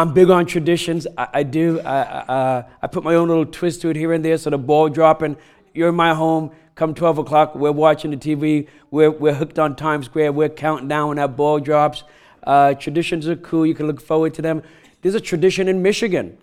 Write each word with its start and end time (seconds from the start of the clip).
I'm 0.00 0.14
big 0.14 0.30
on 0.30 0.46
traditions. 0.46 1.06
I, 1.18 1.28
I 1.34 1.42
do. 1.42 1.78
I, 1.80 2.00
uh, 2.00 2.62
I 2.80 2.86
put 2.86 3.04
my 3.04 3.16
own 3.16 3.28
little 3.28 3.44
twist 3.44 3.82
to 3.82 3.90
it 3.90 3.96
here 3.96 4.14
and 4.14 4.24
there. 4.24 4.38
So 4.38 4.48
the 4.48 4.56
ball 4.56 4.88
dropping, 4.88 5.36
you're 5.74 5.90
in 5.90 5.94
my 5.94 6.14
home. 6.14 6.52
Come 6.74 6.94
12 6.94 7.18
o'clock, 7.18 7.54
we're 7.54 7.70
watching 7.70 8.10
the 8.10 8.16
TV. 8.16 8.66
We're, 8.90 9.10
we're 9.10 9.34
hooked 9.34 9.58
on 9.58 9.76
Times 9.76 10.06
Square. 10.06 10.32
We're 10.32 10.48
counting 10.48 10.88
down 10.88 11.08
when 11.08 11.16
that 11.18 11.36
ball 11.36 11.60
drops. 11.60 12.04
Uh, 12.42 12.72
traditions 12.72 13.28
are 13.28 13.36
cool. 13.36 13.66
You 13.66 13.74
can 13.74 13.86
look 13.86 14.00
forward 14.00 14.32
to 14.34 14.40
them. 14.40 14.62
There's 15.02 15.14
a 15.14 15.20
tradition 15.20 15.68
in 15.68 15.82
Michigan. 15.82 16.38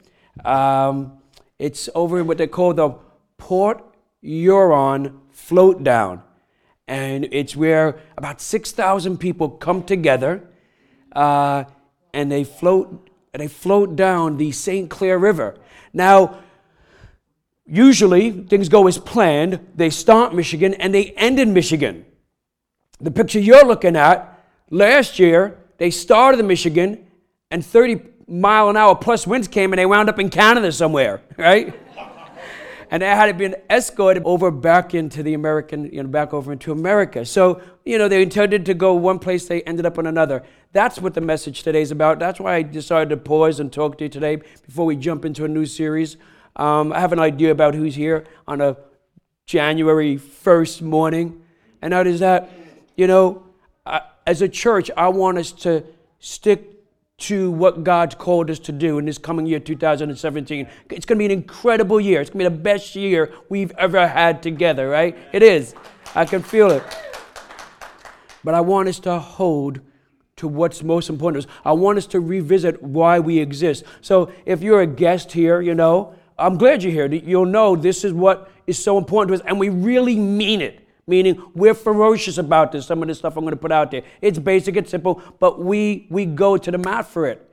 Um, 0.46 1.18
it's 1.58 1.90
over 1.96 2.20
in 2.20 2.28
what 2.28 2.38
they 2.38 2.46
call 2.46 2.76
the 2.76 2.92
Port 3.38 3.84
Huron 4.22 5.20
Float 5.32 5.84
Down. 5.84 6.22
And 6.88 7.28
it's 7.32 7.56
where 7.56 7.98
about 8.18 8.40
6,000 8.40 9.18
people 9.18 9.50
come 9.50 9.82
together 9.82 10.48
uh, 11.14 11.64
and 12.14 12.32
they 12.32 12.44
float, 12.44 13.07
they 13.42 13.48
float 13.48 13.96
down 13.96 14.38
the 14.38 14.52
St. 14.52 14.90
Clair 14.90 15.18
River. 15.18 15.58
Now, 15.94 16.40
usually 17.66 18.32
things 18.32 18.70
go 18.70 18.88
as 18.88 18.98
planned. 18.98 19.60
They 19.76 19.90
start 19.90 20.34
Michigan 20.34 20.74
and 20.76 20.94
they 20.94 21.12
end 21.12 21.40
in 21.40 21.54
Michigan. 21.54 22.06
The 23.00 23.12
picture 23.12 23.40
you're 23.40 23.66
looking 23.66 23.96
at, 23.96 24.44
last 24.70 25.20
year, 25.20 25.58
they 25.78 25.92
started 25.92 26.40
in 26.40 26.48
Michigan 26.48 27.06
and 27.52 27.66
30 27.66 28.02
mile 28.28 28.70
an 28.70 28.78
hour 28.78 28.96
plus 28.96 29.26
winds 29.26 29.48
came 29.48 29.72
and 29.72 29.80
they 29.80 29.86
wound 29.86 30.10
up 30.10 30.20
in 30.20 30.30
Canada 30.30 30.72
somewhere, 30.72 31.22
right? 31.38 31.74
And 32.90 33.02
they 33.02 33.08
had 33.08 33.38
been 33.38 33.56
escorted 33.70 34.24
over 34.26 34.52
back 34.52 34.94
into 34.94 35.24
the 35.24 35.34
American, 35.34 35.92
you 35.92 36.02
know, 36.02 36.10
back 36.10 36.34
over 36.34 36.52
into 36.52 36.72
America. 36.72 37.26
So, 37.26 37.62
you 37.86 37.98
know, 37.98 38.08
they 38.08 38.22
intended 38.22 38.66
to 38.68 38.74
go 38.74 38.94
one 38.94 39.20
place, 39.20 39.48
they 39.48 39.62
ended 39.64 39.86
up 39.86 39.98
in 39.98 40.06
another. 40.06 40.44
That's 40.72 41.00
what 41.00 41.14
the 41.14 41.22
message 41.22 41.64
today 41.64 41.82
is 41.82 41.92
about. 41.92 42.20
That's 42.20 42.40
why 42.40 42.56
I 42.56 42.62
decided 42.62 43.10
to 43.10 43.18
pause 43.18 43.60
and 43.60 43.72
talk 43.72 43.98
to 43.98 44.06
you 44.06 44.10
today 44.10 44.38
before 44.66 44.86
we 44.86 44.96
jump 44.96 45.26
into 45.26 45.46
a 45.46 45.48
new 45.48 45.66
series. 45.66 46.18
Um, 46.56 46.94
I 46.94 47.00
have 47.00 47.14
an 47.14 47.20
idea 47.20 47.52
about 47.52 47.76
who's 47.76 47.96
here 47.96 48.26
on 48.48 48.62
a 48.62 48.78
January 49.46 50.18
1st 50.18 50.82
morning, 50.82 51.42
and 51.82 51.94
that 51.94 52.08
is 52.08 52.20
that, 52.20 52.50
you 52.96 53.08
know, 53.08 53.44
I, 53.86 54.02
as 54.26 54.42
a 54.42 54.50
church, 54.50 54.92
I 54.98 55.08
want 55.10 55.38
us 55.38 55.52
to 55.64 55.84
stick 56.20 56.77
to 57.20 57.50
what 57.50 57.84
God's 57.84 58.14
called 58.14 58.52
us 58.52 58.60
to 58.60 58.72
do 58.72 59.00
in 59.00 59.06
this 59.06 59.18
coming 59.18 59.48
year, 59.48 59.60
2017. 59.60 60.68
It's 60.92 61.06
going 61.06 61.18
to 61.18 61.20
be 61.20 61.26
an 61.26 61.32
incredible 61.32 62.00
year. 62.00 62.22
It's 62.22 62.30
going 62.30 62.44
to 62.44 62.50
be 62.52 62.56
the 62.56 62.62
best 62.62 62.96
year 62.96 63.34
we've 63.50 63.72
ever 63.72 64.08
had 64.08 64.44
together, 64.44 64.88
right? 64.88 65.18
It 65.34 65.42
is. 65.42 65.74
I 66.14 66.26
can 66.26 66.44
feel 66.44 66.70
it. 66.70 66.84
But 68.44 68.54
I 68.54 68.62
want 68.62 68.88
us 68.88 69.00
to 69.00 69.18
hold 69.18 69.80
to 70.36 70.48
what's 70.48 70.84
most 70.84 71.10
important 71.10 71.44
to 71.44 71.50
us. 71.50 71.56
I 71.66 71.72
want 71.72 71.98
us 71.98 72.06
to 72.08 72.20
revisit 72.20 72.84
why 72.84 73.20
we 73.20 73.40
exist. 73.40 73.84
So 74.02 74.32
if 74.46 74.62
you're 74.62 74.82
a 74.82 74.88
guest 74.88 75.32
here, 75.32 75.60
you 75.60 75.74
know, 75.74 76.14
I'm 76.38 76.60
glad 76.60 76.84
you're 76.84 76.94
here. 76.94 77.08
You'll 77.12 77.46
know 77.46 77.76
this 77.76 78.04
is 78.04 78.14
what 78.14 78.52
is 78.68 78.78
so 78.78 79.00
important 79.00 79.30
to 79.30 79.42
us, 79.42 79.50
and 79.50 79.60
we 79.60 79.70
really 79.70 80.16
mean 80.16 80.62
it 80.62 80.87
meaning 81.08 81.42
we're 81.56 81.74
ferocious 81.74 82.38
about 82.38 82.72
this. 82.74 82.86
Some 82.86 83.02
of 83.02 83.08
the 83.08 83.16
stuff 83.16 83.38
I'm 83.38 83.44
going 83.44 83.54
to 83.54 83.58
put 83.58 83.72
out 83.72 83.90
there. 83.92 84.04
It's 84.22 84.38
basic, 84.38 84.76
it's 84.76 84.92
simple, 84.92 85.22
but 85.40 85.60
we 85.60 86.08
we 86.10 86.26
go 86.26 86.58
to 86.58 86.72
the 86.72 86.78
mat 86.78 87.08
for 87.08 87.26
it. 87.26 87.44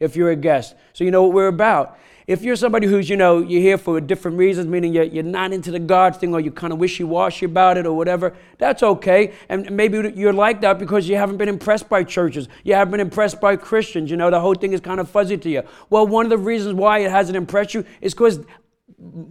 If 0.00 0.16
you're 0.16 0.30
a 0.30 0.36
guest, 0.36 0.74
so 0.92 1.04
you 1.04 1.10
know 1.10 1.22
what 1.22 1.32
we're 1.32 1.46
about. 1.46 1.98
If 2.26 2.42
you're 2.42 2.56
somebody 2.56 2.86
who's 2.86 3.08
you 3.08 3.16
know 3.16 3.40
you're 3.40 3.60
here 3.60 3.78
for 3.78 4.00
different 4.00 4.38
reasons, 4.38 4.66
meaning 4.66 4.94
you're, 4.94 5.04
you're 5.04 5.22
not 5.22 5.52
into 5.52 5.70
the 5.70 5.78
God 5.78 6.16
thing 6.16 6.34
or 6.34 6.40
you 6.40 6.50
kind 6.50 6.72
of 6.72 6.78
wishy-washy 6.78 7.44
about 7.44 7.76
it 7.76 7.86
or 7.86 7.94
whatever, 7.94 8.34
that's 8.58 8.82
okay. 8.82 9.34
And 9.48 9.70
maybe 9.70 10.12
you're 10.16 10.32
like 10.32 10.62
that 10.62 10.78
because 10.78 11.06
you 11.06 11.16
haven't 11.16 11.36
been 11.36 11.50
impressed 11.50 11.88
by 11.88 12.02
churches, 12.02 12.48
you 12.64 12.74
haven't 12.74 12.92
been 12.92 13.00
impressed 13.00 13.40
by 13.40 13.56
Christians. 13.56 14.10
You 14.10 14.16
know 14.16 14.30
the 14.30 14.40
whole 14.40 14.54
thing 14.54 14.72
is 14.72 14.80
kind 14.80 15.00
of 15.00 15.08
fuzzy 15.08 15.36
to 15.36 15.50
you. 15.50 15.62
Well, 15.90 16.06
one 16.06 16.26
of 16.26 16.30
the 16.30 16.38
reasons 16.38 16.74
why 16.74 17.00
it 17.00 17.10
hasn't 17.10 17.36
impressed 17.36 17.74
you 17.74 17.84
is 18.00 18.14
because 18.14 18.40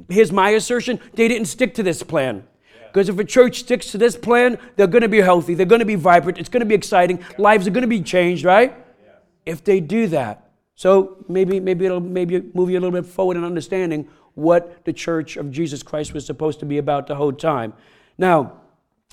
here's 0.07 0.31
my 0.31 0.51
assertion: 0.51 0.99
they 1.13 1.27
didn't 1.27 1.47
stick 1.47 1.73
to 1.75 1.83
this 1.83 2.03
plan. 2.03 2.47
Because 2.93 3.09
if 3.09 3.17
a 3.17 3.23
church 3.23 3.61
sticks 3.61 3.91
to 3.91 3.97
this 3.97 4.15
plan, 4.15 4.59
they're 4.75 4.85
going 4.85 5.01
to 5.01 5.09
be 5.09 5.19
healthy, 5.19 5.55
they're 5.55 5.65
going 5.65 5.79
to 5.79 5.85
be 5.85 5.95
vibrant, 5.95 6.37
it's 6.37 6.47
going 6.47 6.59
to 6.59 6.65
be 6.65 6.75
exciting, 6.75 7.25
lives 7.39 7.65
are 7.65 7.71
going 7.71 7.81
to 7.81 7.87
be 7.87 8.01
changed, 8.01 8.45
right? 8.45 8.75
If 9.47 9.63
they 9.63 9.79
do 9.79 10.05
that. 10.09 10.51
So 10.75 11.17
maybe, 11.27 11.59
maybe 11.59 11.87
it'll 11.87 11.99
maybe 11.99 12.39
move 12.53 12.69
you 12.69 12.77
a 12.77 12.81
little 12.81 12.91
bit 12.91 13.09
forward 13.09 13.35
in 13.35 13.43
understanding 13.43 14.07
what 14.35 14.85
the 14.85 14.93
church 14.93 15.37
of 15.37 15.49
Jesus 15.49 15.81
Christ 15.81 16.13
was 16.13 16.23
supposed 16.23 16.59
to 16.59 16.67
be 16.67 16.77
about 16.77 17.07
the 17.07 17.15
whole 17.15 17.33
time. 17.33 17.73
Now, 18.15 18.61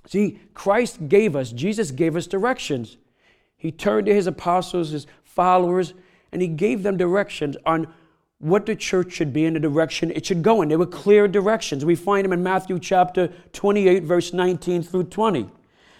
see, 0.06 0.41
Christ 0.53 1.09
gave 1.09 1.34
us, 1.34 1.50
Jesus 1.50 1.91
gave 1.91 2.16
us 2.16 2.27
directions. 2.27 2.99
He 3.56 3.72
turned 3.72 4.06
to 4.06 4.15
his 4.15 4.27
apostles, 4.27 4.91
his 4.91 5.06
followers, 5.25 5.94
and 6.33 6.43
he 6.43 6.49
gave 6.49 6.83
them 6.83 6.99
directions 6.99 7.56
on 7.65 7.93
what 8.41 8.65
the 8.65 8.75
church 8.75 9.12
should 9.12 9.33
be 9.33 9.45
in 9.45 9.55
the 9.55 9.61
direction 9.61 10.11
it 10.11 10.27
should 10.27 10.43
go 10.43 10.62
in. 10.62 10.69
There 10.69 10.78
were 10.78 10.87
clear 10.87 11.28
directions. 11.28 11.84
We 11.84 11.95
find 11.95 12.25
them 12.25 12.33
in 12.33 12.43
Matthew 12.43 12.78
chapter 12.78 13.28
28, 13.53 14.03
verse 14.03 14.33
19 14.33 14.83
through 14.83 15.05
20. 15.05 15.49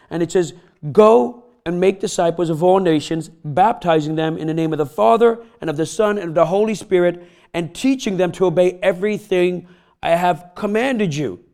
And 0.09 0.23
it 0.23 0.33
says, 0.33 0.55
Go 0.91 1.45
and 1.67 1.79
make 1.79 2.01
disciples 2.01 2.49
of 2.49 2.63
all 2.63 2.81
nations, 2.81 3.29
baptizing 3.45 4.15
them 4.17 4.39
in 4.39 4.47
the 4.47 4.55
name 4.55 4.73
of 4.73 4.79
the 4.79 4.87
Father 4.87 5.39
and 5.61 5.69
of 5.69 5.77
the 5.77 5.85
Son 5.85 6.17
and 6.17 6.31
of 6.31 6.35
the 6.35 6.47
Holy 6.47 6.75
Spirit, 6.75 7.23
and 7.53 7.75
teaching 7.75 8.17
them 8.17 8.33
to 8.33 8.47
obey 8.47 8.79
everything 8.83 9.69
I 10.03 10.11
have 10.11 10.53
commanded 10.55 11.15
you. 11.15 11.45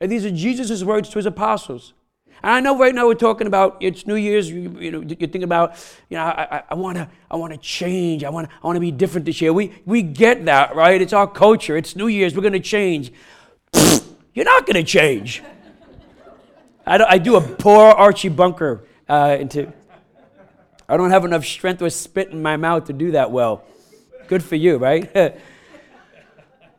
And 0.00 0.10
these 0.10 0.24
are 0.24 0.30
Jesus' 0.30 0.82
words 0.82 1.10
to 1.10 1.18
his 1.18 1.26
apostles. 1.26 1.92
And 2.42 2.52
I 2.52 2.60
know 2.60 2.78
right 2.78 2.94
now 2.94 3.06
we're 3.06 3.14
talking 3.14 3.46
about 3.46 3.76
it's 3.80 4.06
New 4.06 4.14
Year's. 4.14 4.50
You, 4.50 4.76
you 4.78 4.90
know, 4.90 5.00
you 5.00 5.26
think 5.26 5.44
about, 5.44 5.74
you 6.08 6.16
know, 6.16 6.24
I, 6.24 6.62
I 6.70 6.74
want 6.74 6.96
to, 6.96 7.08
I 7.30 7.36
want 7.36 7.52
to 7.52 7.58
change. 7.58 8.24
I 8.24 8.30
want, 8.30 8.48
I 8.62 8.66
want 8.66 8.76
to 8.76 8.80
be 8.80 8.90
different 8.90 9.26
this 9.26 9.40
year. 9.40 9.52
We, 9.52 9.74
we 9.84 10.02
get 10.02 10.44
that, 10.44 10.76
right? 10.76 11.00
It's 11.00 11.12
our 11.12 11.26
culture. 11.26 11.76
It's 11.76 11.96
New 11.96 12.06
Year's. 12.06 12.34
We're 12.34 12.42
going 12.42 12.52
to 12.52 12.60
change. 12.60 13.12
You're 14.34 14.44
not 14.44 14.66
going 14.66 14.76
to 14.76 14.84
change. 14.84 15.42
I, 16.86 16.98
do, 16.98 17.04
I 17.08 17.18
do 17.18 17.36
a 17.36 17.40
poor 17.40 17.86
Archie 17.86 18.28
Bunker 18.28 18.84
uh, 19.08 19.36
into. 19.38 19.72
I 20.88 20.96
don't 20.96 21.10
have 21.10 21.24
enough 21.24 21.44
strength 21.44 21.82
or 21.82 21.90
spit 21.90 22.30
in 22.30 22.40
my 22.40 22.56
mouth 22.56 22.86
to 22.86 22.92
do 22.92 23.10
that 23.10 23.30
well. 23.30 23.64
Good 24.26 24.42
for 24.42 24.56
you, 24.56 24.78
right? 24.78 25.10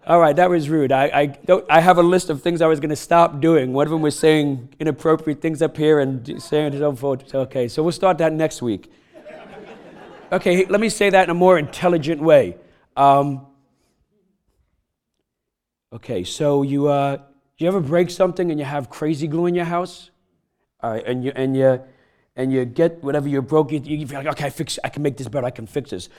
All 0.10 0.20
right, 0.20 0.36
that 0.36 0.50
was 0.50 0.72
rude. 0.72 0.92
I, 0.92 1.06
I, 1.48 1.62
I 1.70 1.82
have 1.82 2.00
a 2.00 2.02
list 2.02 2.32
of 2.32 2.42
things 2.42 2.64
I 2.64 2.66
was 2.66 2.80
going 2.80 2.90
to 2.90 2.96
stop 2.96 3.40
doing. 3.40 3.74
One 3.74 3.86
of 3.86 3.92
them 3.92 4.02
was 4.02 4.18
saying 4.18 4.70
inappropriate 4.80 5.40
things 5.40 5.62
up 5.62 5.78
here 5.78 6.00
and 6.00 6.42
saying 6.42 6.74
it 6.74 6.82
on 6.82 6.96
phone. 6.96 7.20
Okay, 7.32 7.68
so 7.68 7.84
we'll 7.84 7.92
start 7.92 8.18
that 8.18 8.34
next 8.34 8.64
week. 8.64 8.92
Okay, 10.32 10.66
let 10.66 10.82
me 10.82 10.90
say 10.90 11.12
that 11.12 11.26
in 11.26 11.30
a 11.30 11.36
more 11.36 11.60
intelligent 11.60 12.24
way. 12.24 12.58
Um, 12.98 13.46
okay, 15.94 16.24
so 16.24 16.64
you, 16.64 16.88
uh, 16.88 17.20
you 17.60 17.68
ever 17.68 17.80
break 17.80 18.10
something 18.10 18.50
and 18.50 18.60
you 18.60 18.66
have 18.66 18.90
crazy 18.90 19.28
glue 19.28 19.46
in 19.46 19.54
your 19.54 19.66
house? 19.66 20.10
All 20.82 20.90
right, 20.90 21.06
and 21.06 21.24
you, 21.24 21.34
and 21.36 21.56
you, 21.56 21.84
and 22.36 22.52
you 22.52 22.66
get 22.66 23.04
whatever 23.04 23.28
you 23.28 23.44
broke, 23.44 23.72
you, 23.72 23.80
you 23.80 24.08
feel 24.08 24.24
like, 24.24 24.28
okay, 24.30 24.46
I, 24.46 24.50
fix, 24.50 24.80
I 24.84 24.90
can 24.90 25.04
make 25.04 25.18
this 25.18 25.28
better, 25.28 25.46
I 25.46 25.52
can 25.52 25.68
fix 25.68 25.92
this 25.92 26.10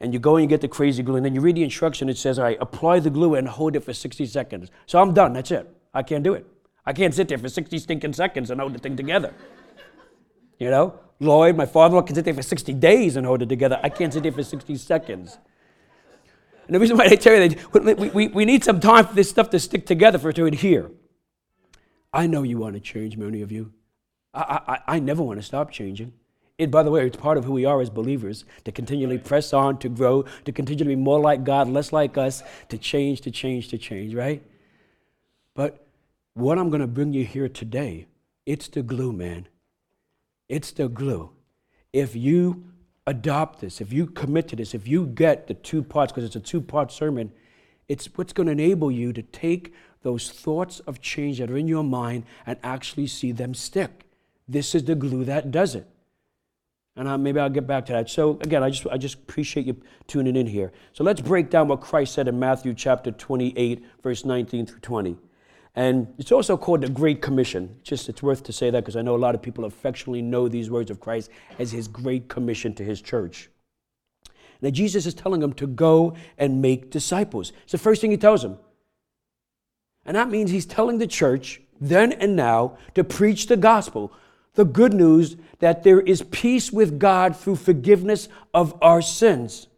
and 0.00 0.14
you 0.14 0.18
go 0.18 0.36
and 0.36 0.44
you 0.44 0.48
get 0.48 0.62
the 0.62 0.68
crazy 0.68 1.02
glue, 1.02 1.16
and 1.16 1.24
then 1.24 1.34
you 1.34 1.40
read 1.40 1.56
the 1.56 1.62
instruction, 1.62 2.08
it 2.08 2.16
says, 2.16 2.38
all 2.38 2.46
right, 2.46 2.58
apply 2.60 3.00
the 3.00 3.10
glue 3.10 3.34
and 3.34 3.46
hold 3.46 3.76
it 3.76 3.80
for 3.80 3.92
60 3.92 4.24
seconds. 4.26 4.70
So 4.86 5.00
I'm 5.00 5.12
done, 5.12 5.34
that's 5.34 5.50
it. 5.50 5.68
I 5.92 6.02
can't 6.02 6.24
do 6.24 6.34
it. 6.34 6.46
I 6.86 6.92
can't 6.92 7.14
sit 7.14 7.28
there 7.28 7.38
for 7.38 7.48
60 7.48 7.78
stinking 7.78 8.14
seconds 8.14 8.50
and 8.50 8.60
hold 8.60 8.74
the 8.74 8.78
thing 8.78 8.96
together. 8.96 9.34
You 10.58 10.70
know? 10.70 10.98
Lloyd, 11.20 11.54
my 11.54 11.66
father 11.66 12.00
can 12.00 12.14
sit 12.14 12.24
there 12.24 12.32
for 12.32 12.42
60 12.42 12.72
days 12.74 13.16
and 13.16 13.26
hold 13.26 13.42
it 13.42 13.48
together. 13.50 13.78
I 13.82 13.90
can't 13.90 14.12
sit 14.12 14.22
there 14.22 14.32
for 14.32 14.42
60 14.42 14.74
seconds. 14.76 15.36
And 16.66 16.74
the 16.74 16.80
reason 16.80 16.96
why 16.96 17.08
they 17.08 17.16
tell 17.16 17.34
you 17.36 17.48
that 17.48 17.98
we, 17.98 18.08
we, 18.08 18.28
we 18.28 18.44
need 18.46 18.64
some 18.64 18.80
time 18.80 19.06
for 19.06 19.14
this 19.14 19.28
stuff 19.28 19.50
to 19.50 19.58
stick 19.58 19.86
together 19.86 20.18
for 20.18 20.30
it 20.30 20.36
to 20.36 20.46
adhere. 20.46 20.90
I 22.12 22.26
know 22.26 22.42
you 22.42 22.58
want 22.58 22.74
to 22.74 22.80
change, 22.80 23.16
many 23.18 23.42
of 23.42 23.52
you. 23.52 23.72
I, 24.32 24.60
I, 24.86 24.94
I 24.94 24.98
never 24.98 25.22
want 25.22 25.38
to 25.40 25.42
stop 25.42 25.70
changing. 25.70 26.12
It, 26.60 26.70
by 26.70 26.82
the 26.82 26.90
way, 26.90 27.06
it's 27.06 27.16
part 27.16 27.38
of 27.38 27.46
who 27.46 27.52
we 27.52 27.64
are 27.64 27.80
as 27.80 27.88
believers 27.88 28.44
to 28.64 28.70
continually 28.70 29.16
press 29.16 29.54
on, 29.54 29.78
to 29.78 29.88
grow, 29.88 30.26
to 30.44 30.52
continue 30.52 30.84
to 30.84 30.88
be 30.90 30.94
more 30.94 31.18
like 31.18 31.42
God, 31.42 31.70
less 31.70 31.90
like 31.90 32.18
us, 32.18 32.42
to 32.68 32.76
change, 32.76 33.22
to 33.22 33.30
change, 33.30 33.68
to 33.68 33.78
change, 33.78 34.14
right? 34.14 34.42
But 35.54 35.86
what 36.34 36.58
I'm 36.58 36.68
going 36.68 36.82
to 36.82 36.86
bring 36.86 37.14
you 37.14 37.24
here 37.24 37.48
today, 37.48 38.08
it's 38.44 38.68
the 38.68 38.82
glue, 38.82 39.10
man. 39.10 39.48
It's 40.50 40.70
the 40.72 40.86
glue. 40.90 41.30
If 41.94 42.14
you 42.14 42.66
adopt 43.06 43.62
this, 43.62 43.80
if 43.80 43.90
you 43.90 44.06
commit 44.06 44.48
to 44.48 44.56
this, 44.56 44.74
if 44.74 44.86
you 44.86 45.06
get 45.06 45.46
the 45.46 45.54
two 45.54 45.82
parts, 45.82 46.12
because 46.12 46.24
it's 46.24 46.36
a 46.36 46.40
two 46.40 46.60
part 46.60 46.92
sermon, 46.92 47.32
it's 47.88 48.06
what's 48.16 48.34
going 48.34 48.48
to 48.48 48.52
enable 48.52 48.90
you 48.90 49.14
to 49.14 49.22
take 49.22 49.72
those 50.02 50.30
thoughts 50.30 50.80
of 50.80 51.00
change 51.00 51.38
that 51.38 51.50
are 51.50 51.56
in 51.56 51.68
your 51.68 51.84
mind 51.84 52.24
and 52.44 52.58
actually 52.62 53.06
see 53.06 53.32
them 53.32 53.54
stick. 53.54 54.04
This 54.46 54.74
is 54.74 54.84
the 54.84 54.94
glue 54.94 55.24
that 55.24 55.50
does 55.50 55.74
it. 55.74 55.86
And 56.96 57.08
I, 57.08 57.16
maybe 57.16 57.40
I'll 57.40 57.48
get 57.48 57.66
back 57.66 57.86
to 57.86 57.92
that. 57.92 58.10
So 58.10 58.38
again, 58.40 58.62
I 58.62 58.70
just, 58.70 58.86
I 58.88 58.98
just 58.98 59.14
appreciate 59.14 59.66
you 59.66 59.80
tuning 60.06 60.36
in 60.36 60.46
here. 60.46 60.72
So 60.92 61.04
let's 61.04 61.20
break 61.20 61.48
down 61.48 61.68
what 61.68 61.80
Christ 61.80 62.14
said 62.14 62.28
in 62.28 62.38
Matthew 62.38 62.74
chapter 62.74 63.10
28, 63.10 63.84
verse 64.02 64.24
19 64.24 64.66
through 64.66 64.80
20. 64.80 65.16
And 65.76 66.12
it's 66.18 66.32
also 66.32 66.56
called 66.56 66.80
the 66.80 66.88
Great 66.88 67.22
Commission. 67.22 67.76
Just 67.82 68.08
it's 68.08 68.22
worth 68.22 68.42
to 68.44 68.52
say 68.52 68.70
that 68.70 68.80
because 68.80 68.96
I 68.96 69.02
know 69.02 69.14
a 69.14 69.18
lot 69.18 69.34
of 69.34 69.42
people 69.42 69.64
affectionately 69.64 70.20
know 70.20 70.48
these 70.48 70.68
words 70.68 70.90
of 70.90 71.00
Christ 71.00 71.30
as 71.58 71.70
his 71.70 71.86
Great 71.86 72.28
Commission 72.28 72.74
to 72.74 72.84
his 72.84 73.00
church. 73.00 73.50
Now, 74.60 74.70
Jesus 74.70 75.06
is 75.06 75.14
telling 75.14 75.40
them 75.40 75.52
to 75.54 75.66
go 75.66 76.14
and 76.36 76.60
make 76.60 76.90
disciples. 76.90 77.52
It's 77.62 77.72
the 77.72 77.78
first 77.78 78.00
thing 78.00 78.10
he 78.10 78.16
tells 78.16 78.42
them. 78.42 78.58
And 80.04 80.16
that 80.16 80.28
means 80.28 80.50
he's 80.50 80.66
telling 80.66 80.98
the 80.98 81.06
church 81.06 81.60
then 81.80 82.12
and 82.12 82.36
now 82.36 82.76
to 82.94 83.04
preach 83.04 83.46
the 83.46 83.56
gospel, 83.56 84.12
the 84.54 84.64
good 84.64 84.92
news 84.92 85.36
that 85.60 85.82
there 85.82 86.00
is 86.00 86.22
peace 86.22 86.72
with 86.72 86.98
God 86.98 87.36
through 87.36 87.56
forgiveness 87.56 88.28
of 88.52 88.76
our 88.82 89.02
sins. 89.02 89.68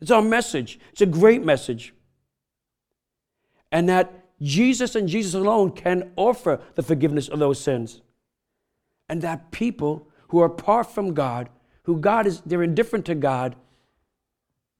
It's 0.00 0.10
our 0.10 0.22
message. 0.22 0.78
It's 0.92 1.00
a 1.00 1.06
great 1.06 1.44
message. 1.44 1.94
And 3.72 3.88
that 3.88 4.24
Jesus 4.42 4.94
and 4.94 5.08
Jesus 5.08 5.34
alone 5.34 5.72
can 5.72 6.12
offer 6.16 6.60
the 6.74 6.82
forgiveness 6.82 7.28
of 7.28 7.38
those 7.38 7.60
sins. 7.60 8.00
And 9.08 9.22
that 9.22 9.50
people 9.50 10.08
who 10.28 10.40
are 10.40 10.46
apart 10.46 10.90
from 10.90 11.14
God, 11.14 11.48
who 11.84 11.98
God 11.98 12.26
is, 12.26 12.40
they're 12.42 12.62
indifferent 12.62 13.04
to 13.06 13.14
God, 13.14 13.56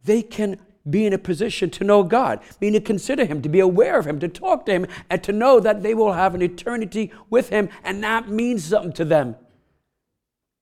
they 0.05 0.23
can 0.23 0.59
be 0.88 1.06
in 1.06 1.12
a 1.12 1.19
position 1.19 1.71
to 1.71 1.85
know 1.85 2.03
God, 2.03 2.41
meaning 2.61 2.81
to 2.81 2.87
consider 2.87 3.25
Him, 3.25 3.43
to 3.43 3.49
be 3.49 3.61
aware 3.61 3.99
of 3.99 4.06
Him, 4.06 4.19
to 4.21 4.29
talk 4.29 4.67
to 4.67 4.73
Him, 4.73 4.87
and 5.09 5.23
to 5.23 5.32
know 5.32 5.61
that 5.61 5.82
they 5.82 5.94
will 5.94 6.12
have 6.12 6.35
an 6.35 6.43
eternity 6.43 7.12
with 7.29 7.50
Him, 7.50 7.69
and 7.85 8.03
that 8.03 8.29
means 8.29 8.65
something 8.65 8.93
to 8.94 9.05
them. 9.05 9.37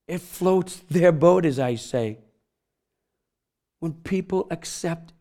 It 0.07 0.21
floats 0.21 0.83
their 0.91 1.13
boat, 1.13 1.45
as 1.45 1.59
I 1.59 1.75
say. 1.77 2.19
When 3.81 3.93
people 3.93 4.49
accept 4.51 5.13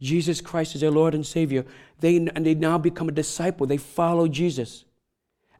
Jesus 0.00 0.40
Christ 0.40 0.74
as 0.74 0.82
their 0.82 0.90
Lord 0.90 1.14
and 1.14 1.24
Savior, 1.24 1.64
they, 2.00 2.16
and 2.16 2.44
they 2.44 2.54
now 2.54 2.76
become 2.76 3.08
a 3.08 3.12
disciple, 3.12 3.66
they 3.66 3.78
follow 3.78 4.28
Jesus. 4.28 4.84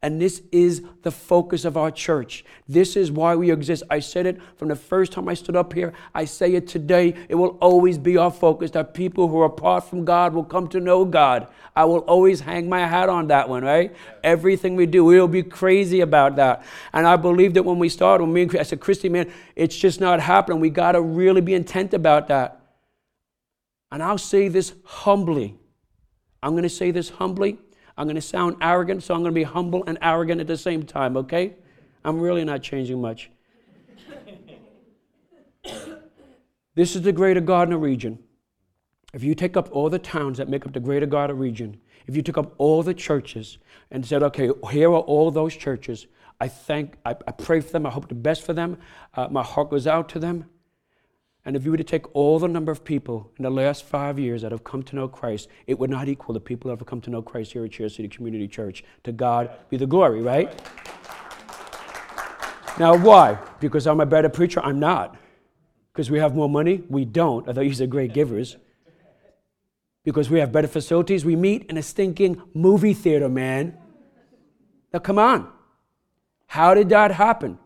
And 0.04 0.20
this 0.20 0.42
is 0.52 0.82
the 1.00 1.10
focus 1.10 1.64
of 1.64 1.78
our 1.78 1.90
church. 1.90 2.44
This 2.68 2.94
is 2.94 3.10
why 3.10 3.36
we 3.36 3.50
exist. 3.50 3.84
I 3.88 4.00
said 4.00 4.26
it 4.26 4.38
from 4.58 4.68
the 4.68 4.76
first 4.76 5.12
time 5.12 5.30
I 5.30 5.32
stood 5.32 5.56
up 5.56 5.72
here. 5.72 5.94
I 6.14 6.26
say 6.26 6.52
it 6.52 6.68
today. 6.68 7.14
It 7.30 7.36
will 7.36 7.56
always 7.58 7.96
be 7.96 8.18
our 8.18 8.30
focus 8.30 8.70
that 8.72 8.92
people 8.92 9.28
who 9.28 9.40
are 9.40 9.46
apart 9.46 9.84
from 9.84 10.04
God 10.04 10.34
will 10.34 10.44
come 10.44 10.68
to 10.68 10.78
know 10.78 11.06
God. 11.06 11.48
I 11.74 11.86
will 11.86 12.00
always 12.00 12.40
hang 12.40 12.68
my 12.68 12.80
hat 12.80 13.08
on 13.08 13.28
that 13.28 13.48
one, 13.48 13.64
right? 13.64 13.96
Everything 14.22 14.76
we 14.76 14.84
do, 14.84 15.06
we'll 15.06 15.26
be 15.26 15.42
crazy 15.42 16.02
about 16.02 16.36
that. 16.36 16.66
And 16.92 17.06
I 17.06 17.16
believe 17.16 17.54
that 17.54 17.62
when 17.62 17.78
we 17.78 17.88
start, 17.88 18.20
when 18.20 18.30
me 18.30 18.42
and 18.42 18.58
I 18.58 18.62
said, 18.62 18.80
Christy, 18.80 19.08
man, 19.08 19.32
it's 19.56 19.74
just 19.74 20.02
not 20.02 20.20
happening. 20.20 20.60
We 20.60 20.68
got 20.68 20.92
to 20.92 21.00
really 21.00 21.40
be 21.40 21.54
intent 21.54 21.94
about 21.94 22.28
that. 22.28 22.60
And 23.90 24.02
I'll 24.02 24.18
say 24.18 24.48
this 24.48 24.74
humbly. 24.84 25.56
I'm 26.42 26.50
going 26.50 26.64
to 26.64 26.68
say 26.68 26.90
this 26.90 27.08
humbly. 27.08 27.56
I'm 27.96 28.06
going 28.06 28.17
to 28.17 28.23
sound 28.23 28.56
arrogant, 28.61 29.02
so 29.02 29.14
I'm 29.14 29.23
going 29.23 29.32
to 29.32 29.35
be 29.35 29.44
humble 29.44 29.85
and 29.87 29.99
arrogant 30.02 30.41
at 30.41 30.46
the 30.46 30.56
same 30.56 30.82
time, 30.82 31.17
okay? 31.17 31.55
I'm 32.05 32.20
really 32.20 32.44
not 32.44 32.62
changing 32.62 33.00
much. 33.00 33.31
this 36.75 36.96
is 36.96 37.02
the 37.02 37.12
greater 37.12 37.41
Gardner 37.41 37.79
region. 37.79 38.19
If 39.12 39.23
you 39.23 39.35
take 39.35 39.56
up 39.56 39.69
all 39.70 39.88
the 39.88 39.99
towns 39.99 40.38
that 40.38 40.49
make 40.49 40.67
up 40.67 40.73
the 40.73 40.81
greater 40.81 41.06
Gardner 41.06 41.37
region, 41.37 41.81
if 42.06 42.17
you 42.17 42.23
took 42.23 42.37
up 42.37 42.55
all 42.58 42.82
the 42.82 42.94
churches 42.94 43.58
and 43.91 44.05
said, 44.05 44.23
okay, 44.25 44.50
here 44.70 44.91
are 44.91 45.00
all 45.00 45.31
those 45.31 45.56
churches, 45.56 46.06
I 46.41 46.49
thank, 46.49 46.96
I, 47.06 47.12
I 47.26 47.31
pray 47.31 47.61
for 47.61 47.70
them, 47.70 47.87
I 47.87 47.91
hope 47.91 48.08
the 48.08 48.14
best 48.17 48.43
for 48.43 48.52
them, 48.52 48.76
uh, 49.14 49.29
my 49.31 49.43
heart 49.43 49.70
goes 49.70 49.87
out 49.87 50.08
to 50.11 50.19
them. 50.19 50.50
And 51.46 51.56
if 51.56 51.64
you 51.64 51.70
were 51.70 51.76
to 51.76 51.85
take 51.85 52.14
all 52.14 52.38
the 52.38 52.49
number 52.49 52.73
of 52.73 52.85
people 52.85 53.31
in 53.37 53.43
the 53.43 53.50
last 53.50 53.85
five 53.85 54.19
years 54.19 54.43
that 54.43 54.52
have 54.52 54.64
come 54.64 54.82
to 54.85 54.96
know 54.96 55.08
Christ, 55.08 55.49
it 55.67 55.79
would 55.79 55.91
not 55.91 56.08
equal 56.08 56.32
the 56.32 56.41
people 56.41 56.70
that 56.70 56.79
have 56.79 56.87
come 56.87 57.02
to 57.02 57.11
know 57.11 57.20
Christ 57.20 57.52
here 57.52 57.64
at 57.64 57.73
Chair 57.73 57.91
City 57.91 58.08
Community 58.08 58.49
Church. 58.49 58.82
To 59.05 59.12
God 59.12 59.50
be 59.69 59.76
the 59.76 59.87
glory, 59.87 60.23
right? 60.23 60.50
Now, 62.79 62.96
why? 62.96 63.38
Because 63.61 63.87
I'm 63.87 64.00
a 64.00 64.06
better 64.06 64.31
preacher? 64.31 64.61
I'm 64.64 64.81
not. 64.81 65.17
Because 65.93 66.11
we 66.11 66.19
have 66.19 66.35
more 66.35 66.49
money? 66.49 66.82
We 66.88 67.05
don't, 67.05 67.46
although 67.46 67.61
you're 67.61 67.87
great 67.87 68.14
givers. 68.14 68.56
Because 70.02 70.31
we 70.31 70.41
have 70.41 70.50
better 70.50 70.67
facilities? 70.67 71.25
We 71.25 71.37
meet 71.37 71.64
in 71.70 71.76
a 71.76 71.82
stinking 71.82 72.43
movie 72.52 72.94
theater, 72.94 73.29
man. 73.29 73.76
Now, 74.93 74.99
come 74.99 75.19
on. 75.19 75.52
How 76.46 76.75
did 76.75 76.88
that 76.88 77.12
happen? 77.12 77.58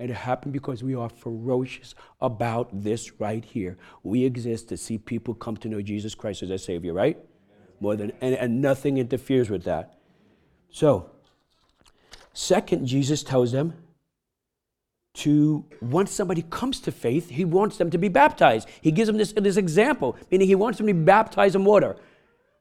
It 0.00 0.10
happened 0.10 0.54
because 0.54 0.82
we 0.82 0.94
are 0.94 1.10
ferocious 1.10 1.94
about 2.20 2.68
this 2.72 3.20
right 3.20 3.44
here. 3.44 3.76
We 4.02 4.24
exist 4.24 4.68
to 4.70 4.76
see 4.78 4.96
people 4.96 5.34
come 5.34 5.58
to 5.58 5.68
know 5.68 5.82
Jesus 5.82 6.14
Christ 6.14 6.42
as 6.42 6.48
their 6.48 6.58
Savior, 6.58 6.94
right? 6.94 7.18
More 7.80 7.96
than 7.96 8.12
and, 8.20 8.34
and 8.34 8.62
nothing 8.62 8.96
interferes 8.96 9.50
with 9.50 9.64
that. 9.64 9.98
So, 10.70 11.10
second, 12.32 12.86
Jesus 12.86 13.22
tells 13.22 13.52
them 13.52 13.74
to 15.12 15.66
once 15.82 16.12
somebody 16.12 16.42
comes 16.48 16.80
to 16.80 16.92
faith, 16.92 17.28
he 17.28 17.44
wants 17.44 17.76
them 17.76 17.90
to 17.90 17.98
be 17.98 18.08
baptized. 18.08 18.68
He 18.80 18.92
gives 18.92 19.08
them 19.08 19.18
this, 19.18 19.32
this 19.32 19.56
example, 19.56 20.16
meaning 20.30 20.46
he 20.46 20.54
wants 20.54 20.78
them 20.78 20.86
to 20.86 20.94
be 20.94 21.00
baptized 21.00 21.56
in 21.56 21.64
water. 21.64 21.96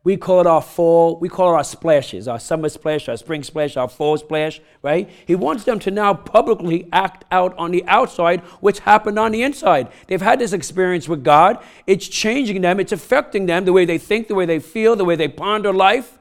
We 0.10 0.18
call 0.18 0.42
it 0.42 0.48
our 0.48 0.64
fall, 0.64 1.20
we 1.20 1.30
call 1.30 1.54
it 1.54 1.58
our 1.58 1.64
splashes, 1.64 2.28
our 2.28 2.40
summer 2.40 2.68
splash, 2.68 3.08
our 3.08 3.16
spring 3.16 3.44
splash, 3.44 3.78
our 3.78 3.88
fall 3.88 4.18
splash, 4.18 4.60
right? 4.82 5.08
He 5.28 5.36
wants 5.36 5.66
them 5.66 5.78
to 5.82 5.92
now 5.92 6.16
publicly 6.16 6.90
act 6.92 7.26
out 7.30 7.56
on 7.60 7.70
the 7.70 7.86
outside 7.86 8.40
what's 8.60 8.80
happened 8.80 9.20
on 9.20 9.32
the 9.32 9.44
inside. 9.44 9.92
They've 10.08 10.20
had 10.20 10.40
this 10.40 10.52
experience 10.52 11.08
with 11.08 11.24
God. 11.24 11.64
It's 11.86 12.08
changing 12.08 12.62
them, 12.62 12.80
it's 12.80 12.92
affecting 12.92 13.46
them, 13.46 13.66
the 13.66 13.72
way 13.72 13.86
they 13.86 14.00
think, 14.00 14.28
the 14.28 14.34
way 14.34 14.48
they 14.48 14.58
feel, 14.58 14.96
the 14.96 15.06
way 15.06 15.16
they 15.16 15.28
ponder 15.28 15.72
life, 15.72 16.18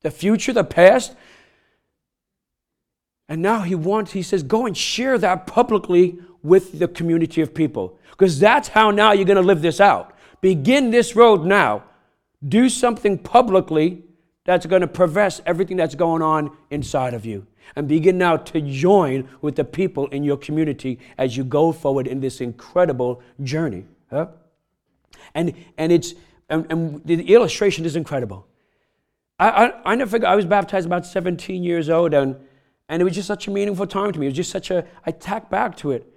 the 0.00 0.10
future, 0.10 0.54
the 0.54 0.64
past. 0.64 1.14
And 3.28 3.42
now 3.42 3.60
he 3.60 3.74
wants, 3.74 4.12
he 4.12 4.22
says, 4.22 4.42
go 4.42 4.64
and 4.64 4.74
share 4.74 5.18
that 5.18 5.46
publicly 5.46 6.18
with 6.42 6.78
the 6.78 6.88
community 6.88 7.42
of 7.42 7.52
people. 7.52 7.98
Because 8.12 8.40
that's 8.40 8.68
how 8.68 8.90
now 8.90 9.12
you're 9.12 9.26
going 9.26 9.36
to 9.36 9.42
live 9.42 9.60
this 9.60 9.78
out. 9.78 10.16
Begin 10.40 10.90
this 10.90 11.14
road 11.14 11.44
now 11.44 11.84
do 12.46 12.68
something 12.68 13.18
publicly 13.18 14.04
that's 14.44 14.66
going 14.66 14.80
to 14.80 14.88
profess 14.88 15.40
everything 15.46 15.76
that's 15.76 15.94
going 15.94 16.22
on 16.22 16.56
inside 16.70 17.14
of 17.14 17.24
you. 17.24 17.46
And 17.76 17.86
begin 17.86 18.18
now 18.18 18.36
to 18.36 18.60
join 18.60 19.28
with 19.40 19.56
the 19.56 19.64
people 19.64 20.08
in 20.08 20.24
your 20.24 20.36
community 20.36 20.98
as 21.16 21.36
you 21.36 21.44
go 21.44 21.70
forward 21.70 22.06
in 22.06 22.20
this 22.20 22.40
incredible 22.40 23.22
journey. 23.42 23.86
Huh? 24.10 24.28
And, 25.34 25.54
and, 25.78 25.92
it's, 25.92 26.14
and, 26.48 26.66
and 26.70 27.04
the 27.04 27.32
illustration 27.32 27.84
is 27.84 27.94
incredible. 27.94 28.46
I, 29.38 29.48
I, 29.48 29.92
I 29.92 29.94
never 29.94 30.24
I 30.26 30.34
was 30.34 30.44
baptized 30.44 30.86
about 30.86 31.06
17 31.06 31.62
years 31.62 31.88
old, 31.88 32.14
and, 32.14 32.36
and 32.88 33.00
it 33.00 33.04
was 33.04 33.14
just 33.14 33.28
such 33.28 33.46
a 33.46 33.50
meaningful 33.50 33.86
time 33.86 34.12
to 34.12 34.18
me. 34.18 34.26
It 34.26 34.30
was 34.30 34.36
just 34.36 34.50
such 34.50 34.70
a, 34.70 34.84
I 35.06 35.12
tack 35.12 35.48
back 35.48 35.76
to 35.78 35.92
it, 35.92 36.12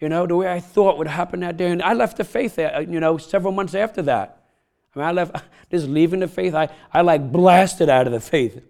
you 0.00 0.08
know, 0.08 0.26
the 0.26 0.36
way 0.36 0.52
I 0.52 0.60
thought 0.60 0.98
would 0.98 1.06
happen 1.06 1.40
that 1.40 1.56
day. 1.56 1.70
And 1.70 1.82
I 1.82 1.94
left 1.94 2.18
the 2.18 2.24
faith, 2.24 2.58
uh, 2.58 2.84
you 2.86 3.00
know, 3.00 3.16
several 3.16 3.52
months 3.52 3.74
after 3.74 4.02
that. 4.02 4.39
I 4.94 4.98
mean, 4.98 5.08
I 5.08 5.12
left, 5.12 5.36
just 5.70 5.86
leaving 5.86 6.20
the 6.20 6.28
faith, 6.28 6.54
I, 6.54 6.68
I 6.92 7.02
like 7.02 7.30
blasted 7.30 7.88
out 7.88 8.06
of 8.06 8.12
the 8.12 8.20
faith. 8.20 8.62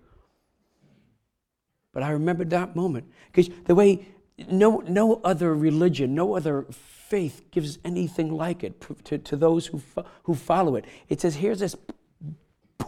But 1.92 2.02
I 2.02 2.10
remember 2.10 2.44
that 2.44 2.76
moment. 2.76 3.06
Because 3.32 3.50
the 3.64 3.74
way 3.74 4.06
no, 4.48 4.82
no 4.86 5.20
other 5.24 5.54
religion, 5.54 6.14
no 6.14 6.36
other 6.36 6.66
faith 6.70 7.50
gives 7.50 7.78
anything 7.84 8.32
like 8.32 8.62
it 8.62 8.80
to, 9.04 9.18
to 9.18 9.36
those 9.36 9.66
who, 9.66 9.82
who 10.24 10.34
follow 10.34 10.76
it. 10.76 10.84
It 11.08 11.20
says, 11.20 11.36
here's 11.36 11.58
this 11.58 11.76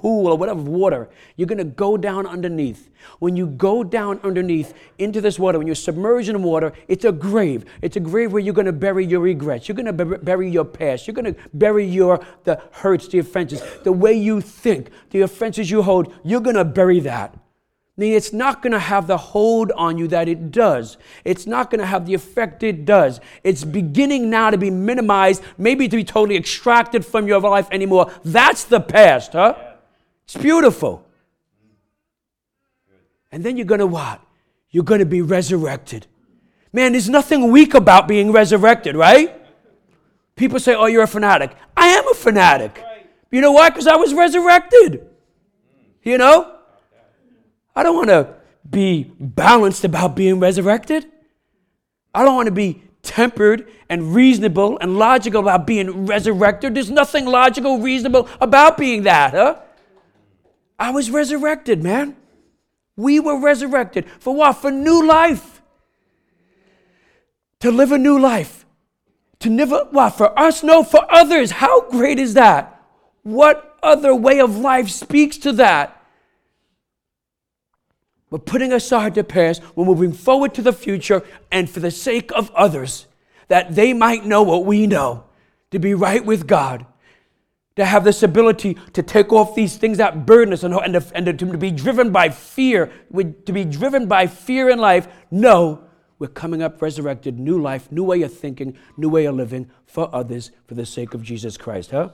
pool 0.02 0.26
or 0.26 0.36
whatever 0.36 0.60
water, 0.60 1.08
you're 1.36 1.46
going 1.46 1.58
to 1.58 1.64
go 1.64 1.96
down 1.96 2.26
underneath. 2.26 2.90
When 3.20 3.36
you 3.36 3.46
go 3.46 3.84
down 3.84 4.18
underneath 4.24 4.74
into 4.98 5.20
this 5.20 5.38
water, 5.38 5.58
when 5.58 5.66
you're 5.66 5.76
submerged 5.76 6.28
in 6.28 6.42
water, 6.42 6.72
it's 6.88 7.04
a 7.04 7.12
grave. 7.12 7.64
It's 7.80 7.96
a 7.96 8.00
grave 8.00 8.32
where 8.32 8.42
you're 8.42 8.52
going 8.52 8.66
to 8.66 8.72
bury 8.72 9.06
your 9.06 9.20
regrets. 9.20 9.68
You're 9.68 9.76
going 9.76 9.96
to 9.96 10.18
bury 10.18 10.50
your 10.50 10.64
past. 10.64 11.06
You're 11.06 11.14
going 11.14 11.32
to 11.32 11.40
bury 11.54 11.86
your 11.86 12.20
the 12.42 12.60
hurts, 12.72 13.08
the 13.08 13.20
offenses, 13.20 13.62
the 13.84 13.92
way 13.92 14.12
you 14.12 14.40
think, 14.40 14.90
the 15.10 15.20
offenses 15.20 15.70
you 15.70 15.82
hold. 15.82 16.12
You're 16.24 16.40
going 16.40 16.56
to 16.56 16.64
bury 16.64 17.00
that. 17.00 17.38
It's 17.96 18.32
not 18.32 18.62
going 18.62 18.72
to 18.72 18.78
have 18.78 19.06
the 19.06 19.18
hold 19.18 19.70
on 19.72 19.98
you 19.98 20.08
that 20.08 20.26
it 20.26 20.50
does. 20.50 20.96
It's 21.24 21.46
not 21.46 21.70
going 21.70 21.80
to 21.80 21.86
have 21.86 22.06
the 22.06 22.14
effect 22.14 22.62
it 22.62 22.84
does. 22.84 23.20
It's 23.44 23.62
beginning 23.62 24.30
now 24.30 24.50
to 24.50 24.58
be 24.58 24.70
minimized, 24.70 25.42
maybe 25.58 25.88
to 25.88 25.96
be 25.96 26.02
totally 26.02 26.36
extracted 26.36 27.04
from 27.06 27.28
your 27.28 27.40
life 27.40 27.68
anymore. 27.70 28.10
That's 28.24 28.64
the 28.64 28.80
past, 28.80 29.32
huh? 29.34 29.71
It's 30.24 30.36
beautiful. 30.36 31.06
And 33.30 33.42
then 33.44 33.56
you're 33.56 33.66
going 33.66 33.80
to 33.80 33.86
what? 33.86 34.20
You're 34.70 34.84
going 34.84 35.00
to 35.00 35.06
be 35.06 35.22
resurrected. 35.22 36.06
Man, 36.72 36.92
there's 36.92 37.08
nothing 37.08 37.50
weak 37.50 37.74
about 37.74 38.08
being 38.08 38.32
resurrected, 38.32 38.96
right? 38.96 39.34
People 40.36 40.58
say, 40.58 40.74
oh, 40.74 40.86
you're 40.86 41.02
a 41.02 41.08
fanatic. 41.08 41.54
I 41.76 41.88
am 41.88 42.08
a 42.08 42.14
fanatic. 42.14 42.82
You 43.30 43.40
know 43.40 43.52
why? 43.52 43.70
Because 43.70 43.86
I 43.86 43.96
was 43.96 44.14
resurrected. 44.14 45.06
You 46.02 46.18
know? 46.18 46.56
I 47.74 47.82
don't 47.82 47.96
want 47.96 48.08
to 48.08 48.34
be 48.68 49.10
balanced 49.18 49.84
about 49.84 50.14
being 50.14 50.40
resurrected. 50.40 51.06
I 52.14 52.24
don't 52.24 52.36
want 52.36 52.46
to 52.46 52.52
be 52.52 52.82
tempered 53.02 53.68
and 53.88 54.14
reasonable 54.14 54.78
and 54.80 54.98
logical 54.98 55.42
about 55.42 55.66
being 55.66 56.06
resurrected. 56.06 56.74
There's 56.74 56.90
nothing 56.90 57.26
logical, 57.26 57.78
reasonable 57.78 58.28
about 58.40 58.78
being 58.78 59.02
that, 59.02 59.32
huh? 59.32 59.60
I 60.82 60.90
was 60.90 61.12
resurrected, 61.12 61.80
man. 61.80 62.16
We 62.96 63.20
were 63.20 63.38
resurrected. 63.38 64.04
For 64.18 64.34
what? 64.34 64.54
For 64.54 64.72
new 64.72 65.06
life. 65.06 65.62
To 67.60 67.70
live 67.70 67.92
a 67.92 67.98
new 67.98 68.18
life. 68.18 68.66
To 69.38 69.48
never, 69.48 69.86
what, 69.92 70.10
for 70.10 70.36
us? 70.36 70.64
No, 70.64 70.82
for 70.82 71.06
others. 71.08 71.52
How 71.52 71.88
great 71.88 72.18
is 72.18 72.34
that? 72.34 72.82
What 73.22 73.78
other 73.80 74.12
way 74.12 74.40
of 74.40 74.56
life 74.56 74.90
speaks 74.90 75.38
to 75.38 75.52
that? 75.52 76.04
We're 78.28 78.40
putting 78.40 78.72
aside 78.72 79.14
the 79.14 79.22
past, 79.22 79.62
we're 79.76 79.84
moving 79.84 80.12
forward 80.12 80.52
to 80.54 80.62
the 80.62 80.72
future, 80.72 81.22
and 81.52 81.70
for 81.70 81.78
the 81.78 81.92
sake 81.92 82.32
of 82.32 82.50
others, 82.56 83.06
that 83.46 83.76
they 83.76 83.92
might 83.92 84.26
know 84.26 84.42
what 84.42 84.64
we 84.64 84.88
know, 84.88 85.26
to 85.70 85.78
be 85.78 85.94
right 85.94 86.24
with 86.24 86.48
God, 86.48 86.86
to 87.76 87.84
have 87.84 88.04
this 88.04 88.22
ability 88.22 88.76
to 88.92 89.02
take 89.02 89.32
off 89.32 89.54
these 89.54 89.76
things 89.76 89.98
that 89.98 90.26
burden 90.26 90.52
us 90.52 90.62
and, 90.62 90.74
and, 90.74 90.94
to, 90.94 91.04
and 91.14 91.38
to, 91.38 91.58
be 91.58 91.70
driven 91.70 92.10
by 92.10 92.28
fear, 92.28 92.92
to 93.14 93.52
be 93.52 93.64
driven 93.64 94.06
by 94.06 94.26
fear 94.26 94.68
in 94.68 94.78
life. 94.78 95.08
No, 95.30 95.84
we're 96.18 96.28
coming 96.28 96.62
up 96.62 96.82
resurrected, 96.82 97.38
new 97.38 97.60
life, 97.60 97.90
new 97.90 98.04
way 98.04 98.22
of 98.22 98.32
thinking, 98.32 98.76
new 98.96 99.08
way 99.08 99.24
of 99.24 99.34
living 99.34 99.70
for 99.86 100.14
others 100.14 100.50
for 100.66 100.74
the 100.74 100.84
sake 100.86 101.14
of 101.14 101.22
Jesus 101.22 101.56
Christ, 101.56 101.90
huh? 101.90 102.10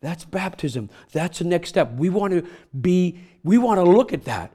That's 0.00 0.24
baptism. 0.24 0.90
That's 1.12 1.38
the 1.38 1.44
next 1.44 1.70
step. 1.70 1.92
We 1.92 2.10
want 2.10 2.32
to 2.32 2.46
be, 2.78 3.18
we 3.42 3.58
want 3.58 3.78
to 3.78 3.84
look 3.84 4.12
at 4.12 4.24
that. 4.24 4.52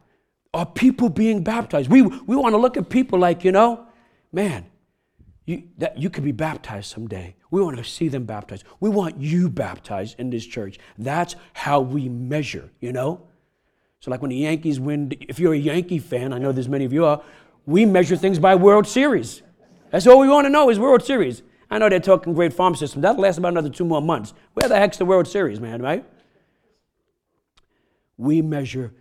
Are 0.53 0.65
people 0.65 1.09
being 1.09 1.43
baptized? 1.43 1.89
We, 1.89 2.01
we 2.01 2.35
want 2.35 2.53
to 2.53 2.57
look 2.57 2.77
at 2.77 2.89
people 2.89 3.19
like, 3.19 3.43
you 3.43 3.51
know, 3.51 3.85
man, 4.31 4.65
you, 5.51 5.63
that, 5.77 5.97
you 5.97 6.09
could 6.09 6.23
be 6.23 6.31
baptized 6.31 6.89
someday. 6.89 7.35
We 7.51 7.61
want 7.61 7.77
to 7.77 7.83
see 7.83 8.07
them 8.07 8.25
baptized. 8.25 8.63
We 8.79 8.89
want 8.89 9.19
you 9.19 9.49
baptized 9.49 10.19
in 10.19 10.29
this 10.29 10.45
church. 10.45 10.79
That's 10.97 11.35
how 11.53 11.81
we 11.81 12.09
measure, 12.09 12.71
you 12.79 12.91
know? 12.91 13.27
So, 13.99 14.09
like 14.09 14.21
when 14.21 14.29
the 14.29 14.37
Yankees 14.37 14.79
win, 14.79 15.11
if 15.19 15.39
you're 15.39 15.53
a 15.53 15.57
Yankee 15.57 15.99
fan, 15.99 16.33
I 16.33 16.39
know 16.39 16.51
there's 16.51 16.69
many 16.69 16.85
of 16.85 16.93
you 16.93 17.05
are, 17.05 17.21
we 17.65 17.85
measure 17.85 18.15
things 18.15 18.39
by 18.39 18.55
World 18.55 18.87
Series. 18.87 19.43
That's 19.91 20.07
all 20.07 20.19
we 20.19 20.27
want 20.27 20.45
to 20.45 20.49
know 20.49 20.69
is 20.69 20.79
World 20.79 21.03
Series. 21.03 21.43
I 21.69 21.77
know 21.77 21.87
they're 21.87 21.99
talking 21.99 22.33
great 22.33 22.53
farm 22.53 22.75
system. 22.75 23.01
That'll 23.01 23.21
last 23.21 23.37
about 23.37 23.49
another 23.49 23.69
two 23.69 23.85
more 23.85 24.01
months. 24.01 24.33
Where 24.53 24.67
the 24.67 24.75
heck's 24.75 24.97
the 24.97 25.05
World 25.05 25.27
Series, 25.27 25.59
man, 25.59 25.81
right? 25.81 26.05
We 28.17 28.41
measure 28.41 28.93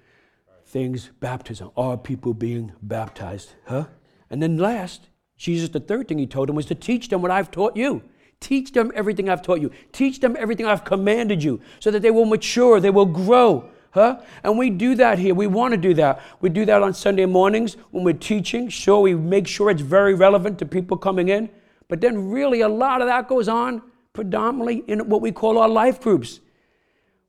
things 0.67 1.11
baptism. 1.21 1.71
Are 1.77 1.97
people 1.97 2.33
being 2.33 2.73
baptized? 2.83 3.55
Huh? 3.67 3.87
And 4.31 4.43
then 4.43 4.57
last, 4.57 5.10
Jesus, 5.41 5.71
the 5.71 5.81
third 5.81 6.07
thing 6.07 6.19
he 6.19 6.27
told 6.27 6.51
them 6.51 6.57
was 6.57 6.67
to 6.67 6.75
teach 6.75 7.09
them 7.09 7.23
what 7.23 7.31
I've 7.31 7.51
taught 7.51 7.75
you. 7.75 8.03
Teach 8.41 8.73
them 8.73 8.93
everything 8.95 9.31
I've 9.31 9.41
taught 9.41 9.63
you. 9.63 9.71
Teach 9.91 10.21
them 10.21 10.37
everything 10.39 10.67
I've 10.67 10.85
commanded 10.85 11.43
you 11.43 11.63
so 11.79 11.91
that 11.91 12.03
they 12.03 12.11
will 12.11 12.27
mature, 12.27 12.79
they 12.79 12.91
will 12.91 13.07
grow. 13.07 13.71
Huh? 13.93 14.21
And 14.45 14.59
we 14.59 14.69
do 14.69 14.95
that 14.97 15.19
here. 15.19 15.35
We 15.35 15.47
want 15.47 15.73
to 15.73 15.79
do 15.79 15.95
that. 15.95 16.21
We 16.43 16.51
do 16.51 16.67
that 16.67 16.83
on 16.83 16.93
Sunday 16.93 17.25
mornings 17.25 17.79
when 17.91 18.05
we're 18.05 18.13
teaching. 18.13 18.69
Sure, 18.69 19.01
we 19.01 19.15
make 19.15 19.47
sure 19.47 19.71
it's 19.71 19.81
very 19.81 20.13
relevant 20.13 20.59
to 20.59 20.67
people 20.67 20.99
coming 20.99 21.31
in. 21.31 21.49
But 21.89 22.03
then, 22.03 22.29
really, 22.29 22.61
a 22.61 22.69
lot 22.69 23.01
of 23.01 23.09
that 23.09 23.27
goes 23.27 23.49
on 23.49 23.81
predominantly 24.13 24.85
in 24.89 25.09
what 25.09 25.23
we 25.23 25.33
call 25.33 25.57
our 25.57 25.71
life 25.71 26.03
groups. 26.03 26.41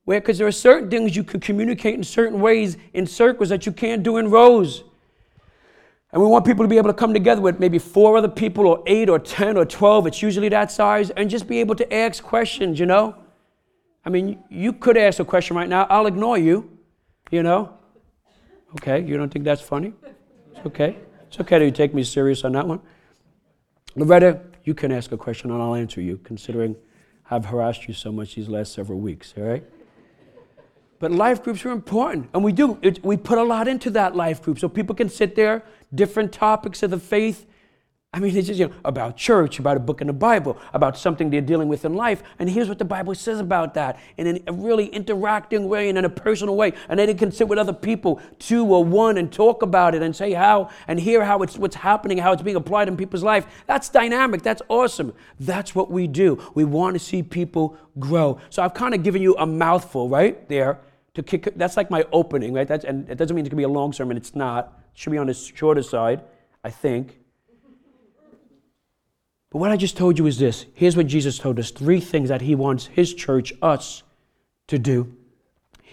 Where, 0.04 0.20
because 0.20 0.38
there 0.38 0.48
are 0.48 0.52
certain 0.52 0.90
things 0.90 1.16
you 1.16 1.24
can 1.24 1.40
communicate 1.40 1.96
in 1.96 2.04
certain 2.04 2.42
ways 2.42 2.76
in 2.94 3.08
circles 3.08 3.48
that 3.50 3.66
you 3.66 3.72
can't 3.72 4.04
do 4.04 4.18
in 4.18 4.30
rows. 4.30 4.84
And 6.14 6.22
we 6.22 6.28
want 6.28 6.46
people 6.46 6.66
to 6.66 6.70
be 6.70 6.78
able 6.78 6.90
to 6.90 6.94
come 6.94 7.14
together 7.14 7.42
with 7.42 7.60
maybe 7.60 7.80
four 7.80 8.18
other 8.18 8.28
people, 8.28 8.68
or 8.68 8.84
eight, 8.86 9.10
or 9.10 9.18
10, 9.18 9.56
or 9.56 9.66
12. 9.66 10.08
It's 10.08 10.22
usually 10.22 10.50
that 10.50 10.72
size, 10.72 11.10
and 11.12 11.30
just 11.30 11.48
be 11.48 11.60
able 11.60 11.76
to 11.76 11.94
ask 11.94 12.22
questions, 12.22 12.80
you 12.80 12.86
know? 12.86 13.16
I 14.06 14.10
mean, 14.10 14.44
you 14.50 14.74
could 14.74 14.98
ask 14.98 15.20
a 15.20 15.26
question 15.26 15.56
right 15.56 15.70
now. 15.70 15.88
I'll 15.90 16.08
ignore 16.08 16.38
you, 16.38 16.78
you 17.30 17.44
know? 17.44 17.74
Okay, 18.76 19.02
you 19.06 19.16
don't 19.16 19.32
think 19.32 19.46
that's 19.46 19.62
funny? 19.62 19.94
It's 20.56 20.66
okay. 20.66 20.98
It's 21.28 21.40
okay 21.40 21.60
that 21.60 21.66
you 21.66 21.72
take 21.72 21.94
me 21.94 22.04
serious 22.04 22.44
on 22.44 22.52
that 22.54 22.68
one. 22.68 22.82
Loretta, 23.96 24.42
you 24.64 24.74
can 24.74 24.92
ask 24.92 25.12
a 25.12 25.18
question 25.18 25.52
and 25.52 25.62
I'll 25.62 25.76
answer 25.76 26.02
you, 26.02 26.18
considering 26.18 26.76
I've 27.30 27.46
harassed 27.46 27.88
you 27.88 27.94
so 27.94 28.12
much 28.12 28.36
these 28.36 28.50
last 28.50 28.74
several 28.74 29.00
weeks, 29.00 29.34
all 29.38 29.44
right? 29.44 29.64
But 31.02 31.12
life 31.12 31.44
groups 31.44 31.66
are 31.66 31.72
important, 31.72 32.30
and 32.32 32.44
we 32.44 32.52
do. 32.52 32.78
It, 32.84 33.04
we 33.04 33.18
put 33.18 33.40
a 33.40 33.44
lot 33.44 33.68
into 33.68 33.90
that 33.90 34.16
life 34.16 34.44
group 34.44 34.60
so 34.60 34.70
people 34.70 34.96
can 34.96 35.10
sit 35.10 35.36
there, 35.36 35.64
different 35.94 36.32
topics 36.32 36.84
of 36.84 36.92
the 36.92 37.00
faith. 37.00 37.48
I 38.14 38.20
mean, 38.20 38.36
it's 38.38 38.46
just 38.46 38.60
you 38.60 38.68
know, 38.68 38.74
about 38.86 39.18
church, 39.18 39.58
about 39.58 39.78
a 39.78 39.80
book 39.80 40.02
in 40.02 40.08
the 40.08 40.14
Bible, 40.14 40.60
about 40.74 40.98
something 40.98 41.32
they're 41.32 41.42
dealing 41.42 41.70
with 41.70 41.86
in 41.86 41.96
life. 41.96 42.22
And 42.38 42.48
here's 42.48 42.70
what 42.70 42.78
the 42.78 42.86
Bible 42.86 43.16
says 43.16 43.40
about 43.40 43.74
that 43.74 44.00
in 44.18 44.44
a 44.46 44.54
really 44.54 44.88
interacting 44.88 45.68
way 45.68 45.90
and 45.90 45.98
in 45.98 46.06
a 46.06 46.10
personal 46.10 46.56
way. 46.56 46.74
And 46.88 47.00
then 47.00 47.08
they 47.08 47.16
can 47.16 47.32
sit 47.32 47.48
with 47.48 47.58
other 47.58 47.74
people, 47.74 48.22
two 48.38 48.64
or 48.66 48.84
one, 48.84 49.18
and 49.18 49.32
talk 49.32 49.64
about 49.64 49.96
it 49.96 50.04
and 50.04 50.16
say 50.16 50.34
how 50.34 50.70
and 50.88 51.00
hear 51.00 51.26
how 51.26 51.42
it's 51.42 51.58
what's 51.58 51.78
happening, 51.78 52.20
how 52.20 52.32
it's 52.32 52.44
being 52.44 52.58
applied 52.58 52.90
in 52.90 52.96
people's 52.96 53.24
life. 53.24 53.48
That's 53.66 53.90
dynamic. 53.90 54.44
That's 54.44 54.62
awesome. 54.68 55.14
That's 55.40 55.74
what 55.74 55.90
we 55.90 56.06
do. 56.06 56.38
We 56.54 56.64
want 56.64 56.94
to 56.94 57.00
see 57.00 57.24
people 57.24 57.76
grow. 57.98 58.40
So 58.52 58.62
I've 58.62 58.76
kind 58.76 58.94
of 58.94 59.02
given 59.02 59.24
you 59.24 59.36
a 59.38 59.48
mouthful 59.48 60.08
right 60.08 60.48
there 60.48 60.80
to 61.14 61.24
kick. 61.24 61.54
That's 61.56 61.78
like 61.78 61.90
my 61.90 62.06
opening, 62.12 62.54
right? 62.54 62.68
That's, 62.68 62.86
and 62.86 63.10
it 63.10 63.16
doesn't 63.16 63.36
mean 63.36 63.46
it's 63.46 63.50
going 63.54 63.62
to 63.62 63.68
be 63.68 63.72
a 63.72 63.80
long 63.80 63.94
sermon. 63.94 64.18
It's 64.18 64.36
not. 64.36 64.80
It 64.94 65.00
should 65.00 65.12
be 65.12 65.18
on 65.18 65.28
the 65.28 65.34
shorter 65.34 65.84
side, 65.84 66.22
I 66.64 66.70
think. 66.70 67.18
But 69.50 69.60
what 69.60 69.72
I 69.72 69.78
just 69.78 69.98
told 69.98 70.18
you 70.18 70.28
is 70.28 70.40
this. 70.40 70.66
Here's 70.74 70.96
what 70.96 71.08
Jesus 71.08 71.38
told 71.38 71.60
us 71.60 71.72
three 71.72 72.00
things 72.00 72.30
that 72.30 72.42
He 72.42 72.56
wants 72.56 72.86
His 72.88 73.14
church, 73.14 73.54
us, 73.62 74.04
to 74.68 74.80
do. 74.80 75.14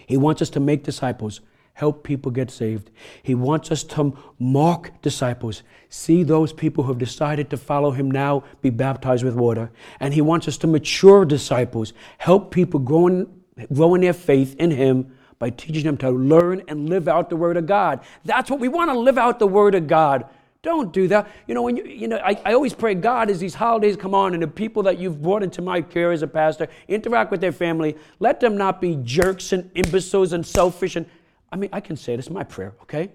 He 0.07 0.15
wants 0.15 0.41
us 0.41 0.49
to 0.51 0.61
make 0.61 0.83
disciples, 0.83 1.41
help 1.73 2.03
people 2.03 2.31
get 2.31 2.49
saved. 2.49 2.89
He 3.21 3.35
wants 3.35 3.69
us 3.69 3.83
to 3.83 4.17
mark 4.39 4.93
disciples, 5.01 5.63
see 5.89 6.23
those 6.23 6.53
people 6.53 6.85
who 6.85 6.91
have 6.91 6.99
decided 6.99 7.49
to 7.49 7.57
follow 7.57 7.91
Him 7.91 8.09
now 8.09 8.45
be 8.61 8.69
baptized 8.69 9.25
with 9.25 9.35
water. 9.35 9.69
And 9.99 10.13
He 10.13 10.21
wants 10.21 10.47
us 10.47 10.57
to 10.59 10.67
mature 10.67 11.25
disciples, 11.25 11.91
help 12.17 12.51
people 12.51 12.79
grow 12.79 13.07
in 13.07 13.38
growing 13.73 14.01
their 14.01 14.13
faith 14.13 14.55
in 14.57 14.71
Him 14.71 15.15
by 15.39 15.49
teaching 15.49 15.83
them 15.83 15.97
to 15.97 16.09
learn 16.11 16.63
and 16.67 16.89
live 16.89 17.07
out 17.07 17.29
the 17.29 17.35
Word 17.35 17.57
of 17.57 17.65
God. 17.65 18.01
That's 18.25 18.49
what 18.49 18.59
we 18.59 18.67
want 18.67 18.91
to 18.91 18.99
live 18.99 19.17
out 19.17 19.39
the 19.39 19.47
Word 19.47 19.75
of 19.75 19.87
God. 19.87 20.25
Don't 20.61 20.91
do 20.91 21.07
that. 21.07 21.29
You 21.47 21.53
know, 21.55 21.61
when 21.61 21.77
you, 21.77 21.85
you 21.85 22.07
know, 22.09 22.17
I, 22.17 22.39
I 22.43 22.53
always 22.53 22.73
pray, 22.73 22.93
God, 22.93 23.29
as 23.29 23.39
these 23.39 23.55
holidays 23.55 23.95
come 23.95 24.13
on 24.13 24.33
and 24.33 24.43
the 24.43 24.47
people 24.47 24.83
that 24.83 24.99
you've 24.99 25.21
brought 25.21 25.41
into 25.41 25.61
my 25.61 25.81
care 25.81 26.11
as 26.11 26.21
a 26.21 26.27
pastor 26.27 26.67
interact 26.89 27.31
with 27.31 27.39
their 27.39 27.53
family, 27.53 27.95
let 28.19 28.41
them 28.41 28.57
not 28.57 28.81
be 28.81 28.97
jerks 29.03 29.53
and 29.53 29.71
imbeciles 29.73 30.33
and 30.33 30.45
selfish. 30.45 30.97
And 30.97 31.05
I 31.49 31.55
mean, 31.55 31.69
I 31.71 31.79
can 31.79 31.95
say 31.95 32.17
this, 32.17 32.29
my 32.29 32.43
prayer, 32.43 32.73
okay? 32.81 33.09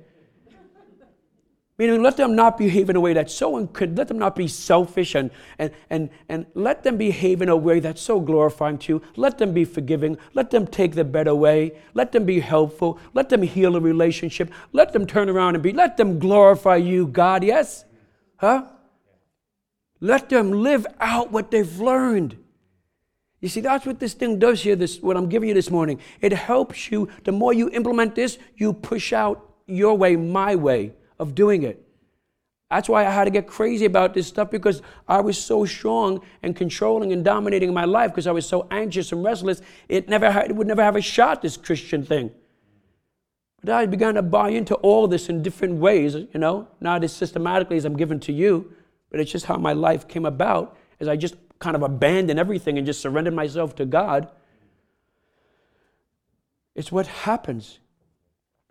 Meaning, 1.77 2.05
let 2.05 2.17
them 2.17 2.37
not 2.37 2.57
behave 2.57 2.89
in 2.89 2.95
a 2.95 3.01
way 3.01 3.15
that's 3.15 3.35
so, 3.35 3.67
could 3.67 3.99
let 3.99 4.07
them 4.07 4.19
not 4.19 4.37
be 4.37 4.47
selfish 4.47 5.17
and, 5.17 5.33
and, 5.59 5.73
and, 5.91 6.09
and 6.29 6.47
let 6.55 6.85
them 6.85 6.97
behave 6.97 7.43
in 7.43 7.49
a 7.49 7.57
way 7.57 7.81
that's 7.81 8.01
so 8.01 8.21
glorifying 8.21 8.79
to 8.79 8.93
you. 8.93 9.03
Let 9.17 9.39
them 9.39 9.53
be 9.53 9.65
forgiving. 9.65 10.17
Let 10.35 10.51
them 10.53 10.69
take 10.69 10.95
the 10.95 11.03
better 11.03 11.35
way. 11.35 11.73
Let 11.93 12.13
them 12.13 12.27
be 12.27 12.39
helpful. 12.39 13.01
Let 13.13 13.29
them 13.29 13.43
heal 13.43 13.75
a 13.75 13.81
relationship. 13.81 14.53
Let 14.73 14.93
them 14.93 15.05
turn 15.05 15.29
around 15.29 15.57
and 15.57 15.65
be, 15.65 15.73
let 15.73 15.97
them 15.97 16.21
glorify 16.21 16.77
you, 16.77 17.09
God, 17.09 17.43
yes? 17.43 17.85
Huh? 18.37 18.67
Let 20.01 20.29
them 20.29 20.53
live 20.53 20.87
out 21.01 21.33
what 21.33 21.51
they've 21.51 21.81
learned. 21.81 22.37
You 23.41 23.49
see, 23.49 23.61
that's 23.61 23.85
what 23.85 23.99
this 23.99 24.15
thing 24.15 24.39
does 24.39 24.63
here, 24.63 24.77
this, 24.77 25.03
what 25.03 25.17
I'm 25.17 25.29
giving 25.29 25.49
you 25.49 25.55
this 25.55 25.73
morning. 25.73 26.01
It 26.21 26.33
helps 26.33 26.93
you, 26.93 27.09
the 27.25 27.33
more 27.33 27.53
you 27.53 27.69
implement 27.71 28.15
this, 28.15 28.39
you 28.55 28.73
push 28.73 29.13
out 29.13 29.57
your 29.67 29.99
way, 29.99 30.15
my 30.15 30.55
way 30.55 30.93
of 31.19 31.35
doing 31.35 31.63
it. 31.63 31.85
That's 32.71 32.89
why 32.89 33.07
I 33.07 33.11
had 33.11 33.25
to 33.25 33.31
get 33.31 33.47
crazy 33.47 33.85
about 33.85 34.15
this 34.15 34.27
stuff 34.27 34.51
because 34.51 34.83
I 35.07 35.21
was 35.21 35.39
so 35.39 35.65
strong 35.65 36.23
and 36.43 36.57
controlling 36.57 37.13
and 37.13 37.25
dominating 37.25 37.73
my 37.73 37.85
life 37.85 38.11
because 38.11 38.27
I 38.27 38.33
was 38.33 38.49
so 38.49 38.67
anxious 38.71 39.13
and 39.13 39.23
restless. 39.23 39.63
It 39.89 40.09
never 40.09 40.31
had, 40.31 40.51
it 40.51 40.57
would 40.57 40.67
never 40.67 40.83
have 40.83 40.97
a 40.97 41.01
shot, 41.01 41.43
this 41.43 41.57
Christian 41.57 42.05
thing. 42.05 42.33
But 43.61 43.75
I 43.75 43.87
began 43.87 44.15
to 44.15 44.23
buy 44.23 44.51
into 44.51 44.75
all 44.77 45.07
this 45.07 45.29
in 45.29 45.43
different 45.43 45.77
ways, 45.77 46.15
you 46.15 46.29
know, 46.35 46.69
not 46.81 47.05
as 47.05 47.13
systematically 47.13 47.77
as 47.77 47.85
I'm 47.85 47.97
given 47.97 48.19
to 48.21 48.33
you, 48.33 48.73
but 49.11 49.21
it's 49.21 49.31
just 49.31 49.47
how 49.47 49.57
my 49.57 49.73
life 49.73 50.09
came 50.09 50.27
about 50.27 50.77
as 50.99 51.07
I 51.07 51.17
just 51.17 51.37
kind 51.61 51.77
of 51.77 51.83
abandoned 51.83 52.41
everything 52.41 52.77
and 52.77 52.87
just 52.87 53.01
surrendered 53.01 53.35
myself 53.35 53.75
to 53.77 53.87
God. 53.87 54.29
It's 56.75 56.91
what 56.91 57.07
happens 57.07 57.79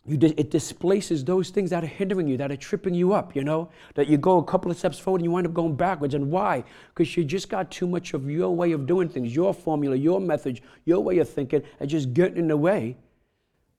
you, 0.06 0.18
it 0.22 0.52
displaces 0.52 1.24
those 1.24 1.50
things 1.50 1.70
that 1.70 1.84
are 1.84 1.88
hindering 1.88 2.28
you, 2.28 2.36
that 2.38 2.52
are 2.52 2.58
tripping 2.58 2.94
you 2.94 3.14
up, 3.14 3.36
you 3.36 3.44
know? 3.44 3.70
That 3.96 4.08
you 4.08 4.18
go 4.18 4.38
a 4.38 4.44
couple 4.44 4.70
of 4.70 4.78
steps 4.78 5.00
forward 5.00 5.22
and 5.22 5.26
you 5.26 5.32
wind 5.32 5.48
up 5.48 5.54
going 5.54 5.76
backwards. 5.76 6.14
And 6.14 6.30
why? 6.30 6.66
Because 6.90 7.16
you 7.16 7.24
just 7.24 7.50
got 7.50 7.72
too 7.72 7.88
much 7.88 8.14
of 8.14 8.30
your 8.30 8.54
way 8.54 8.74
of 8.74 8.86
doing 8.86 9.08
things, 9.08 9.34
your 9.34 9.54
formula, 9.54 9.96
your 9.96 10.20
method, 10.20 10.60
your 10.84 11.00
way 11.00 11.20
of 11.20 11.30
thinking, 11.30 11.64
and 11.80 11.90
just 11.90 12.14
getting 12.14 12.38
in 12.38 12.48
the 12.50 12.58
way 12.58 12.98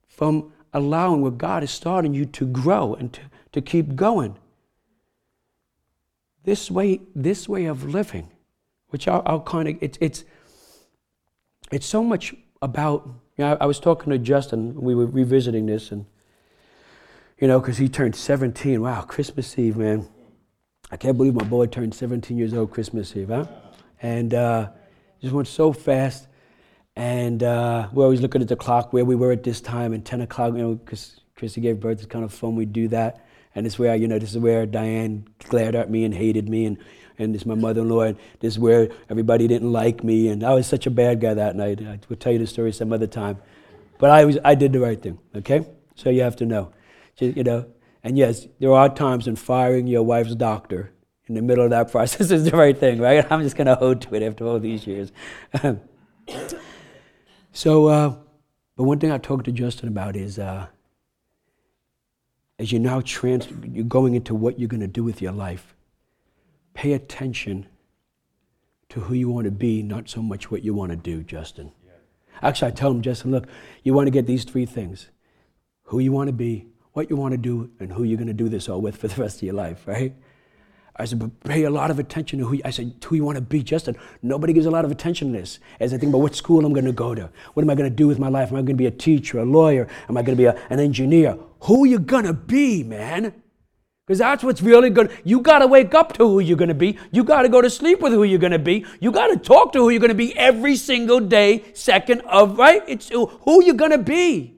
from 0.08 0.52
allowing 0.72 1.20
what 1.20 1.36
God 1.36 1.62
is 1.62 1.70
starting 1.70 2.14
you 2.14 2.24
to 2.24 2.46
grow 2.46 2.94
and 2.94 3.12
to, 3.12 3.20
to 3.52 3.60
keep 3.60 3.94
going. 3.94 4.38
This 6.44 6.70
way, 6.70 7.02
this 7.14 7.48
way 7.48 7.66
of 7.66 7.84
living, 7.92 8.30
which 8.88 9.08
I'll, 9.08 9.22
I'll 9.26 9.40
kind 9.40 9.68
of, 9.68 9.76
it's, 9.82 9.98
it's, 10.00 10.24
it's 11.70 11.86
so 11.86 12.02
much 12.02 12.34
about, 12.62 13.06
you 13.36 13.44
know, 13.44 13.52
I, 13.52 13.64
I 13.64 13.66
was 13.66 13.78
talking 13.78 14.10
to 14.10 14.18
Justin, 14.18 14.74
we 14.74 14.94
were 14.94 15.06
revisiting 15.06 15.66
this, 15.66 15.90
and 15.92 16.06
you 17.38 17.48
know, 17.48 17.60
because 17.60 17.78
he 17.78 17.88
turned 17.88 18.14
17. 18.14 18.80
Wow, 18.80 19.02
Christmas 19.02 19.58
Eve, 19.58 19.76
man. 19.76 20.08
I 20.90 20.96
can't 20.96 21.16
believe 21.16 21.34
my 21.34 21.44
boy 21.44 21.66
turned 21.66 21.94
17 21.94 22.36
years 22.36 22.54
old 22.54 22.70
Christmas 22.70 23.16
Eve, 23.16 23.28
huh? 23.28 23.46
and 24.00 24.34
uh, 24.34 24.68
just 25.20 25.34
went 25.34 25.48
so 25.48 25.72
fast. 25.72 26.28
And 26.96 27.42
uh, 27.42 27.88
we're 27.92 28.04
always 28.04 28.20
looking 28.20 28.42
at 28.42 28.48
the 28.48 28.56
clock 28.56 28.92
where 28.92 29.04
we 29.04 29.16
were 29.16 29.32
at 29.32 29.42
this 29.42 29.60
time 29.60 29.92
and 29.92 30.04
10 30.04 30.20
o'clock, 30.20 30.52
you 30.52 30.58
know, 30.58 30.74
because 30.74 31.20
Christy 31.34 31.60
gave 31.60 31.80
birth. 31.80 31.98
It's 31.98 32.06
kind 32.06 32.24
of 32.24 32.32
fun 32.32 32.54
we 32.54 32.66
do 32.66 32.86
that. 32.88 33.26
And 33.54 33.66
it's 33.66 33.78
where, 33.78 33.96
you 33.96 34.06
know, 34.06 34.18
this 34.18 34.30
is 34.30 34.38
where 34.38 34.66
Diane 34.66 35.26
glared 35.48 35.74
at 35.74 35.90
me 35.90 36.04
and 36.04 36.14
hated 36.14 36.48
me. 36.48 36.66
And, 36.66 36.78
and 37.18 37.34
this 37.34 37.42
is 37.42 37.46
my 37.46 37.54
mother-in-law. 37.54 38.02
And 38.02 38.18
this 38.40 38.54
is 38.54 38.58
where 38.58 38.90
everybody 39.10 39.48
didn't 39.48 39.72
like 39.72 40.04
me. 40.04 40.28
And 40.28 40.44
I 40.44 40.54
was 40.54 40.66
such 40.66 40.86
a 40.86 40.90
bad 40.90 41.20
guy 41.20 41.34
that 41.34 41.56
night. 41.56 41.80
I 41.80 41.98
will 42.08 42.16
tell 42.16 42.32
you 42.32 42.38
the 42.38 42.46
story 42.46 42.72
some 42.72 42.92
other 42.92 43.06
time. 43.08 43.38
But 43.98 44.10
I, 44.10 44.24
was, 44.24 44.38
I 44.44 44.54
did 44.54 44.72
the 44.72 44.80
right 44.80 45.00
thing, 45.00 45.18
okay? 45.34 45.66
So 45.96 46.10
you 46.10 46.22
have 46.22 46.36
to 46.36 46.46
know. 46.46 46.72
You 47.18 47.44
know, 47.44 47.66
and 48.02 48.18
yes, 48.18 48.46
there 48.58 48.72
are 48.72 48.88
times 48.94 49.26
when 49.26 49.36
firing 49.36 49.86
your 49.86 50.02
wife's 50.02 50.34
doctor 50.34 50.92
in 51.26 51.34
the 51.34 51.42
middle 51.42 51.64
of 51.64 51.70
that 51.70 51.90
process 51.90 52.30
is 52.32 52.44
the 52.44 52.56
right 52.56 52.76
thing, 52.76 53.00
right? 53.00 53.26
I'm 53.30 53.42
just 53.42 53.56
going 53.56 53.66
to 53.66 53.74
hold 53.76 54.02
to 54.02 54.14
it 54.14 54.22
after 54.22 54.46
all 54.46 54.58
these 54.58 54.86
years. 54.86 55.12
so, 57.52 57.86
uh, 57.86 58.16
but 58.76 58.84
one 58.84 58.98
thing 58.98 59.10
I 59.10 59.18
talked 59.18 59.44
to 59.46 59.52
Justin 59.52 59.88
about 59.88 60.16
is 60.16 60.38
uh, 60.38 60.66
as 62.58 62.72
you're 62.72 62.80
now 62.80 63.00
trans- 63.00 63.48
you're 63.62 63.84
going 63.84 64.14
into 64.14 64.34
what 64.34 64.58
you're 64.58 64.68
going 64.68 64.80
to 64.80 64.86
do 64.86 65.04
with 65.04 65.22
your 65.22 65.32
life, 65.32 65.74
pay 66.74 66.92
attention 66.92 67.66
to 68.90 69.00
who 69.00 69.14
you 69.14 69.28
want 69.28 69.46
to 69.46 69.50
be, 69.50 69.82
not 69.82 70.08
so 70.08 70.22
much 70.22 70.50
what 70.50 70.62
you 70.62 70.74
want 70.74 70.90
to 70.90 70.96
do, 70.96 71.22
Justin. 71.22 71.72
Yeah. 71.84 71.92
Actually, 72.42 72.68
I 72.68 72.70
tell 72.72 72.90
him, 72.90 73.02
Justin, 73.02 73.30
look, 73.30 73.46
you 73.82 73.94
want 73.94 74.06
to 74.06 74.10
get 74.10 74.26
these 74.26 74.44
three 74.44 74.66
things 74.66 75.10
who 75.84 75.98
you 75.98 76.12
want 76.12 76.28
to 76.28 76.32
be, 76.32 76.66
what 76.94 77.10
you 77.10 77.16
want 77.16 77.32
to 77.32 77.38
do, 77.38 77.70
and 77.80 77.92
who 77.92 78.04
you're 78.04 78.16
going 78.16 78.28
to 78.28 78.32
do 78.32 78.48
this 78.48 78.68
all 78.68 78.80
with 78.80 78.96
for 78.96 79.08
the 79.08 79.20
rest 79.20 79.36
of 79.36 79.42
your 79.42 79.54
life, 79.54 79.86
right? 79.86 80.14
I 80.96 81.06
said, 81.06 81.18
but 81.18 81.40
pay 81.40 81.64
a 81.64 81.70
lot 81.70 81.90
of 81.90 81.98
attention 81.98 82.38
to 82.38 82.46
who, 82.46 82.60
I 82.64 82.70
said, 82.70 82.94
who 83.04 83.16
you 83.16 83.24
want 83.24 83.34
to 83.34 83.42
be, 83.42 83.64
Justin. 83.64 83.96
Nobody 84.22 84.52
gives 84.52 84.66
a 84.66 84.70
lot 84.70 84.84
of 84.84 84.92
attention 84.92 85.32
to 85.32 85.38
this. 85.38 85.58
As 85.80 85.92
I 85.92 85.98
think 85.98 86.10
about 86.10 86.20
what 86.20 86.36
school 86.36 86.64
I'm 86.64 86.72
going 86.72 86.84
to 86.84 86.92
go 86.92 87.16
to. 87.16 87.30
What 87.54 87.64
am 87.64 87.70
I 87.70 87.74
going 87.74 87.90
to 87.90 87.94
do 87.94 88.06
with 88.06 88.20
my 88.20 88.28
life? 88.28 88.50
Am 88.50 88.54
I 88.54 88.60
going 88.60 88.66
to 88.66 88.74
be 88.74 88.86
a 88.86 88.92
teacher, 88.92 89.40
a 89.40 89.44
lawyer? 89.44 89.88
Am 90.08 90.16
I 90.16 90.22
going 90.22 90.36
to 90.36 90.40
be 90.40 90.46
a, 90.46 90.56
an 90.70 90.78
engineer? 90.78 91.36
Who 91.62 91.84
you 91.84 91.98
going 91.98 92.26
to 92.26 92.32
be, 92.32 92.84
man? 92.84 93.34
Because 94.06 94.20
that's 94.20 94.44
what's 94.44 94.62
really 94.62 94.90
good. 94.90 95.10
You 95.24 95.40
got 95.40 95.60
to 95.60 95.66
wake 95.66 95.94
up 95.94 96.12
to 96.12 96.28
who 96.28 96.38
you're 96.38 96.56
going 96.56 96.68
to 96.68 96.74
be. 96.74 96.96
You 97.10 97.24
got 97.24 97.42
to 97.42 97.48
go 97.48 97.60
to 97.60 97.70
sleep 97.70 98.00
with 98.00 98.12
who 98.12 98.22
you're 98.22 98.38
going 98.38 98.52
to 98.52 98.58
be. 98.60 98.86
You 99.00 99.10
got 99.10 99.28
to 99.28 99.36
talk 99.36 99.72
to 99.72 99.80
who 99.80 99.88
you're 99.90 99.98
going 99.98 100.10
to 100.10 100.14
be 100.14 100.36
every 100.36 100.76
single 100.76 101.18
day, 101.18 101.64
second 101.72 102.20
of, 102.20 102.56
right? 102.56 102.82
It's 102.86 103.08
who 103.08 103.64
you're 103.64 103.74
going 103.74 103.90
to 103.90 103.98
be. 103.98 104.53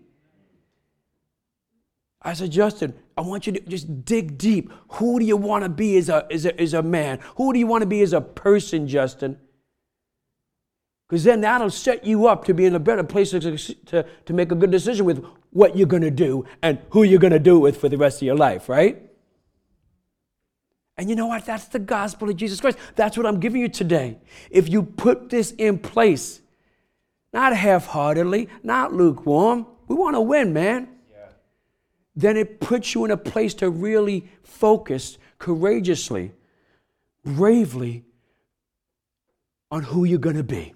I 2.27 2.33
said, 2.33 2.51
Justin, 2.51 2.93
I 3.17 3.21
want 3.21 3.47
you 3.47 3.53
to 3.53 3.61
just 3.61 4.05
dig 4.05 4.37
deep. 4.37 4.73
Who 4.95 5.21
do 5.21 5.25
you 5.25 5.37
want 5.37 5.63
to 5.63 5.69
be 5.69 5.97
as 5.97 6.09
a, 6.09 6.27
as 6.29 6.45
a, 6.45 6.61
as 6.61 6.75
a 6.75 6.83
man? 6.83 7.21
Who 7.37 7.53
do 7.53 7.61
you 7.61 7.69
want 7.69 7.83
to 7.83 7.87
be 7.87 8.03
as 8.03 8.13
a 8.13 8.21
person, 8.21 8.89
Justin? 8.89 9.39
Because 11.09 11.23
then 11.23 11.41
that'll 11.43 11.71
set 11.71 12.05
you 12.05 12.27
up 12.27 12.45
to 12.47 12.53
be 12.53 12.65
in 12.65 12.75
a 12.75 12.81
better 12.81 13.05
place 13.05 13.31
to, 13.31 13.57
to, 13.57 14.05
to 14.25 14.33
make 14.33 14.51
a 14.51 14.57
good 14.57 14.73
decision 14.73 15.07
with 15.07 15.25
what 15.51 15.79
you're 15.79 15.87
going 15.87 16.03
to 16.03 16.11
do 16.11 16.45
and 16.63 16.81
who 16.91 17.05
you're 17.05 17.21
going 17.21 17.33
to 17.33 17.39
do 17.39 17.59
it 17.59 17.61
with 17.61 17.81
for 17.81 17.89
the 17.89 17.97
rest 17.97 18.21
of 18.21 18.27
your 18.27 18.37
life, 18.37 18.69
right? 18.69 19.09
And 20.97 21.09
you 21.09 21.15
know 21.15 21.29
what? 21.29 21.47
That's 21.47 21.67
the 21.67 21.79
gospel 21.79 22.29
of 22.29 22.37
Jesus 22.37 22.61
Christ. 22.61 22.77
That's 22.97 23.17
what 23.17 23.25
I'm 23.25 23.39
giving 23.39 23.61
you 23.61 23.69
today. 23.69 24.19
If 24.51 24.69
you 24.69 24.83
put 24.83 25.31
this 25.31 25.53
in 25.53 25.79
place, 25.79 26.41
not 27.33 27.55
half 27.55 27.87
heartedly, 27.87 28.49
not 28.65 28.93
lukewarm, 28.93 29.65
we 29.87 29.95
want 29.95 30.17
to 30.17 30.21
win, 30.21 30.53
man 30.53 30.89
then 32.17 32.37
it 32.37 32.61
puts 32.61 32.95
you 32.95 33.05
in 33.05 33.11
a 33.11 33.17
place 33.17 33.53
to 33.55 33.69
really 33.69 34.29
focus 34.43 35.19
courageously, 35.39 36.33
bravely 37.25 38.05
on 39.71 39.83
who 39.83 40.05
you're 40.05 40.19
going 40.19 40.37
to 40.37 40.43
be. 40.43 40.73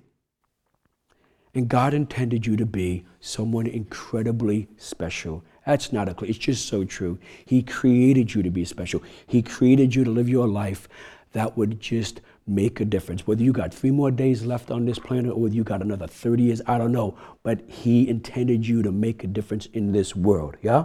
And 1.54 1.68
God 1.68 1.94
intended 1.94 2.46
you 2.46 2.56
to 2.56 2.66
be 2.66 3.04
someone 3.18 3.66
incredibly 3.66 4.68
special. 4.76 5.42
That's 5.66 5.92
not 5.92 6.08
a. 6.08 6.24
It's 6.24 6.38
just 6.38 6.66
so 6.66 6.84
true. 6.84 7.18
He 7.44 7.62
created 7.62 8.34
you 8.34 8.42
to 8.42 8.50
be 8.50 8.64
special. 8.64 9.02
He 9.26 9.42
created 9.42 9.94
you 9.94 10.04
to 10.04 10.10
live 10.10 10.28
your 10.28 10.46
life 10.46 10.88
that 11.32 11.56
would 11.56 11.80
just 11.80 12.20
make 12.46 12.80
a 12.80 12.84
difference. 12.84 13.26
Whether 13.26 13.42
you 13.42 13.52
got 13.52 13.72
three 13.72 13.90
more 13.90 14.10
days 14.10 14.44
left 14.44 14.70
on 14.70 14.84
this 14.84 14.98
planet 14.98 15.32
or 15.32 15.40
whether 15.40 15.54
you 15.54 15.64
got 15.64 15.82
another 15.82 16.06
30 16.06 16.42
years, 16.42 16.62
I 16.66 16.78
don't 16.78 16.92
know. 16.92 17.16
But 17.42 17.62
He 17.68 18.08
intended 18.08 18.66
you 18.66 18.82
to 18.82 18.92
make 18.92 19.24
a 19.24 19.28
difference 19.28 19.66
in 19.66 19.92
this 19.92 20.14
world. 20.14 20.56
Yeah? 20.62 20.84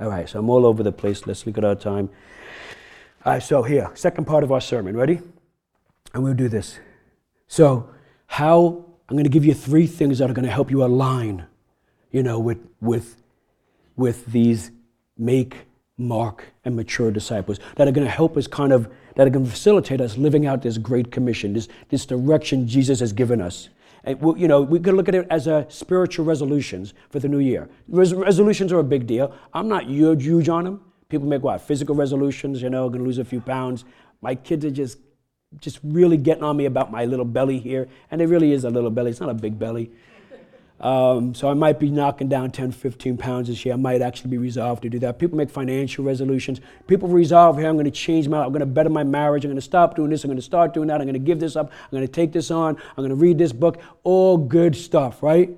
All 0.00 0.08
right, 0.08 0.28
so 0.28 0.38
I'm 0.38 0.50
all 0.50 0.66
over 0.66 0.82
the 0.82 0.92
place. 0.92 1.26
Let's 1.26 1.46
look 1.46 1.58
at 1.58 1.64
our 1.64 1.74
time. 1.74 2.08
All 3.24 3.34
right, 3.34 3.42
so 3.42 3.62
here, 3.62 3.90
second 3.94 4.26
part 4.26 4.42
of 4.42 4.50
our 4.50 4.60
sermon. 4.60 4.96
Ready? 4.96 5.20
And 6.14 6.22
we'll 6.22 6.34
do 6.34 6.48
this. 6.48 6.78
So, 7.46 7.88
how 8.26 8.84
I'm 9.08 9.16
going 9.16 9.24
to 9.24 9.30
give 9.30 9.44
you 9.44 9.54
three 9.54 9.86
things 9.86 10.18
that 10.18 10.30
are 10.30 10.32
going 10.32 10.46
to 10.46 10.50
help 10.50 10.70
you 10.70 10.84
align, 10.84 11.44
you 12.10 12.22
know, 12.22 12.38
with 12.38 12.66
with 12.80 13.16
with 13.96 14.26
these 14.26 14.70
make, 15.18 15.66
mark, 15.98 16.46
and 16.64 16.74
mature 16.74 17.10
disciples 17.10 17.60
that 17.76 17.86
are 17.86 17.92
going 17.92 18.06
to 18.06 18.10
help 18.10 18.36
us 18.36 18.46
kind 18.46 18.72
of 18.72 18.90
that 19.16 19.26
are 19.26 19.30
going 19.30 19.44
to 19.44 19.50
facilitate 19.50 20.00
us 20.00 20.16
living 20.16 20.46
out 20.46 20.62
this 20.62 20.78
great 20.78 21.12
commission, 21.12 21.52
this 21.52 21.68
this 21.90 22.06
direction 22.06 22.66
Jesus 22.66 23.00
has 23.00 23.12
given 23.12 23.40
us. 23.40 23.68
And, 24.04 24.20
you 24.38 24.48
know, 24.48 24.62
we 24.62 24.80
could 24.80 24.94
look 24.94 25.08
at 25.08 25.14
it 25.14 25.26
as 25.30 25.46
a 25.46 25.66
spiritual 25.68 26.24
resolutions 26.24 26.94
for 27.10 27.20
the 27.20 27.28
new 27.28 27.38
year. 27.38 27.68
Res- 27.88 28.14
resolutions 28.14 28.72
are 28.72 28.78
a 28.78 28.84
big 28.84 29.06
deal. 29.06 29.34
I'm 29.54 29.68
not 29.68 29.86
huge 29.86 30.48
on 30.48 30.64
them. 30.64 30.80
People 31.08 31.28
make 31.28 31.42
what 31.42 31.60
physical 31.60 31.94
resolutions. 31.94 32.62
You 32.62 32.70
know, 32.70 32.88
going 32.88 33.00
to 33.00 33.04
lose 33.04 33.18
a 33.18 33.24
few 33.24 33.40
pounds. 33.40 33.84
My 34.20 34.34
kids 34.34 34.64
are 34.64 34.70
just 34.70 34.98
just 35.60 35.80
really 35.84 36.16
getting 36.16 36.42
on 36.42 36.56
me 36.56 36.64
about 36.64 36.90
my 36.90 37.04
little 37.04 37.26
belly 37.26 37.58
here, 37.58 37.86
and 38.10 38.22
it 38.22 38.26
really 38.26 38.52
is 38.52 38.64
a 38.64 38.70
little 38.70 38.90
belly. 38.90 39.10
It's 39.10 39.20
not 39.20 39.28
a 39.28 39.34
big 39.34 39.58
belly. 39.58 39.90
Um, 40.80 41.32
so 41.34 41.48
I 41.48 41.54
might 41.54 41.78
be 41.78 41.90
knocking 41.90 42.28
down 42.28 42.50
10, 42.50 42.72
15 42.72 43.16
pounds 43.16 43.48
this 43.48 43.64
year. 43.64 43.74
I 43.74 43.76
might 43.76 44.02
actually 44.02 44.30
be 44.30 44.38
resolved 44.38 44.82
to 44.82 44.88
do 44.88 44.98
that. 45.00 45.18
People 45.18 45.38
make 45.38 45.48
financial 45.48 46.04
resolutions. 46.04 46.60
People 46.88 47.08
resolve 47.08 47.56
hey, 47.56 47.66
I'm 47.66 47.76
going 47.76 47.84
to 47.84 47.90
change 47.90 48.28
my, 48.28 48.38
life. 48.38 48.46
I'm 48.46 48.52
going 48.52 48.60
to 48.60 48.66
better 48.66 48.90
my 48.90 49.04
marriage. 49.04 49.44
I'm 49.44 49.50
going 49.50 49.56
to 49.56 49.62
stop 49.62 49.94
doing 49.94 50.10
this. 50.10 50.24
I'm 50.24 50.28
going 50.28 50.36
to 50.36 50.42
start 50.42 50.74
doing 50.74 50.88
that. 50.88 51.00
I'm 51.00 51.06
going 51.06 51.12
to 51.14 51.20
give 51.20 51.38
this 51.38 51.54
up. 51.54 51.70
I'm 51.70 51.90
going 51.90 52.06
to 52.06 52.12
take 52.12 52.32
this 52.32 52.50
on. 52.50 52.76
I'm 52.76 52.96
going 52.96 53.10
to 53.10 53.14
read 53.14 53.38
this 53.38 53.52
book. 53.52 53.80
All 54.02 54.36
good 54.36 54.74
stuff, 54.74 55.22
right? 55.22 55.50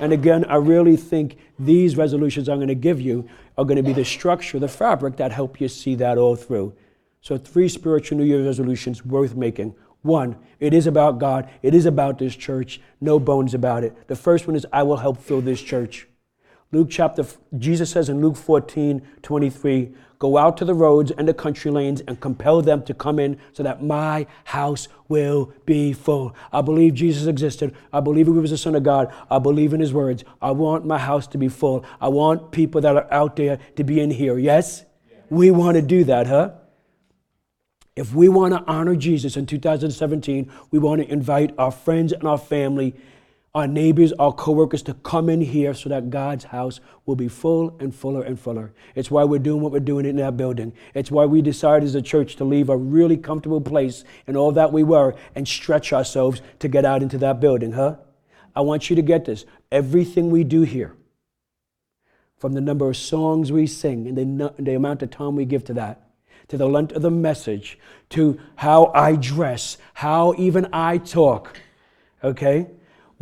And 0.00 0.12
again, 0.12 0.46
I 0.46 0.56
really 0.56 0.96
think 0.96 1.36
these 1.58 1.96
resolutions 1.96 2.48
I'm 2.48 2.58
going 2.58 2.68
to 2.68 2.74
give 2.74 3.00
you 3.00 3.28
are 3.58 3.64
going 3.64 3.76
to 3.76 3.82
be 3.82 3.92
the 3.92 4.04
structure, 4.04 4.58
the 4.58 4.68
fabric 4.68 5.16
that 5.16 5.32
help 5.32 5.60
you 5.60 5.68
see 5.68 5.94
that 5.96 6.16
all 6.16 6.34
through. 6.34 6.74
So 7.20 7.36
three 7.36 7.68
spiritual 7.68 8.18
New 8.18 8.24
Year's 8.24 8.46
resolutions 8.46 9.04
worth 9.04 9.36
making. 9.36 9.74
One, 10.02 10.36
it 10.58 10.74
is 10.74 10.86
about 10.86 11.18
God. 11.18 11.48
It 11.62 11.74
is 11.74 11.86
about 11.86 12.18
this 12.18 12.34
church. 12.34 12.80
No 13.00 13.18
bones 13.18 13.54
about 13.54 13.84
it. 13.84 14.08
The 14.08 14.16
first 14.16 14.46
one 14.46 14.56
is, 14.56 14.66
I 14.72 14.82
will 14.82 14.98
help 14.98 15.22
fill 15.22 15.40
this 15.40 15.62
church. 15.62 16.08
Luke 16.72 16.88
chapter, 16.90 17.24
Jesus 17.58 17.90
says 17.90 18.08
in 18.08 18.22
Luke 18.22 18.36
14, 18.36 19.02
23, 19.22 19.92
go 20.18 20.38
out 20.38 20.56
to 20.56 20.64
the 20.64 20.72
roads 20.72 21.10
and 21.10 21.28
the 21.28 21.34
country 21.34 21.70
lanes 21.70 22.00
and 22.00 22.18
compel 22.18 22.62
them 22.62 22.82
to 22.84 22.94
come 22.94 23.18
in 23.18 23.38
so 23.52 23.62
that 23.62 23.82
my 23.82 24.26
house 24.44 24.88
will 25.06 25.52
be 25.66 25.92
full. 25.92 26.34
I 26.50 26.62
believe 26.62 26.94
Jesus 26.94 27.26
existed. 27.26 27.74
I 27.92 28.00
believe 28.00 28.26
he 28.26 28.32
was 28.32 28.50
the 28.50 28.56
Son 28.56 28.74
of 28.74 28.82
God. 28.82 29.12
I 29.30 29.38
believe 29.38 29.74
in 29.74 29.80
his 29.80 29.92
words. 29.92 30.24
I 30.40 30.52
want 30.52 30.86
my 30.86 30.98
house 30.98 31.26
to 31.28 31.38
be 31.38 31.48
full. 31.48 31.84
I 32.00 32.08
want 32.08 32.52
people 32.52 32.80
that 32.80 32.96
are 32.96 33.12
out 33.12 33.36
there 33.36 33.58
to 33.76 33.84
be 33.84 34.00
in 34.00 34.10
here. 34.10 34.38
Yes? 34.38 34.86
Yeah. 35.10 35.18
We 35.28 35.50
want 35.50 35.76
to 35.76 35.82
do 35.82 36.04
that, 36.04 36.26
huh? 36.26 36.52
If 37.94 38.14
we 38.14 38.28
want 38.28 38.54
to 38.54 38.64
honor 38.66 38.96
Jesus 38.96 39.36
in 39.36 39.44
2017, 39.46 40.50
we 40.70 40.78
want 40.78 41.02
to 41.02 41.12
invite 41.12 41.54
our 41.58 41.70
friends 41.70 42.12
and 42.12 42.26
our 42.26 42.38
family, 42.38 42.94
our 43.54 43.66
neighbors, 43.66 44.12
our 44.14 44.32
coworkers 44.32 44.82
to 44.84 44.94
come 44.94 45.28
in 45.28 45.42
here 45.42 45.74
so 45.74 45.90
that 45.90 46.08
God's 46.08 46.44
house 46.44 46.80
will 47.04 47.16
be 47.16 47.28
full 47.28 47.76
and 47.80 47.94
fuller 47.94 48.22
and 48.22 48.40
fuller. 48.40 48.72
It's 48.94 49.10
why 49.10 49.24
we're 49.24 49.40
doing 49.40 49.60
what 49.60 49.72
we're 49.72 49.80
doing 49.80 50.06
in 50.06 50.16
that 50.16 50.38
building. 50.38 50.72
It's 50.94 51.10
why 51.10 51.26
we 51.26 51.42
decided 51.42 51.84
as 51.84 51.94
a 51.94 52.00
church 52.00 52.36
to 52.36 52.44
leave 52.44 52.70
a 52.70 52.76
really 52.76 53.18
comfortable 53.18 53.60
place 53.60 54.04
and 54.26 54.38
all 54.38 54.52
that 54.52 54.72
we 54.72 54.82
were 54.82 55.14
and 55.34 55.46
stretch 55.46 55.92
ourselves 55.92 56.40
to 56.60 56.68
get 56.68 56.86
out 56.86 57.02
into 57.02 57.18
that 57.18 57.40
building, 57.40 57.72
huh? 57.72 57.96
I 58.56 58.62
want 58.62 58.88
you 58.88 58.96
to 58.96 59.02
get 59.02 59.26
this. 59.26 59.44
Everything 59.70 60.30
we 60.30 60.44
do 60.44 60.62
here, 60.62 60.94
from 62.38 62.54
the 62.54 62.60
number 62.60 62.88
of 62.88 62.96
songs 62.96 63.52
we 63.52 63.66
sing 63.66 64.08
and 64.08 64.40
the, 64.40 64.54
the 64.58 64.74
amount 64.74 65.02
of 65.02 65.10
time 65.10 65.36
we 65.36 65.44
give 65.44 65.64
to 65.64 65.74
that, 65.74 66.11
to 66.48 66.56
the 66.56 66.68
length 66.68 66.92
of 66.92 67.02
the 67.02 67.10
message, 67.10 67.78
to 68.10 68.38
how 68.56 68.92
I 68.94 69.16
dress, 69.16 69.78
how 69.94 70.34
even 70.36 70.68
I 70.72 70.98
talk. 70.98 71.60
Okay? 72.22 72.68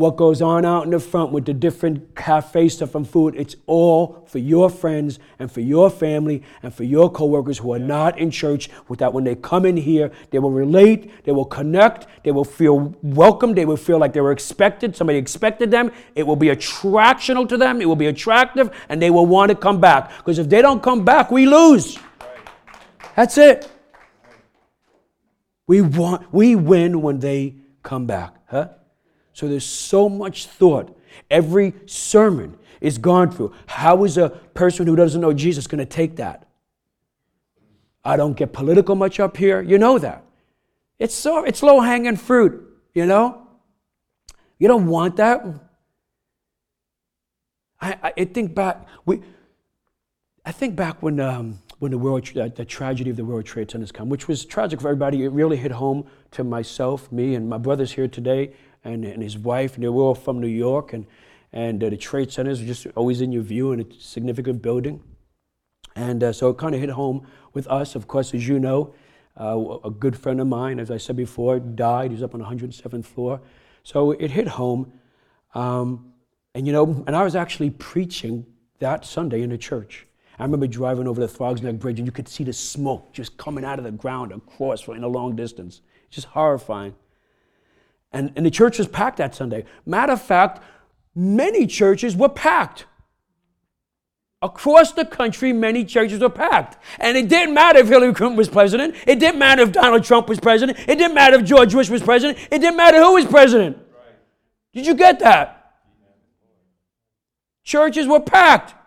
What 0.01 0.17
goes 0.17 0.41
on 0.41 0.65
out 0.65 0.85
in 0.85 0.91
the 0.93 0.99
front 0.99 1.31
with 1.31 1.45
the 1.45 1.53
different 1.53 2.17
cafe 2.17 2.71
stuff 2.71 2.95
and 2.95 3.07
food, 3.07 3.35
it's 3.37 3.55
all 3.67 4.25
for 4.27 4.39
your 4.39 4.71
friends 4.71 5.19
and 5.39 5.53
for 5.53 5.61
your 5.61 5.91
family 5.91 6.43
and 6.63 6.75
for 6.75 6.85
your 6.85 7.13
coworkers 7.13 7.59
who 7.59 7.75
are 7.75 7.79
not 7.79 8.19
in 8.19 8.31
church. 8.31 8.71
With 8.89 9.01
that, 9.01 9.13
when 9.13 9.25
they 9.25 9.35
come 9.35 9.67
in 9.67 9.77
here, 9.77 10.11
they 10.31 10.39
will 10.39 10.53
relate, 10.53 11.25
they 11.25 11.33
will 11.33 11.45
connect, 11.45 12.07
they 12.25 12.33
will 12.33 12.47
feel 12.47 12.95
welcome, 13.03 13.53
they 13.53 13.67
will 13.67 13.77
feel 13.77 13.99
like 13.99 14.15
they 14.15 14.23
were 14.23 14.33
expected, 14.33 14.97
somebody 14.97 15.19
expected 15.19 15.71
them. 15.71 15.93
It 16.15 16.27
will 16.27 16.35
be 16.35 16.47
attractional 16.47 17.47
to 17.51 17.59
them, 17.59 17.83
it 17.83 17.85
will 17.85 17.95
be 17.95 18.07
attractive, 18.07 18.71
and 18.89 19.03
they 19.03 19.11
will 19.11 19.27
want 19.27 19.51
to 19.51 19.55
come 19.55 19.83
back. 19.83 20.17
Because 20.17 20.39
if 20.39 20.49
they 20.49 20.63
don't 20.63 20.83
come 20.83 21.05
back, 21.05 21.31
we 21.31 21.45
lose. 21.45 21.99
That's 23.21 23.37
it. 23.37 23.71
We, 25.67 25.83
want, 25.83 26.33
we 26.33 26.57
win 26.57 27.03
when 27.03 27.19
they 27.19 27.57
come 27.83 28.07
back. 28.07 28.33
Huh? 28.47 28.69
So 29.35 29.47
there's 29.47 29.67
so 29.67 30.09
much 30.09 30.47
thought. 30.47 30.97
Every 31.31 31.75
sermon 31.85 32.57
is 32.81 32.97
gone 32.97 33.31
through. 33.31 33.53
How 33.67 34.05
is 34.05 34.17
a 34.17 34.31
person 34.31 34.87
who 34.87 34.97
doesn't 34.97 35.21
know 35.21 35.35
Jesus 35.35 35.67
going 35.67 35.81
to 35.81 35.85
take 35.85 36.17
that? 36.17 36.49
I 38.03 38.17
don't 38.17 38.39
get 38.39 38.55
political 38.55 38.95
much 38.95 39.21
up 39.21 39.37
here. 39.37 39.61
You 39.61 39.77
know 39.77 39.99
that. 39.99 40.25
It's 40.99 41.15
so 41.15 41.45
it's 41.45 41.63
low 41.63 41.81
hanging 41.81 42.17
fruit, 42.17 42.75
you 42.95 43.05
know? 43.05 43.47
You 44.59 44.67
don't 44.67 44.87
want 44.87 45.17
that. 45.17 45.45
I, 47.83 47.99
I, 48.03 48.13
I 48.17 48.25
think 48.25 48.55
back 48.55 48.87
we 49.05 49.21
I 50.43 50.53
think 50.53 50.75
back 50.75 51.03
when 51.03 51.21
um, 51.21 51.59
when 51.81 51.91
the 51.91 51.99
world 51.99 52.25
the 52.35 52.65
tragedy 52.65 53.11
of 53.11 53.17
the 53.17 53.25
World 53.25 53.47
Trade 53.47 53.71
Centers 53.71 53.91
come, 53.91 54.09
which 54.11 54.29
was 54.29 54.45
tragic 54.45 54.81
for 54.81 54.89
everybody. 54.89 55.25
It 55.25 55.33
really 55.33 55.57
hit 55.57 55.73
home 55.73 56.05
to 56.33 56.45
myself, 56.45 57.11
me, 57.11 57.35
and 57.35 57.49
my 57.49 57.57
brother's 57.57 57.93
here 57.93 58.07
today, 58.07 58.53
and, 58.85 59.05
and 59.05 59.23
his 59.23 59.39
wife, 59.39 59.75
and 59.75 59.83
they 59.83 59.89
were 59.89 60.03
all 60.03 60.15
from 60.15 60.41
New 60.41 60.47
York, 60.47 60.93
and 60.93 61.07
and 61.53 61.83
uh, 61.83 61.89
the 61.89 61.97
Trade 61.97 62.31
Centers 62.31 62.61
were 62.61 62.67
just 62.67 62.87
always 62.95 63.21
in 63.21 63.33
your 63.33 63.43
view 63.43 63.73
and 63.73 63.83
a 63.83 63.95
significant 63.99 64.63
building. 64.63 65.03
And 65.97 66.23
uh, 66.23 66.33
so 66.33 66.51
it 66.51 66.59
kind 66.59 66.75
of 66.75 66.81
hit 66.81 66.91
home 66.91 67.27
with 67.53 67.67
us. 67.67 67.97
Of 67.97 68.07
course, 68.07 68.33
as 68.35 68.47
you 68.47 68.61
know, 68.61 68.95
uh, 69.41 69.79
a 69.83 69.91
good 69.91 70.17
friend 70.17 70.41
of 70.41 70.47
mine, 70.47 70.79
as 70.79 70.91
I 70.91 70.99
said 70.99 71.17
before, 71.17 71.59
died. 71.59 72.13
He's 72.13 72.23
up 72.23 72.35
on 72.35 72.41
107th 72.41 73.05
floor. 73.05 73.41
So 73.83 74.13
it 74.13 74.31
hit 74.31 74.47
home. 74.47 74.93
Um, 75.55 76.13
and 76.55 76.67
you 76.67 76.73
know, 76.73 77.03
and 77.07 77.17
I 77.17 77.25
was 77.25 77.35
actually 77.35 77.71
preaching 77.71 78.47
that 78.79 79.05
Sunday 79.05 79.43
in 79.43 79.51
the 79.51 79.59
church. 79.59 80.07
I 80.41 80.45
remember 80.45 80.67
driving 80.67 81.07
over 81.07 81.21
the 81.21 81.29
Throgs 81.29 81.61
Neck 81.61 81.75
Bridge 81.75 81.99
and 81.99 82.09
you 82.09 82.13
could 82.13 82.27
see 82.27 82.45
the 82.45 82.55
smoke 82.55 83.13
just 83.13 83.37
coming 83.37 83.63
out 83.63 83.79
of 83.79 83.85
the 83.85 83.91
ground 83.91 84.33
across 84.33 84.89
in 84.89 85.05
a 85.05 85.09
long 85.09 85.37
distance. 85.37 85.83
It's 86.07 86.15
just 86.15 86.29
horrifying. 86.29 86.95
And, 88.11 88.33
and 88.37 88.47
the 88.47 88.51
church 88.51 88.79
was 88.79 88.89
packed 88.89 89.19
that 89.19 89.35
Sunday. 89.35 89.67
Matter 89.85 90.15
of 90.15 90.23
fact, 90.23 90.63
many 91.15 91.67
churches 91.67 92.17
were 92.17 92.31
packed. 92.31 92.87
Across 94.41 94.93
the 94.93 95.05
country, 95.05 95.53
many 95.53 95.85
churches 95.85 96.21
were 96.21 96.31
packed. 96.31 96.83
And 96.99 97.19
it 97.19 97.29
didn't 97.29 97.53
matter 97.53 97.81
if 97.81 97.89
Hillary 97.89 98.15
Clinton 98.15 98.39
was 98.39 98.49
president. 98.49 98.95
It 99.07 99.19
didn't 99.19 99.39
matter 99.39 99.61
if 99.61 99.73
Donald 99.73 100.05
Trump 100.05 100.27
was 100.27 100.41
president. 100.41 100.79
It 100.89 100.97
didn't 100.97 101.15
matter 101.15 101.37
if 101.37 101.45
George 101.45 101.73
Bush 101.73 101.91
was 101.91 102.03
president. 102.03 102.39
It 102.51 102.61
didn't 102.61 102.79
matter 102.79 102.97
who 102.97 103.13
was 103.13 103.27
president. 103.27 103.77
Did 104.73 104.87
you 104.87 104.95
get 104.95 105.19
that? 105.19 105.75
Churches 107.63 108.07
were 108.07 108.21
packed. 108.21 108.80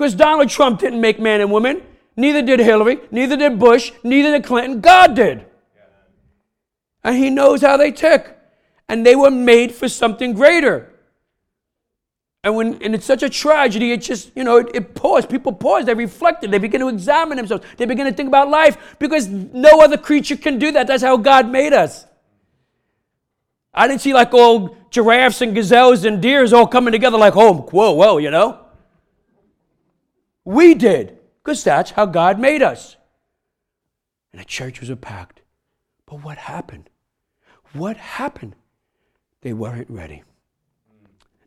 Because 0.00 0.14
Donald 0.14 0.48
Trump 0.48 0.80
didn't 0.80 1.02
make 1.02 1.20
man 1.20 1.42
and 1.42 1.52
woman. 1.52 1.82
Neither 2.16 2.40
did 2.40 2.58
Hillary. 2.58 3.00
Neither 3.10 3.36
did 3.36 3.58
Bush. 3.58 3.92
Neither 4.02 4.30
did 4.32 4.46
Clinton. 4.46 4.80
God 4.80 5.14
did. 5.14 5.44
And 7.04 7.16
he 7.16 7.28
knows 7.28 7.60
how 7.60 7.76
they 7.76 7.92
tick. 7.92 8.34
And 8.88 9.04
they 9.04 9.14
were 9.14 9.30
made 9.30 9.74
for 9.74 9.90
something 9.90 10.32
greater. 10.32 10.90
And 12.42 12.56
when 12.56 12.82
and 12.82 12.94
it's 12.94 13.04
such 13.04 13.22
a 13.22 13.28
tragedy, 13.28 13.92
it 13.92 13.98
just, 13.98 14.30
you 14.34 14.42
know, 14.42 14.56
it, 14.56 14.70
it 14.72 14.94
paused. 14.94 15.28
People 15.28 15.52
pause, 15.52 15.84
they 15.84 15.92
reflected, 15.92 16.50
they 16.50 16.56
begin 16.56 16.80
to 16.80 16.88
examine 16.88 17.36
themselves, 17.36 17.66
they 17.76 17.84
begin 17.84 18.06
to 18.06 18.12
think 18.14 18.28
about 18.28 18.48
life 18.48 18.96
because 18.98 19.28
no 19.28 19.82
other 19.82 19.98
creature 19.98 20.36
can 20.36 20.58
do 20.58 20.72
that. 20.72 20.86
That's 20.86 21.02
how 21.02 21.18
God 21.18 21.50
made 21.50 21.74
us. 21.74 22.06
I 23.74 23.86
didn't 23.86 24.00
see 24.00 24.14
like 24.14 24.32
all 24.32 24.78
giraffes 24.88 25.42
and 25.42 25.54
gazelles 25.54 26.06
and 26.06 26.22
deers 26.22 26.54
all 26.54 26.66
coming 26.66 26.92
together 26.92 27.18
like, 27.18 27.36
oh, 27.36 27.68
whoa, 27.70 27.92
whoa, 27.92 28.16
you 28.16 28.30
know? 28.30 28.64
We 30.50 30.74
did, 30.74 31.16
because 31.44 31.62
that's 31.62 31.92
how 31.92 32.06
God 32.06 32.40
made 32.40 32.60
us. 32.60 32.96
And 34.32 34.40
the 34.40 34.44
church 34.44 34.80
was 34.80 34.92
packed. 35.00 35.42
But 36.06 36.24
what 36.24 36.38
happened? 36.38 36.90
What 37.72 37.96
happened? 37.96 38.56
They 39.42 39.52
weren't 39.52 39.88
ready. 39.88 40.24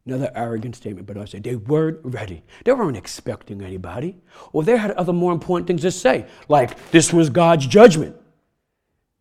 Another 0.06 0.32
arrogant 0.34 0.78
statement, 0.78 1.06
but 1.06 1.18
I 1.18 1.26
say 1.26 1.39
they 1.39 1.58
weren't 1.58 2.00
ready. 2.02 2.44
They 2.63 2.72
weren't 2.72 2.96
expecting 2.96 3.62
anybody. 3.62 4.16
Or 4.54 4.63
they 4.63 4.78
had 4.78 4.92
other 4.92 5.12
more 5.12 5.34
important 5.34 5.68
things 5.68 5.82
to 5.82 5.92
say, 5.92 6.26
like 6.48 6.92
this 6.92 7.12
was 7.12 7.30
God's 7.30 7.68
judgment. 7.68 8.16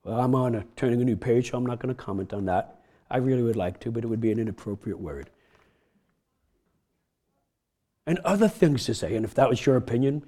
Well, 0.04 0.20
I'm 0.20 0.36
on 0.36 0.54
a 0.54 0.64
turning 0.76 1.00
a 1.00 1.04
new 1.04 1.16
page, 1.16 1.50
so 1.50 1.58
I'm 1.58 1.66
not 1.66 1.80
going 1.80 1.92
to 1.92 2.00
comment 2.00 2.32
on 2.32 2.44
that. 2.44 2.78
I 3.10 3.16
really 3.16 3.42
would 3.42 3.56
like 3.56 3.80
to, 3.80 3.90
but 3.90 4.04
it 4.04 4.06
would 4.06 4.20
be 4.20 4.30
an 4.30 4.38
inappropriate 4.38 5.00
word. 5.00 5.28
And 8.06 8.18
other 8.20 8.48
things 8.48 8.84
to 8.86 8.94
say. 8.94 9.14
And 9.14 9.24
if 9.24 9.34
that 9.34 9.48
was 9.48 9.64
your 9.64 9.76
opinion, 9.76 10.24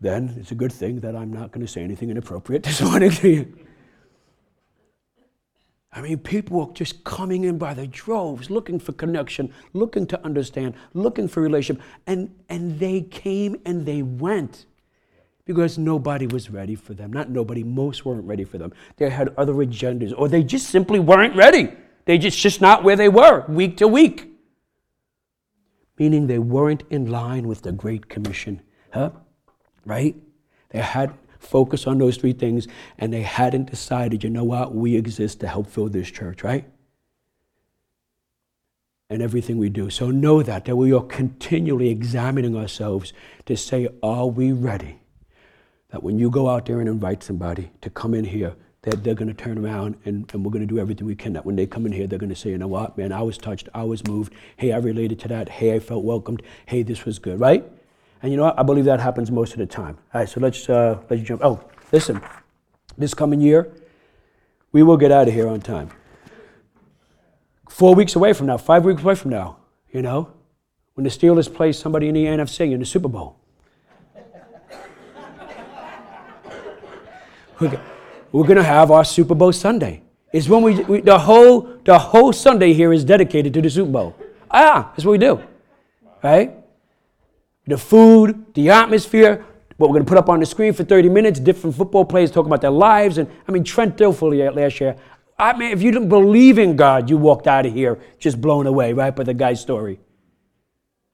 then 0.00 0.36
it's 0.38 0.52
a 0.52 0.54
good 0.54 0.72
thing 0.72 1.00
that 1.00 1.16
I'm 1.16 1.32
not 1.32 1.50
going 1.52 1.66
to 1.66 1.70
say 1.70 1.82
anything 1.82 2.10
inappropriate 2.10 2.62
this 2.62 2.80
morning 2.80 3.10
to 3.10 3.28
you. 3.36 3.58
I 5.92 6.02
mean, 6.02 6.18
people 6.18 6.58
were 6.58 6.72
just 6.74 7.04
coming 7.04 7.44
in 7.44 7.56
by 7.56 7.72
the 7.72 7.86
droves, 7.86 8.50
looking 8.50 8.78
for 8.78 8.92
connection, 8.92 9.52
looking 9.72 10.06
to 10.08 10.24
understand, 10.24 10.74
looking 10.92 11.26
for 11.26 11.40
relationship. 11.40 11.82
And, 12.06 12.34
and 12.50 12.78
they 12.78 13.00
came 13.00 13.56
and 13.64 13.86
they 13.86 14.02
went 14.02 14.66
because 15.46 15.78
nobody 15.78 16.26
was 16.26 16.50
ready 16.50 16.74
for 16.74 16.92
them. 16.92 17.12
Not 17.12 17.30
nobody, 17.30 17.64
most 17.64 18.04
weren't 18.04 18.24
ready 18.24 18.44
for 18.44 18.58
them. 18.58 18.74
They 18.98 19.08
had 19.08 19.32
other 19.38 19.54
agendas, 19.54 20.12
or 20.14 20.28
they 20.28 20.42
just 20.42 20.68
simply 20.68 21.00
weren't 21.00 21.34
ready. 21.34 21.72
They 22.04 22.18
just, 22.18 22.38
just 22.38 22.60
not 22.60 22.84
where 22.84 22.96
they 22.96 23.08
were, 23.08 23.46
week 23.48 23.78
to 23.78 23.88
week. 23.88 24.35
Meaning 25.98 26.26
they 26.26 26.38
weren't 26.38 26.82
in 26.90 27.10
line 27.10 27.48
with 27.48 27.62
the 27.62 27.72
Great 27.72 28.08
Commission. 28.08 28.60
Huh? 28.92 29.10
Right? 29.84 30.16
They 30.70 30.80
had 30.80 31.14
focus 31.38 31.86
on 31.86 31.98
those 31.98 32.16
three 32.16 32.32
things, 32.32 32.66
and 32.98 33.12
they 33.12 33.22
hadn't 33.22 33.70
decided, 33.70 34.24
you 34.24 34.30
know 34.30 34.44
what, 34.44 34.74
we 34.74 34.96
exist 34.96 35.40
to 35.40 35.48
help 35.48 35.68
fill 35.68 35.88
this 35.88 36.10
church, 36.10 36.42
right? 36.42 36.68
And 39.08 39.22
everything 39.22 39.56
we 39.58 39.68
do. 39.68 39.88
So 39.88 40.10
know 40.10 40.42
that, 40.42 40.64
that 40.64 40.76
we 40.76 40.92
are 40.92 41.04
continually 41.04 41.88
examining 41.88 42.56
ourselves 42.56 43.12
to 43.46 43.56
say, 43.56 43.88
are 44.02 44.26
we 44.26 44.52
ready? 44.52 44.98
That 45.90 46.02
when 46.02 46.18
you 46.18 46.28
go 46.28 46.48
out 46.48 46.66
there 46.66 46.80
and 46.80 46.88
invite 46.88 47.22
somebody 47.22 47.70
to 47.82 47.90
come 47.90 48.14
in 48.14 48.24
here, 48.24 48.56
that 48.86 49.02
they're 49.02 49.16
going 49.16 49.26
to 49.26 49.34
turn 49.34 49.58
around 49.58 49.96
and, 50.04 50.32
and 50.32 50.44
we're 50.44 50.50
going 50.52 50.66
to 50.66 50.74
do 50.74 50.78
everything 50.78 51.08
we 51.08 51.16
can. 51.16 51.32
That 51.32 51.44
when 51.44 51.56
they 51.56 51.66
come 51.66 51.86
in 51.86 51.92
here, 51.92 52.06
they're 52.06 52.20
going 52.20 52.30
to 52.30 52.36
say, 52.36 52.50
you 52.50 52.58
know 52.58 52.68
what, 52.68 52.96
man, 52.96 53.10
I 53.10 53.20
was 53.20 53.36
touched, 53.36 53.68
I 53.74 53.82
was 53.82 54.06
moved. 54.06 54.32
Hey, 54.56 54.72
I 54.72 54.78
related 54.78 55.18
to 55.20 55.28
that. 55.28 55.48
Hey, 55.48 55.74
I 55.74 55.80
felt 55.80 56.04
welcomed. 56.04 56.40
Hey, 56.66 56.84
this 56.84 57.04
was 57.04 57.18
good, 57.18 57.40
right? 57.40 57.64
And 58.22 58.30
you 58.30 58.36
know 58.36 58.44
what? 58.44 58.56
I 58.56 58.62
believe 58.62 58.84
that 58.84 59.00
happens 59.00 59.28
most 59.32 59.52
of 59.54 59.58
the 59.58 59.66
time. 59.66 59.98
All 60.14 60.20
right, 60.20 60.28
so 60.28 60.38
let's, 60.38 60.68
uh, 60.70 61.00
let's 61.10 61.20
jump. 61.24 61.42
Oh, 61.44 61.60
listen, 61.90 62.22
this 62.96 63.12
coming 63.12 63.40
year, 63.40 63.72
we 64.70 64.84
will 64.84 64.96
get 64.96 65.10
out 65.10 65.26
of 65.26 65.34
here 65.34 65.48
on 65.48 65.60
time. 65.60 65.90
Four 67.68 67.96
weeks 67.96 68.14
away 68.14 68.34
from 68.34 68.46
now, 68.46 68.56
five 68.56 68.84
weeks 68.84 69.02
away 69.02 69.16
from 69.16 69.32
now, 69.32 69.56
you 69.90 70.00
know, 70.00 70.30
when 70.94 71.02
the 71.02 71.10
Steelers 71.10 71.52
play 71.52 71.72
somebody 71.72 72.06
in 72.06 72.14
the 72.14 72.24
NFC 72.24 72.70
in 72.70 72.78
the 72.78 72.86
Super 72.86 73.08
Bowl. 73.08 73.40
We're 78.32 78.44
going 78.44 78.56
to 78.56 78.62
have 78.62 78.90
our 78.90 79.04
Super 79.04 79.34
Bowl 79.34 79.52
Sunday. 79.52 80.02
It's 80.32 80.48
when 80.48 80.62
we, 80.62 80.82
we, 80.84 81.00
the 81.00 81.18
whole 81.18 81.78
the 81.84 81.98
whole 81.98 82.32
Sunday 82.32 82.72
here 82.72 82.92
is 82.92 83.04
dedicated 83.04 83.54
to 83.54 83.62
the 83.62 83.70
Super 83.70 83.90
Bowl. 83.90 84.16
Ah, 84.50 84.92
that's 84.92 85.04
what 85.04 85.12
we 85.12 85.18
do, 85.18 85.40
right? 86.22 86.52
the 87.66 87.76
food, 87.76 88.54
the 88.54 88.70
atmosphere, 88.70 89.44
what 89.76 89.90
we're 89.90 89.94
going 89.94 90.04
to 90.04 90.08
put 90.08 90.18
up 90.18 90.28
on 90.28 90.40
the 90.40 90.46
screen 90.46 90.72
for 90.72 90.84
30 90.84 91.08
minutes, 91.08 91.40
different 91.40 91.76
football 91.76 92.04
players 92.04 92.30
talking 92.30 92.48
about 92.48 92.60
their 92.60 92.70
lives. 92.70 93.18
And 93.18 93.28
I 93.46 93.52
mean, 93.52 93.64
Trent 93.64 93.96
Dilfer 93.96 94.54
last 94.54 94.80
year. 94.80 94.96
I 95.38 95.56
mean, 95.56 95.72
if 95.72 95.82
you 95.82 95.90
didn't 95.90 96.08
believe 96.08 96.58
in 96.58 96.76
God, 96.76 97.10
you 97.10 97.18
walked 97.18 97.46
out 97.46 97.66
of 97.66 97.74
here 97.74 97.98
just 98.18 98.40
blown 98.40 98.66
away, 98.66 98.92
right, 98.92 99.14
by 99.14 99.24
the 99.24 99.34
guy's 99.34 99.60
story. 99.60 100.00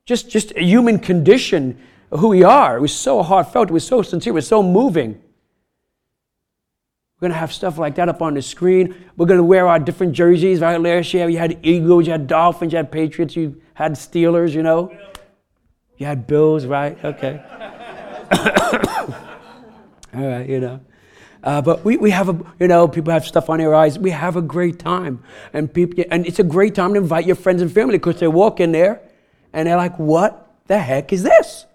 Just, 0.07 0.31
just 0.31 0.53
a 0.53 0.63
human 0.63 0.99
condition, 0.99 1.81
who 2.11 2.29
we 2.29 2.45
are. 2.45 2.77
It 2.77 2.81
was 2.81 2.95
so 2.95 3.23
heartfelt. 3.23 3.71
It 3.71 3.73
was 3.73 3.87
so 3.87 4.03
sincere. 4.03 4.33
It 4.33 4.35
was 4.35 4.47
so 4.47 4.63
moving. 4.63 5.21
We're 7.23 7.29
going 7.29 7.35
to 7.35 7.39
have 7.39 7.53
stuff 7.53 7.79
like 7.79 7.95
that 7.95 8.09
up 8.09 8.21
on 8.21 8.35
the 8.35 8.43
screen. 8.43 8.97
We're 9.17 9.27
going 9.27 9.39
to 9.39 9.45
wear 9.45 9.69
our 9.69 9.79
different 9.79 10.13
jerseys. 10.13 10.59
Right 10.59 10.77
last 10.81 11.15
year, 11.15 11.29
you 11.29 11.39
had 11.39 11.57
Eagles, 11.63 12.07
you 12.07 12.11
had 12.11 12.27
Dolphins, 12.27 12.73
you 12.73 12.79
had 12.79 12.91
Patriots, 12.91 13.37
you 13.37 13.63
had 13.75 13.93
Steelers, 13.93 14.51
you 14.55 14.65
know. 14.65 14.93
You 15.99 16.07
had 16.07 16.27
bills, 16.27 16.67
right? 16.67 16.99
Okay. 17.05 17.41
All 20.13 20.27
right, 20.27 20.49
you 20.49 20.59
know. 20.59 20.81
Uh, 21.45 21.63
but 21.63 21.85
we, 21.85 21.97
we 21.97 22.11
have 22.11 22.29
a, 22.29 22.37
you 22.59 22.67
know, 22.67 22.89
people 22.89 23.13
have 23.13 23.25
stuff 23.25 23.49
on 23.49 23.59
their 23.59 23.73
eyes. 23.73 24.01
We 24.01 24.11
have 24.11 24.35
a 24.35 24.43
great 24.43 24.81
time. 24.81 25.23
And, 25.53 25.73
people, 25.73 26.03
and 26.11 26.27
it's 26.27 26.41
a 26.41 26.45
great 26.45 26.75
time 26.75 26.95
to 26.95 26.99
invite 26.99 27.25
your 27.25 27.37
friends 27.37 27.63
and 27.63 27.71
family 27.71 27.99
because 27.99 28.19
they 28.19 28.27
walk 28.27 28.59
in 28.59 28.73
there 28.73 29.01
and 29.53 29.69
they're 29.69 29.77
like, 29.77 29.97
what 29.97 30.57
the 30.67 30.81
heck 30.81 31.13
is 31.13 31.23
this? 31.23 31.67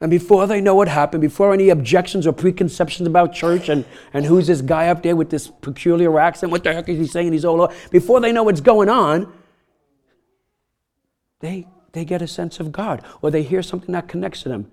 And 0.00 0.10
before 0.10 0.46
they 0.46 0.60
know 0.60 0.76
what 0.76 0.86
happened, 0.86 1.20
before 1.22 1.52
any 1.52 1.70
objections 1.70 2.26
or 2.26 2.32
preconceptions 2.32 3.06
about 3.08 3.32
church 3.32 3.68
and, 3.68 3.84
and 4.12 4.24
who's 4.24 4.46
this 4.46 4.60
guy 4.60 4.88
up 4.88 5.02
there 5.02 5.16
with 5.16 5.30
this 5.30 5.48
peculiar 5.48 6.20
accent, 6.20 6.52
what 6.52 6.62
the 6.62 6.72
heck 6.72 6.88
is 6.88 6.98
he 6.98 7.06
saying? 7.06 7.32
He's 7.32 7.44
all 7.44 7.60
over. 7.60 7.74
Before 7.90 8.20
they 8.20 8.30
know 8.30 8.44
what's 8.44 8.60
going 8.60 8.88
on, 8.88 9.32
they 11.40 11.66
they 11.92 12.04
get 12.04 12.22
a 12.22 12.28
sense 12.28 12.60
of 12.60 12.70
God 12.70 13.04
or 13.22 13.30
they 13.30 13.42
hear 13.42 13.62
something 13.62 13.92
that 13.92 14.08
connects 14.08 14.42
to 14.42 14.48
them. 14.48 14.70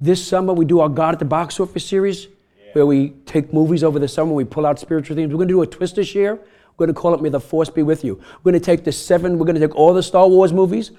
This 0.00 0.26
summer, 0.26 0.52
we 0.52 0.64
do 0.64 0.80
our 0.80 0.88
God 0.88 1.14
at 1.14 1.18
the 1.18 1.24
Box 1.24 1.60
Office 1.60 1.86
series. 1.86 2.26
where 2.72 2.86
we 2.86 3.10
take 3.26 3.52
movies 3.52 3.84
over 3.84 3.98
the 3.98 4.08
summer, 4.08 4.32
we 4.32 4.44
pull 4.44 4.64
out 4.64 4.78
spiritual 4.78 5.14
themes. 5.14 5.30
We're 5.30 5.38
going 5.38 5.48
to 5.48 5.54
do 5.54 5.62
a 5.62 5.66
twist 5.66 5.96
this 5.96 6.14
year. 6.14 6.34
We're 6.34 6.86
going 6.86 6.94
to 6.94 7.00
call 7.00 7.14
it 7.14 7.20
May 7.20 7.28
the 7.28 7.38
Force 7.38 7.68
Be 7.68 7.82
With 7.82 8.02
You. 8.02 8.14
We're 8.42 8.52
going 8.52 8.60
to 8.60 8.64
take 8.64 8.82
the 8.82 8.92
seven, 8.92 9.38
we're 9.38 9.44
going 9.44 9.60
to 9.60 9.60
take 9.60 9.76
all 9.76 9.92
the 9.92 10.02
Star 10.02 10.26
Wars 10.26 10.52
movies, 10.52 10.90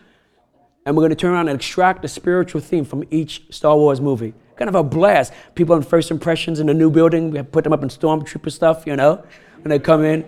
and 0.86 0.96
we're 0.96 1.02
going 1.02 1.12
to 1.12 1.16
turn 1.16 1.32
around 1.32 1.48
and 1.48 1.56
extract 1.56 2.02
the 2.02 2.08
spiritual 2.08 2.62
theme 2.62 2.86
from 2.86 3.04
each 3.10 3.44
Star 3.50 3.76
Wars 3.78 4.02
movie. 4.02 4.34
Kind 4.56 4.70
of 4.70 4.76
a 4.76 4.84
blast. 4.84 5.34
People 5.56 5.76
on 5.76 5.82
first 5.82 6.12
impressions 6.12 6.60
in 6.60 6.68
the 6.68 6.74
new 6.74 6.90
building, 6.90 7.32
we 7.32 7.42
put 7.42 7.64
them 7.64 7.74
up 7.74 7.82
in 7.84 7.90
stormtrooper 7.90 8.52
stuff, 8.52 8.86
you 8.86 8.96
know, 8.96 9.24
when 9.62 9.70
they 9.70 9.80
come 9.80 10.04
in. 10.04 10.26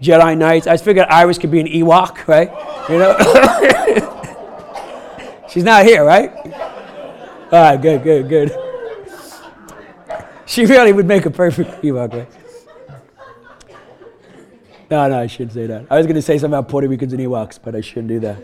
Jedi 0.00 0.36
Knights. 0.36 0.66
I 0.66 0.76
figured 0.76 1.06
Iris 1.08 1.38
could 1.38 1.50
be 1.50 1.60
an 1.60 1.66
Ewok, 1.66 2.26
right? 2.26 2.50
You 2.90 2.98
know? 2.98 3.16
She's 5.48 5.64
not 5.64 5.86
here, 5.86 6.04
right? 6.04 6.30
All 7.50 7.62
right, 7.62 7.80
good, 7.80 8.02
good, 8.02 8.28
good. 8.28 8.52
She 10.44 10.66
really 10.66 10.92
would 10.92 11.06
make 11.06 11.24
a 11.26 11.30
perfect 11.30 11.82
Ewok, 11.82 12.12
right? 12.12 12.28
No, 14.90 15.08
no, 15.08 15.18
I 15.18 15.26
shouldn't 15.26 15.52
say 15.52 15.66
that. 15.66 15.86
I 15.90 15.96
was 15.96 16.06
going 16.06 16.14
to 16.16 16.22
say 16.22 16.38
something 16.38 16.56
about 16.56 16.68
Puerto 16.68 16.88
Ricans 16.88 17.12
and 17.12 17.20
Ewoks, 17.20 17.58
but 17.62 17.74
I 17.74 17.80
shouldn't 17.80 18.08
do 18.08 18.20
that. 18.20 18.36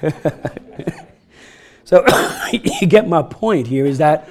so 1.84 2.04
you 2.52 2.86
get 2.86 3.08
my 3.08 3.22
point 3.22 3.66
here 3.66 3.86
is 3.86 3.98
that 3.98 4.28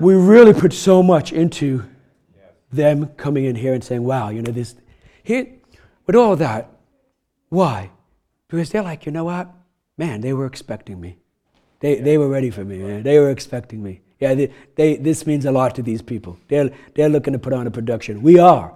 we 0.00 0.14
really 0.14 0.52
put 0.52 0.72
so 0.72 1.02
much 1.02 1.32
into 1.32 1.84
them 2.72 3.06
coming 3.16 3.44
in 3.44 3.56
here 3.56 3.74
and 3.74 3.82
saying, 3.82 4.02
wow, 4.02 4.30
you 4.30 4.42
know, 4.42 4.52
this, 4.52 4.74
here, 5.22 5.46
with 6.06 6.16
all 6.16 6.36
that, 6.36 6.70
why? 7.48 7.90
Because 8.48 8.70
they're 8.70 8.82
like, 8.82 9.06
you 9.06 9.12
know 9.12 9.24
what? 9.24 9.52
Man, 9.98 10.20
they 10.20 10.32
were 10.32 10.46
expecting 10.46 11.00
me. 11.00 11.18
They, 11.80 11.96
they 11.96 12.18
were 12.18 12.28
ready 12.28 12.50
for 12.50 12.64
me, 12.64 12.78
man. 12.78 13.02
They 13.02 13.18
were 13.18 13.30
expecting 13.30 13.82
me. 13.82 14.00
Yeah, 14.18 14.34
they, 14.34 14.52
they, 14.76 14.96
this 14.96 15.26
means 15.26 15.46
a 15.46 15.50
lot 15.50 15.74
to 15.76 15.82
these 15.82 16.02
people. 16.02 16.38
They're, 16.48 16.70
they're 16.94 17.08
looking 17.08 17.32
to 17.32 17.38
put 17.38 17.52
on 17.52 17.66
a 17.66 17.70
production. 17.70 18.22
We 18.22 18.38
are. 18.38 18.74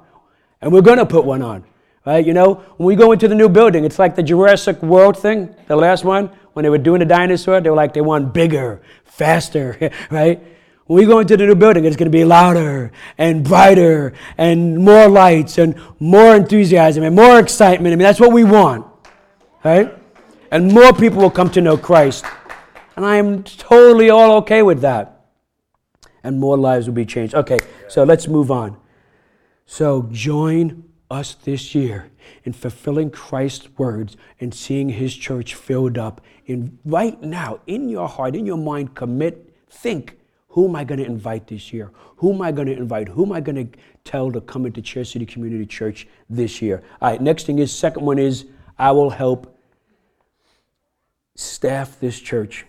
And 0.61 0.73
we're 0.73 0.83
going 0.83 0.99
to 0.99 1.07
put 1.07 1.25
one 1.25 1.43
on. 1.43 1.65
Right? 2.07 2.25
You 2.25 2.35
know, 2.35 2.55
when 2.77 2.87
we 2.87 2.97
go 2.97 3.13
into 3.13 3.29
the 3.29 3.35
new 3.35 3.49
building, 3.49 3.85
it's 3.85 3.99
like 3.99 4.15
the 4.15 4.23
Jurassic 4.23 4.83
World 4.83 5.17
thing, 5.17 5.55
the 5.69 5.77
last 5.77 6.05
one, 6.05 6.31
when 6.53 6.63
they 6.63 6.69
were 6.69 6.79
doing 6.79 7.01
the 7.01 7.07
dinosaur, 7.07 7.61
they 7.61 7.71
were 7.71 7.77
like, 7.77 7.95
they 7.95 8.01
want 8.01 8.35
bigger, 8.35 8.83
faster, 9.05 9.91
right? 10.11 10.43
When 10.87 10.99
we 10.99 11.07
go 11.07 11.21
into 11.21 11.37
the 11.37 11.47
new 11.47 11.55
building, 11.55 11.87
it's 11.87 11.97
going 11.97 12.11
to 12.11 12.17
be 12.17 12.25
louder 12.25 12.93
and 13.17 13.43
brighter 13.43 14.13
and 14.37 14.79
more 14.79 15.09
lights 15.09 15.57
and 15.57 15.81
more 15.99 16.37
enthusiasm 16.37 17.05
and 17.05 17.17
more 17.17 17.39
excitement. 17.39 17.93
I 17.93 17.97
mean, 17.97 18.05
that's 18.05 18.21
what 18.21 18.33
we 18.33 18.45
want, 18.45 18.87
right? 19.65 19.95
And 20.51 20.73
more 20.73 20.93
people 20.93 21.23
will 21.23 21.31
come 21.31 21.51
to 21.53 21.63
know 21.63 21.79
Christ. 21.79 22.27
And 22.97 23.07
I 23.07 23.17
am 23.17 23.43
totally 23.45 24.11
all 24.11 24.37
okay 24.39 24.63
with 24.63 24.83
that. 24.83 25.27
And 26.23 26.39
more 26.39 26.59
lives 26.59 26.87
will 26.87 26.95
be 26.95 27.07
changed. 27.07 27.35
Okay, 27.35 27.59
so 27.89 28.05
let's 28.05 28.29
move 28.29 28.51
on. 28.51 28.77
So 29.67 30.09
join 30.13 30.85
us 31.11 31.35
this 31.35 31.75
year 31.75 32.11
in 32.45 32.53
fulfilling 32.53 33.11
Christ's 33.11 33.69
words 33.77 34.17
and 34.41 34.55
seeing 34.55 34.89
his 34.89 35.15
church 35.15 35.55
filled 35.55 35.99
up. 35.99 36.21
In 36.47 36.79
right 36.85 37.21
now, 37.23 37.61
in 37.67 37.89
your 37.89 38.09
heart, 38.09 38.35
in 38.35 38.47
your 38.47 38.59
mind, 38.59 38.95
commit, 38.95 39.55
think, 39.69 40.19
who 40.49 40.69
am 40.69 40.77
I 40.77 40.85
going 40.85 41.01
to 41.01 41.07
invite 41.07 41.49
this 41.49 41.73
year? 41.73 41.91
Who 42.17 42.33
am 42.33 42.41
I 42.41 42.53
going 42.53 42.69
to 42.69 42.77
invite? 42.77 43.09
Who 43.09 43.25
am 43.25 43.33
I 43.33 43.41
going 43.41 43.67
to 43.69 43.79
tell 44.05 44.31
to 44.31 44.41
come 44.41 44.67
into 44.67 44.81
Chair 44.81 45.05
City 45.05 45.27
Community 45.27 45.67
Church 45.67 46.07
this 46.31 46.63
year? 46.63 46.83
All 47.01 47.11
right, 47.11 47.21
next 47.21 47.47
thing 47.47 47.59
is, 47.59 47.73
second 47.73 48.05
one 48.05 48.19
is, 48.19 48.47
I 48.79 48.93
will 48.93 49.11
help 49.11 49.59
staff 51.35 51.99
this 51.99 52.21
church. 52.21 52.67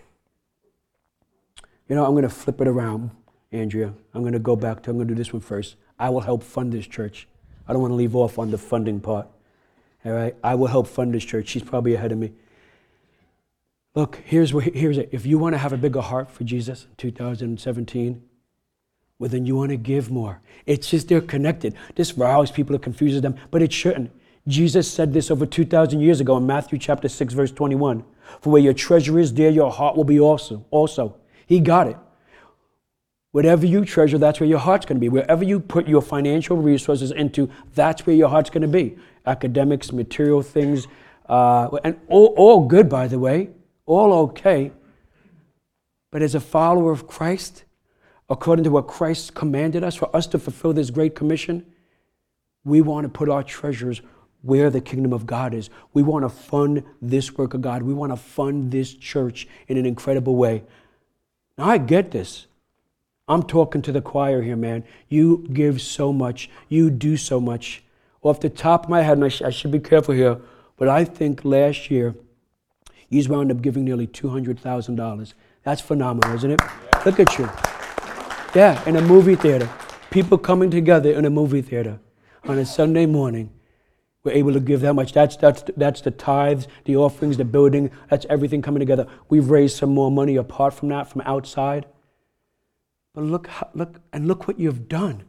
You 1.88 1.94
know, 1.94 2.04
I'm 2.04 2.12
going 2.12 2.24
to 2.24 2.28
flip 2.28 2.60
it 2.60 2.66
around, 2.66 3.10
Andrea. 3.52 3.94
I'm 4.12 4.22
going 4.22 4.32
to 4.32 4.40
go 4.40 4.56
back 4.56 4.82
to, 4.82 4.90
I'm 4.90 4.96
going 4.96 5.06
to 5.06 5.14
do 5.14 5.18
this 5.18 5.32
one 5.32 5.40
first. 5.40 5.76
I 5.98 6.10
will 6.10 6.20
help 6.20 6.42
fund 6.42 6.72
this 6.72 6.86
church. 6.86 7.28
I 7.68 7.72
don't 7.72 7.82
want 7.82 7.92
to 7.92 7.96
leave 7.96 8.14
off 8.14 8.38
on 8.38 8.50
the 8.50 8.58
funding 8.58 9.00
part. 9.00 9.26
All 10.04 10.12
right? 10.12 10.34
I 10.42 10.54
will 10.54 10.68
help 10.68 10.86
fund 10.86 11.14
this 11.14 11.24
church. 11.24 11.48
She's 11.48 11.62
probably 11.62 11.94
ahead 11.94 12.12
of 12.12 12.18
me. 12.18 12.32
Look, 13.94 14.20
here's, 14.24 14.52
what, 14.52 14.64
here's 14.64 14.98
it. 14.98 15.08
If 15.10 15.24
you 15.24 15.38
want 15.38 15.54
to 15.54 15.58
have 15.58 15.72
a 15.72 15.76
bigger 15.76 16.02
heart 16.02 16.30
for 16.30 16.44
Jesus 16.44 16.84
in 16.84 16.96
2017, 16.96 18.22
well, 19.18 19.30
then 19.30 19.46
you 19.46 19.56
want 19.56 19.70
to 19.70 19.76
give 19.76 20.10
more. 20.10 20.40
It's 20.66 20.90
just 20.90 21.08
they're 21.08 21.22
connected. 21.22 21.74
This 21.94 22.18
riles 22.18 22.50
people, 22.50 22.76
it 22.76 22.82
confuses 22.82 23.22
them, 23.22 23.36
but 23.50 23.62
it 23.62 23.72
shouldn't. 23.72 24.12
Jesus 24.46 24.90
said 24.90 25.12
this 25.12 25.30
over 25.30 25.46
2,000 25.46 26.00
years 26.00 26.20
ago 26.20 26.36
in 26.36 26.46
Matthew 26.46 26.78
chapter 26.78 27.08
6, 27.08 27.34
verse 27.34 27.50
21. 27.50 28.04
For 28.40 28.50
where 28.50 28.62
your 28.62 28.74
treasure 28.74 29.18
is, 29.18 29.32
there 29.32 29.50
your 29.50 29.72
heart 29.72 29.96
will 29.96 30.04
be 30.04 30.20
also. 30.20 30.64
Also, 30.70 31.16
he 31.46 31.58
got 31.58 31.88
it. 31.88 31.96
Whatever 33.36 33.66
you 33.66 33.84
treasure, 33.84 34.16
that's 34.16 34.40
where 34.40 34.48
your 34.48 34.58
heart's 34.58 34.86
going 34.86 34.96
to 34.96 35.00
be. 35.00 35.10
Wherever 35.10 35.44
you 35.44 35.60
put 35.60 35.86
your 35.86 36.00
financial 36.00 36.56
resources 36.56 37.10
into, 37.10 37.50
that's 37.74 38.06
where 38.06 38.16
your 38.16 38.30
heart's 38.30 38.48
going 38.48 38.62
to 38.62 38.66
be. 38.66 38.96
Academics, 39.26 39.92
material 39.92 40.40
things, 40.40 40.86
uh, 41.28 41.68
and 41.84 42.00
all, 42.08 42.32
all 42.38 42.66
good, 42.66 42.88
by 42.88 43.06
the 43.06 43.18
way, 43.18 43.50
all 43.84 44.14
okay. 44.14 44.72
But 46.10 46.22
as 46.22 46.34
a 46.34 46.40
follower 46.40 46.90
of 46.90 47.06
Christ, 47.06 47.64
according 48.30 48.64
to 48.64 48.70
what 48.70 48.86
Christ 48.86 49.34
commanded 49.34 49.84
us, 49.84 49.96
for 49.96 50.16
us 50.16 50.26
to 50.28 50.38
fulfill 50.38 50.72
this 50.72 50.88
great 50.88 51.14
commission, 51.14 51.66
we 52.64 52.80
want 52.80 53.04
to 53.04 53.10
put 53.10 53.28
our 53.28 53.42
treasures 53.42 54.00
where 54.40 54.70
the 54.70 54.80
kingdom 54.80 55.12
of 55.12 55.26
God 55.26 55.52
is. 55.52 55.68
We 55.92 56.02
want 56.02 56.24
to 56.24 56.30
fund 56.30 56.84
this 57.02 57.36
work 57.36 57.52
of 57.52 57.60
God. 57.60 57.82
We 57.82 57.92
want 57.92 58.12
to 58.12 58.16
fund 58.16 58.72
this 58.72 58.94
church 58.94 59.46
in 59.68 59.76
an 59.76 59.84
incredible 59.84 60.36
way. 60.36 60.62
Now, 61.58 61.66
I 61.66 61.76
get 61.76 62.12
this. 62.12 62.46
I'm 63.28 63.42
talking 63.42 63.82
to 63.82 63.92
the 63.92 64.00
choir 64.00 64.40
here, 64.42 64.56
man. 64.56 64.84
You 65.08 65.46
give 65.52 65.80
so 65.82 66.12
much. 66.12 66.48
You 66.68 66.90
do 66.90 67.16
so 67.16 67.40
much. 67.40 67.82
Off 68.22 68.40
the 68.40 68.48
top 68.48 68.84
of 68.84 68.90
my 68.90 69.02
head, 69.02 69.18
and 69.18 69.24
I, 69.24 69.28
sh- 69.28 69.42
I 69.42 69.50
should 69.50 69.72
be 69.72 69.80
careful 69.80 70.14
here, 70.14 70.38
but 70.76 70.88
I 70.88 71.04
think 71.04 71.44
last 71.44 71.90
year 71.90 72.14
you 73.08 73.28
wound 73.28 73.50
up 73.50 73.62
giving 73.62 73.84
nearly 73.84 74.06
$200,000. 74.06 75.34
That's 75.64 75.80
phenomenal, 75.80 76.34
isn't 76.36 76.50
it? 76.52 76.60
Yeah. 76.62 77.02
Look 77.04 77.20
at 77.20 77.38
you. 77.38 77.50
Yeah, 78.54 78.82
in 78.88 78.96
a 78.96 79.02
movie 79.02 79.34
theater. 79.34 79.68
People 80.10 80.38
coming 80.38 80.70
together 80.70 81.12
in 81.12 81.24
a 81.24 81.30
movie 81.30 81.62
theater 81.62 81.98
on 82.44 82.58
a 82.58 82.64
Sunday 82.64 83.06
morning. 83.06 83.50
We're 84.22 84.32
able 84.32 84.52
to 84.52 84.60
give 84.60 84.80
that 84.80 84.94
much. 84.94 85.12
That's, 85.12 85.36
that's, 85.36 85.64
that's 85.76 86.00
the 86.00 86.10
tithes, 86.12 86.68
the 86.84 86.96
offerings, 86.96 87.36
the 87.36 87.44
building. 87.44 87.90
That's 88.08 88.26
everything 88.30 88.62
coming 88.62 88.80
together. 88.80 89.06
We've 89.28 89.50
raised 89.50 89.76
some 89.76 89.90
more 89.90 90.10
money 90.10 90.36
apart 90.36 90.74
from 90.74 90.88
that, 90.88 91.08
from 91.10 91.22
outside. 91.22 91.86
But 93.16 93.24
look, 93.24 93.48
look, 93.72 94.02
and 94.12 94.28
look 94.28 94.46
what 94.46 94.60
you've 94.60 94.88
done. 94.90 95.24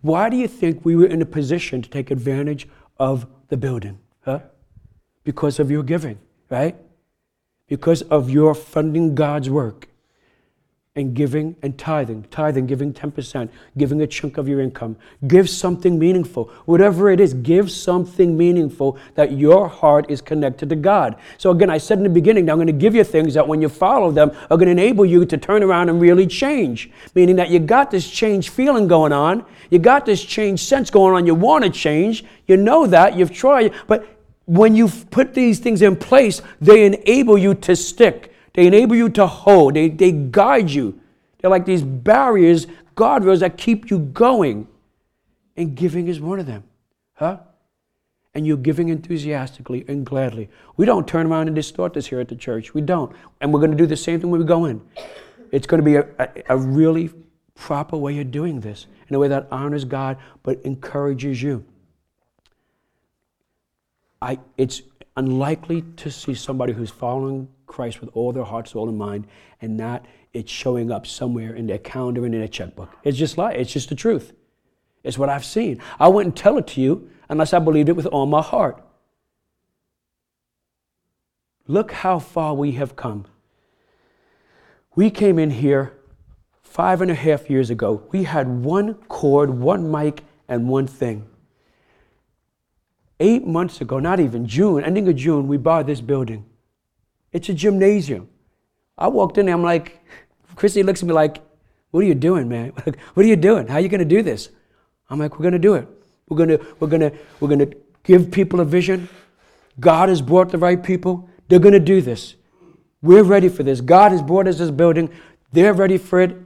Why 0.00 0.28
do 0.28 0.36
you 0.36 0.48
think 0.48 0.84
we 0.84 0.96
were 0.96 1.06
in 1.06 1.22
a 1.22 1.24
position 1.24 1.80
to 1.82 1.88
take 1.88 2.10
advantage 2.10 2.66
of 2.98 3.28
the 3.46 3.56
building? 3.56 4.00
Huh? 4.22 4.40
Because 5.22 5.60
of 5.60 5.70
your 5.70 5.84
giving, 5.84 6.18
right? 6.50 6.74
Because 7.68 8.02
of 8.02 8.28
your 8.28 8.56
funding 8.56 9.14
God's 9.14 9.48
work 9.48 9.86
and 10.98 11.14
giving 11.14 11.54
and 11.62 11.78
tithing, 11.78 12.24
tithing, 12.30 12.66
giving 12.66 12.92
10%, 12.92 13.48
giving 13.78 14.02
a 14.02 14.06
chunk 14.06 14.36
of 14.36 14.48
your 14.48 14.60
income. 14.60 14.96
Give 15.28 15.48
something 15.48 15.98
meaningful. 15.98 16.50
Whatever 16.64 17.10
it 17.10 17.20
is, 17.20 17.34
give 17.34 17.70
something 17.70 18.36
meaningful 18.36 18.98
that 19.14 19.32
your 19.32 19.68
heart 19.68 20.10
is 20.10 20.20
connected 20.20 20.68
to 20.70 20.76
God. 20.76 21.16
So, 21.38 21.52
again, 21.52 21.70
I 21.70 21.78
said 21.78 21.98
in 21.98 22.04
the 22.04 22.10
beginning, 22.10 22.46
now 22.46 22.52
I'm 22.52 22.58
going 22.58 22.66
to 22.66 22.72
give 22.72 22.94
you 22.94 23.04
things 23.04 23.34
that 23.34 23.46
when 23.46 23.62
you 23.62 23.68
follow 23.68 24.10
them 24.10 24.32
are 24.50 24.56
going 24.56 24.66
to 24.66 24.72
enable 24.72 25.06
you 25.06 25.24
to 25.24 25.38
turn 25.38 25.62
around 25.62 25.88
and 25.88 26.00
really 26.00 26.26
change. 26.26 26.90
Meaning 27.14 27.36
that 27.36 27.48
you 27.48 27.60
got 27.60 27.90
this 27.90 28.10
change 28.10 28.50
feeling 28.50 28.88
going 28.88 29.12
on, 29.12 29.46
you 29.70 29.78
got 29.78 30.04
this 30.04 30.24
change 30.24 30.64
sense 30.64 30.90
going 30.90 31.14
on, 31.14 31.26
you 31.26 31.34
want 31.34 31.64
to 31.64 31.70
change, 31.70 32.24
you 32.46 32.56
know 32.56 32.86
that, 32.88 33.16
you've 33.16 33.32
tried, 33.32 33.72
but 33.86 34.06
when 34.46 34.74
you 34.74 34.88
put 34.88 35.34
these 35.34 35.58
things 35.58 35.82
in 35.82 35.94
place, 35.94 36.40
they 36.60 36.86
enable 36.86 37.36
you 37.36 37.54
to 37.54 37.76
stick 37.76 38.27
they 38.54 38.66
enable 38.66 38.96
you 38.96 39.08
to 39.10 39.26
hold, 39.26 39.74
they, 39.74 39.88
they 39.88 40.12
guide 40.12 40.70
you. 40.70 41.00
They're 41.38 41.50
like 41.50 41.66
these 41.66 41.82
barriers, 41.82 42.66
guardrails 42.96 43.40
that 43.40 43.56
keep 43.56 43.90
you 43.90 43.98
going. 43.98 44.66
And 45.56 45.74
giving 45.74 46.08
is 46.08 46.20
one 46.20 46.38
of 46.38 46.46
them. 46.46 46.64
Huh? 47.14 47.38
And 48.34 48.46
you're 48.46 48.56
giving 48.56 48.88
enthusiastically 48.88 49.84
and 49.88 50.06
gladly. 50.06 50.48
We 50.76 50.86
don't 50.86 51.06
turn 51.06 51.26
around 51.26 51.48
and 51.48 51.56
distort 51.56 51.94
this 51.94 52.06
here 52.06 52.20
at 52.20 52.28
the 52.28 52.36
church. 52.36 52.74
We 52.74 52.80
don't. 52.80 53.14
And 53.40 53.52
we're 53.52 53.60
going 53.60 53.72
to 53.72 53.76
do 53.76 53.86
the 53.86 53.96
same 53.96 54.20
thing 54.20 54.30
when 54.30 54.40
we 54.40 54.46
go 54.46 54.66
in. 54.66 54.80
It's 55.50 55.66
going 55.66 55.80
to 55.80 55.84
be 55.84 55.96
a, 55.96 56.06
a, 56.18 56.28
a 56.50 56.56
really 56.56 57.10
proper 57.54 57.96
way 57.96 58.20
of 58.20 58.30
doing 58.30 58.60
this 58.60 58.86
in 59.08 59.16
a 59.16 59.18
way 59.18 59.28
that 59.28 59.48
honors 59.50 59.84
God 59.84 60.16
but 60.42 60.60
encourages 60.62 61.42
you. 61.42 61.64
I, 64.20 64.38
it's 64.56 64.82
unlikely 65.16 65.82
to 65.96 66.10
see 66.10 66.34
somebody 66.34 66.72
who's 66.72 66.90
following 66.90 67.48
Christ 67.68 68.00
with 68.00 68.10
all 68.14 68.32
their 68.32 68.44
heart, 68.44 68.68
soul, 68.68 68.88
and 68.88 68.98
mind, 68.98 69.26
and 69.60 69.76
not 69.76 70.04
it 70.32 70.48
showing 70.48 70.90
up 70.90 71.06
somewhere 71.06 71.54
in 71.54 71.66
their 71.66 71.78
calendar 71.78 72.24
and 72.24 72.34
in 72.34 72.40
their 72.40 72.48
checkbook. 72.48 72.90
It's 73.04 73.16
just 73.16 73.38
like 73.38 73.56
it's 73.56 73.72
just 73.72 73.88
the 73.88 73.94
truth. 73.94 74.32
It's 75.04 75.16
what 75.16 75.28
I've 75.28 75.44
seen. 75.44 75.80
I 76.00 76.08
wouldn't 76.08 76.36
tell 76.36 76.58
it 76.58 76.66
to 76.68 76.80
you 76.80 77.08
unless 77.28 77.52
I 77.52 77.60
believed 77.60 77.88
it 77.88 77.96
with 77.96 78.06
all 78.06 78.26
my 78.26 78.42
heart. 78.42 78.82
Look 81.66 81.92
how 81.92 82.18
far 82.18 82.54
we 82.54 82.72
have 82.72 82.96
come. 82.96 83.26
We 84.96 85.10
came 85.10 85.38
in 85.38 85.50
here 85.50 85.98
five 86.68 87.00
and 87.00 87.10
a 87.10 87.14
half 87.14 87.50
years 87.50 87.70
ago, 87.70 88.02
we 88.12 88.24
had 88.24 88.46
one 88.46 88.94
cord, 89.08 89.50
one 89.50 89.90
mic, 89.90 90.22
and 90.48 90.68
one 90.68 90.86
thing. 90.86 91.26
Eight 93.18 93.46
months 93.46 93.80
ago, 93.80 93.98
not 93.98 94.20
even 94.20 94.46
June, 94.46 94.84
ending 94.84 95.08
of 95.08 95.16
June, 95.16 95.48
we 95.48 95.56
bought 95.56 95.86
this 95.86 96.00
building. 96.00 96.44
It's 97.32 97.48
a 97.48 97.54
gymnasium. 97.54 98.28
I 98.96 99.08
walked 99.08 99.38
in 99.38 99.46
there, 99.46 99.54
I'm 99.54 99.62
like, 99.62 100.04
Chrissy 100.56 100.82
looks 100.82 101.02
at 101.02 101.08
me 101.08 101.14
like, 101.14 101.40
what 101.90 102.00
are 102.00 102.06
you 102.06 102.14
doing, 102.14 102.48
man? 102.48 102.70
what 103.14 103.24
are 103.24 103.28
you 103.28 103.36
doing? 103.36 103.66
How 103.66 103.74
are 103.74 103.80
you 103.80 103.88
going 103.88 104.00
to 104.00 104.04
do 104.04 104.22
this? 104.22 104.50
I'm 105.08 105.18
like, 105.18 105.38
we're 105.38 105.44
going 105.44 105.52
to 105.52 105.58
do 105.58 105.74
it. 105.74 105.88
We're 106.28 106.36
going 106.36 106.50
to, 106.50 106.66
we're 106.80 106.88
going 106.88 107.00
to, 107.00 107.12
we're 107.40 107.48
going 107.48 107.60
to 107.60 107.76
give 108.04 108.30
people 108.30 108.60
a 108.60 108.64
vision. 108.64 109.08
God 109.80 110.08
has 110.08 110.20
brought 110.20 110.50
the 110.50 110.58
right 110.58 110.82
people. 110.82 111.28
They're 111.48 111.58
going 111.58 111.72
to 111.72 111.80
do 111.80 112.02
this. 112.02 112.34
We're 113.00 113.22
ready 113.22 113.48
for 113.48 113.62
this. 113.62 113.80
God 113.80 114.12
has 114.12 114.20
brought 114.20 114.48
us 114.48 114.58
this 114.58 114.70
building. 114.70 115.10
They're 115.52 115.72
ready 115.72 115.98
for 115.98 116.20
it. 116.20 116.36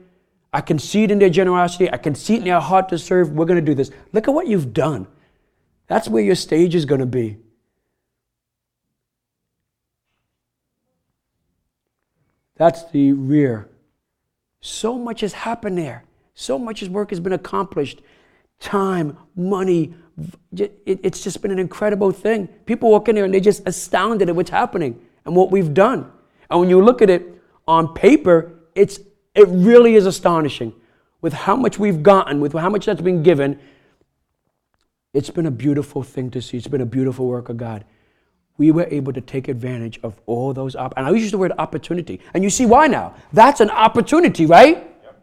I 0.53 0.61
can 0.61 0.79
see 0.79 1.05
it 1.05 1.11
in 1.11 1.19
their 1.19 1.31
generosity. 1.31 1.91
I 1.91 1.97
can 1.97 2.15
see 2.15 2.35
it 2.35 2.39
in 2.39 2.45
their 2.45 2.61
heart 2.61 2.91
to 2.91 2.99
serve. 2.99 3.31
We're 3.31 3.47
going 3.47 3.59
to 3.59 3.65
do 3.65 3.75
this. 3.75 3.91
Look 4.13 4.29
at 4.29 4.35
what 4.35 4.47
you've 4.47 4.75
done. 4.75 5.07
That's 5.87 6.09
where 6.09 6.23
your 6.23 6.35
stage 6.35 6.75
is 6.75 6.85
going 6.85 7.01
to 7.01 7.07
be. 7.07 7.39
That's 12.63 12.85
the 12.93 13.13
rear. 13.13 13.69
So 14.61 14.97
much 14.97 15.23
has 15.23 15.33
happened 15.33 15.77
there. 15.79 16.05
So 16.35 16.61
much 16.61 16.81
work 16.85 17.11
has 17.11 17.19
been 17.19 17.33
accomplished. 17.33 18.03
Time, 18.61 19.19
money. 19.35 19.95
It's 20.53 21.25
just 21.25 21.43
been 21.43 21.51
an 21.51 21.59
incredible 21.59 22.13
thing. 22.13 22.47
People 22.67 22.93
walk 22.93 23.09
in 23.09 23.17
there 23.17 23.25
and 23.25 23.35
they're 23.35 23.41
just 23.41 23.67
astounded 23.67 24.29
at 24.29 24.37
what's 24.37 24.51
happening 24.51 25.05
and 25.25 25.35
what 25.35 25.51
we've 25.51 25.75
done. 25.75 26.09
And 26.51 26.61
when 26.61 26.69
you 26.69 26.81
look 26.81 27.03
at 27.03 27.11
it 27.11 27.43
on 27.67 27.95
paper, 27.95 28.53
it's, 28.77 29.01
it 29.35 29.49
really 29.49 29.97
is 29.97 30.07
astonishing 30.07 30.73
with 31.21 31.33
how 31.33 31.57
much 31.57 31.81
we've 31.81 32.01
gotten, 32.01 32.41
with 32.41 32.53
how 32.53 32.71
much 32.71 32.87
that's 32.87 33.03
been 33.03 33.25
given. 33.25 33.59
It's 35.13 35.31
been 35.31 35.47
a 35.47 35.51
beautiful 35.51 36.05
thing 36.05 36.31
to 36.31 36.41
see. 36.41 36.59
It's 36.59 36.69
been 36.69 36.81
a 36.81 36.87
beautiful 36.87 37.27
work 37.27 37.49
of 37.49 37.57
God. 37.57 37.85
We 38.63 38.71
were 38.71 38.87
able 38.93 39.13
to 39.13 39.21
take 39.21 39.49
advantage 39.49 39.99
of 40.05 40.21
all 40.25 40.53
those 40.53 40.77
op- 40.77 40.95
and 40.97 41.05
I 41.05 41.11
use 41.11 41.33
the 41.33 41.37
word 41.37 41.51
opportunity. 41.59 42.21
And 42.33 42.45
you 42.45 42.49
see 42.49 42.65
why 42.65 42.87
now? 42.87 43.13
That's 43.33 43.59
an 43.59 43.71
opportunity, 43.71 44.47
right? 44.47 44.77
Yep. 45.03 45.23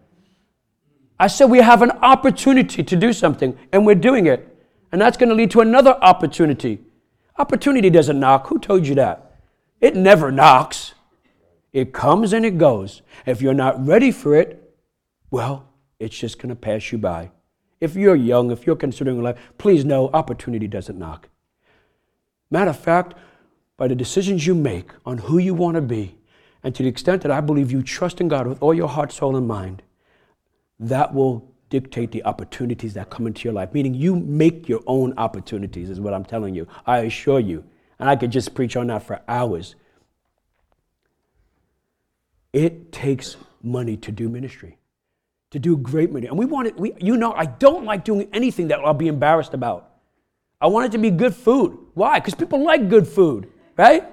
I 1.18 1.28
said 1.28 1.46
we 1.46 1.60
have 1.60 1.82
an 1.82 1.92
opportunity 1.92 2.84
to 2.84 2.96
do 2.98 3.14
something, 3.14 3.58
and 3.72 3.86
we're 3.86 3.96
doing 3.96 4.26
it. 4.26 4.46
And 4.92 5.00
that's 5.00 5.16
going 5.16 5.30
to 5.30 5.36
lead 5.36 5.52
to 5.52 5.62
another 5.62 5.98
opportunity. 6.02 6.80
Opportunity 7.38 7.90
doesn't 7.90 8.20
knock. 8.20 8.48
Who 8.48 8.60
told 8.60 8.86
you 8.86 8.96
that? 8.96 9.38
It 9.80 9.96
never 9.96 10.34
knocks. 10.34 10.94
It 11.72 11.94
comes 11.94 12.34
and 12.34 12.46
it 12.46 12.58
goes. 12.58 13.04
If 13.26 13.42
you're 13.42 13.54
not 13.54 13.88
ready 13.88 14.12
for 14.12 14.36
it, 14.36 14.76
well, 15.32 15.66
it's 15.98 16.18
just 16.18 16.40
going 16.40 16.50
to 16.50 16.58
pass 16.58 16.92
you 16.92 16.98
by. 16.98 17.32
If 17.80 17.96
you're 17.96 18.18
young, 18.18 18.52
if 18.52 18.68
you're 18.68 18.76
considering 18.76 19.24
life, 19.24 19.40
please 19.58 19.86
know 19.86 20.10
opportunity 20.10 20.68
doesn't 20.68 21.00
knock. 21.00 21.30
Matter 22.52 22.72
of 22.72 22.80
fact, 22.80 23.14
by 23.80 23.88
the 23.88 23.96
decisions 23.96 24.46
you 24.46 24.54
make 24.54 24.92
on 25.06 25.18
who 25.18 25.38
you 25.38 25.54
want 25.54 25.76
to 25.76 25.82
be, 25.82 26.18
and 26.64 26.76
to 26.76 26.84
the 26.84 26.90
extent 26.90 27.22
that 27.22 27.32
I 27.32 27.40
believe 27.40 27.72
you 27.72 27.82
trust 27.82 28.20
in 28.20 28.28
God 28.28 28.46
with 28.46 28.62
all 28.62 28.74
your 28.74 28.90
heart, 28.90 29.14
soul, 29.14 29.38
and 29.38 29.48
mind, 29.48 29.82
that 30.82 31.14
will 31.14 31.50
dictate 31.70 32.12
the 32.12 32.24
opportunities 32.26 32.94
that 32.96 33.10
come 33.10 33.26
into 33.26 33.46
your 33.46 33.54
life. 33.54 33.74
Meaning, 33.74 33.94
you 33.94 34.18
make 34.18 34.68
your 34.68 34.82
own 34.86 35.14
opportunities, 35.18 35.90
is 35.90 36.00
what 36.02 36.14
I'm 36.14 36.26
telling 36.26 36.54
you. 36.54 36.68
I 36.86 37.00
assure 37.00 37.40
you. 37.40 37.64
And 38.00 38.10
I 38.10 38.18
could 38.18 38.32
just 38.32 38.54
preach 38.54 38.76
on 38.76 38.88
that 38.88 39.04
for 39.04 39.22
hours. 39.30 39.76
It 42.52 42.92
takes 42.92 43.38
money 43.64 43.96
to 43.98 44.12
do 44.12 44.28
ministry, 44.28 44.78
to 45.52 45.60
do 45.60 45.78
great 45.78 46.12
ministry. 46.12 46.30
And 46.30 46.38
we 46.38 46.46
want 46.46 46.68
it, 46.68 46.78
we, 46.78 46.94
you 47.00 47.16
know, 47.16 47.32
I 47.32 47.46
don't 47.46 47.86
like 47.86 48.04
doing 48.04 48.28
anything 48.34 48.68
that 48.70 48.80
I'll 48.80 48.94
be 48.94 49.08
embarrassed 49.08 49.54
about. 49.54 49.92
I 50.60 50.68
want 50.68 50.88
it 50.88 50.92
to 50.94 50.98
be 50.98 51.12
good 51.12 51.34
food. 51.34 51.78
Why? 51.94 52.20
Because 52.20 52.36
people 52.36 52.62
like 52.64 52.90
good 52.90 53.08
food, 53.08 53.50
right? 53.80 54.04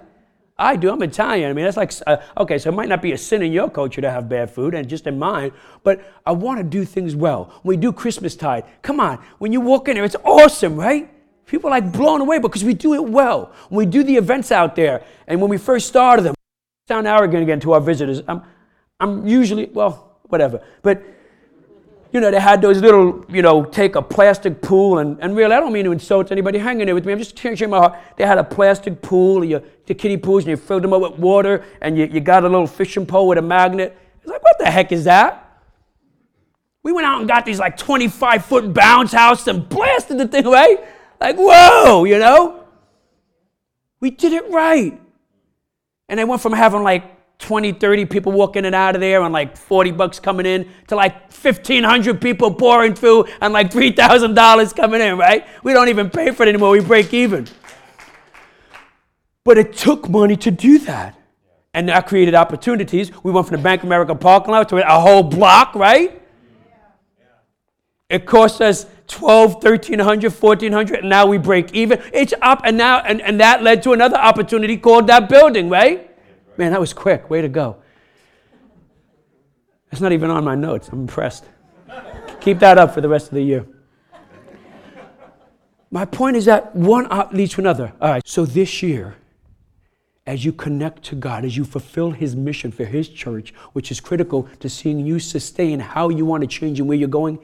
I 0.57 0.77
do. 0.77 0.93
I'm 0.93 1.03
Italian. 1.03 1.51
I 1.51 1.53
mean, 1.53 1.65
that's 1.65 1.77
like, 1.77 1.93
uh, 2.07 2.19
okay, 2.39 2.57
so 2.57 2.71
it 2.71 2.73
might 2.73 2.89
not 2.89 3.03
be 3.03 3.11
a 3.13 3.19
sin 3.19 3.43
in 3.43 3.53
your 3.53 3.69
culture 3.69 4.01
to 4.01 4.09
have 4.09 4.29
bad 4.29 4.49
food 4.49 4.75
and 4.75 4.89
just 4.89 5.09
in 5.09 5.19
mine, 5.19 5.51
but 5.83 6.01
I 6.25 6.33
want 6.33 6.59
to 6.59 6.65
do 6.65 6.85
things 6.85 7.17
well. 7.17 7.53
When 7.63 7.77
we 7.77 7.81
do 7.81 7.93
Christmas 7.93 8.37
tide, 8.37 8.65
come 8.81 9.01
on, 9.01 9.19
when 9.39 9.53
you 9.53 9.61
walk 9.61 9.89
in 9.89 9.97
there, 9.97 10.05
it's 10.05 10.15
awesome, 10.25 10.77
right? 10.77 11.11
People 11.47 11.69
are 11.69 11.73
like 11.73 11.91
blown 11.93 12.21
away 12.21 12.39
because 12.39 12.63
we 12.63 12.75
do 12.75 12.95
it 12.95 13.05
well. 13.05 13.53
When 13.69 13.79
we 13.79 13.91
do 13.91 14.05
the 14.05 14.17
events 14.17 14.53
out 14.53 14.77
there, 14.77 15.03
and 15.27 15.41
when 15.41 15.51
we 15.51 15.59
first 15.59 15.89
started 15.89 16.23
them, 16.23 16.35
sound 16.87 17.09
arrogant 17.09 17.43
again 17.43 17.59
to 17.61 17.73
our 17.73 17.81
visitors. 17.81 18.23
I'm, 18.29 18.43
I'm 19.01 19.27
usually, 19.27 19.67
well, 19.67 20.21
whatever. 20.29 20.63
But, 20.83 21.03
you 22.17 22.23
know, 22.23 22.31
they 22.31 22.41
had 22.41 22.63
those 22.63 22.81
little, 22.81 23.27
you 23.29 23.43
know, 23.43 23.63
take 23.63 23.95
a 23.95 24.01
plastic 24.01 24.63
pool, 24.63 25.01
and, 25.01 25.19
and 25.21 25.37
really, 25.37 25.55
I 25.55 25.61
don't 25.61 25.75
mean 25.75 25.85
to 25.85 25.93
insult 25.93 26.33
anybody 26.33 26.59
hanging 26.59 26.87
there 26.87 26.95
with 26.95 27.05
me. 27.05 27.13
I'm 27.13 27.19
just 27.19 27.39
sharing 27.39 27.69
my 27.69 27.77
heart. 27.77 27.99
They 28.17 28.25
had 28.25 28.39
a 28.39 28.43
plastic 28.43 29.03
pool, 29.03 29.45
you, 29.45 29.63
the 29.85 29.93
kiddie 29.93 30.17
pools, 30.17 30.45
and 30.45 30.49
you 30.49 30.57
filled 30.57 30.83
them 30.83 30.95
up 30.95 31.03
with 31.03 31.19
water, 31.19 31.63
and 31.83 31.99
you, 31.99 32.07
you 32.07 32.21
got 32.21 32.43
a 32.43 32.49
little 32.49 32.67
fishing 32.67 33.05
pole 33.05 33.29
with 33.29 33.37
a 33.37 33.43
magnet. 33.43 33.99
It's 34.23 34.31
like, 34.31 34.43
what 34.43 34.59
the 34.59 34.65
heck 34.65 34.93
is 34.93 35.05
that? 35.05 35.61
We 36.83 36.93
went 36.93 37.07
out 37.07 37.19
and 37.19 37.29
got 37.29 37.45
these 37.45 37.59
like 37.59 37.77
25 37.77 38.47
foot 38.47 38.73
bounce 38.73 39.13
house 39.13 39.47
and 39.47 39.69
blasted 39.69 40.17
the 40.17 40.27
thing, 40.27 40.47
away. 40.47 40.79
Like, 41.21 41.37
whoa, 41.37 42.05
you 42.05 42.19
know? 42.19 42.65
We 44.01 44.09
did 44.09 44.33
it 44.33 44.51
right. 44.51 44.99
And 46.09 46.19
they 46.19 46.25
went 46.25 46.41
from 46.41 46.55
having 46.55 46.83
like 46.83 47.16
20, 47.39 47.73
30 47.73 48.07
people 48.07 48.33
walking 48.33 48.61
in 48.61 48.67
and 48.67 48.75
out 48.75 48.95
of 48.95 49.01
there 49.01 49.23
and 49.23 49.33
like 49.33 49.57
40 49.57 49.91
bucks 49.93 50.19
coming 50.19 50.47
in 50.47 50.69
to 50.89 50.97
like 50.97 51.31
1,500 51.33 52.21
people 52.21 52.53
pouring 52.53 52.95
through 52.95 53.27
and 53.41 53.53
like 53.53 53.71
$3,000 53.71 54.75
coming 54.75 55.01
in, 55.01 55.19
right? 55.19 55.47
We 55.63 55.73
don't 55.73 55.89
even 55.89 56.09
pay 56.09 56.31
for 56.31 56.45
it 56.45 56.49
anymore. 56.49 56.71
We 56.71 56.81
break 56.81 57.13
even. 57.13 57.47
But 59.45 59.59
it 59.59 59.75
took 59.75 60.09
money 60.09 60.37
to 60.37 60.51
do 60.51 60.79
that. 60.81 61.19
And 61.75 61.91
that 61.91 62.07
created 62.07 62.35
opportunities. 62.35 63.13
We 63.23 63.33
went 63.33 63.47
from 63.49 63.59
the 63.59 63.63
Bank 63.63 63.83
of 63.83 63.87
America 63.87 64.15
parking 64.15 64.53
lot 64.53 64.69
to 64.71 64.77
a 64.77 64.99
whole 64.99 65.23
block, 65.23 65.75
right? 65.75 66.23
It 68.09 68.25
cost 68.25 68.63
us 68.63 68.87
12, 69.09 69.63
1300, 69.63 70.33
1400, 70.33 71.01
and 71.01 71.09
now 71.11 71.27
we 71.27 71.37
break 71.39 71.75
even. 71.75 72.01
It's 72.15 72.33
up, 72.41 72.63
and 72.65 72.79
now, 72.79 73.01
and, 73.01 73.21
and 73.21 73.41
that 73.41 73.63
led 73.63 73.83
to 73.83 73.93
another 73.93 74.17
opportunity 74.17 74.77
called 74.77 75.07
that 75.09 75.29
building, 75.29 75.69
right? 75.69 76.16
Man, 76.57 76.73
that 76.73 76.81
was 76.81 76.93
quick. 76.93 77.29
Way 77.31 77.43
to 77.43 77.49
go. 77.49 77.77
That's 79.91 80.01
not 80.01 80.13
even 80.13 80.31
on 80.31 80.45
my 80.45 80.55
notes. 80.55 80.89
I'm 80.89 81.01
impressed. 81.01 81.45
Keep 82.41 82.59
that 82.61 82.79
up 82.79 82.95
for 82.95 83.01
the 83.01 83.09
rest 83.09 83.29
of 83.29 83.35
the 83.35 83.43
year. 83.43 83.67
My 85.91 86.05
point 86.05 86.37
is 86.37 86.45
that 86.47 86.75
one 86.75 87.09
leads 87.33 87.55
to 87.55 87.61
another. 87.61 87.93
All 88.01 88.11
right, 88.11 88.23
so 88.27 88.45
this 88.45 88.83
year, 88.83 89.17
as 90.27 90.45
you 90.45 90.53
connect 90.53 91.05
to 91.05 91.15
God, 91.15 91.45
as 91.45 91.57
you 91.57 91.65
fulfill 91.65 92.11
His 92.11 92.35
mission 92.35 92.73
for 92.73 92.85
His 92.85 93.09
church, 93.09 93.55
which 93.73 93.91
is 93.91 94.01
critical 94.01 94.49
to 94.61 94.69
seeing 94.69 95.07
you 95.07 95.19
sustain 95.19 95.79
how 95.79 96.09
you 96.09 96.27
want 96.27 96.43
to 96.43 96.47
change 96.47 96.81
and 96.81 96.89
where 96.89 96.99
you're 96.99 97.09
going, 97.09 97.39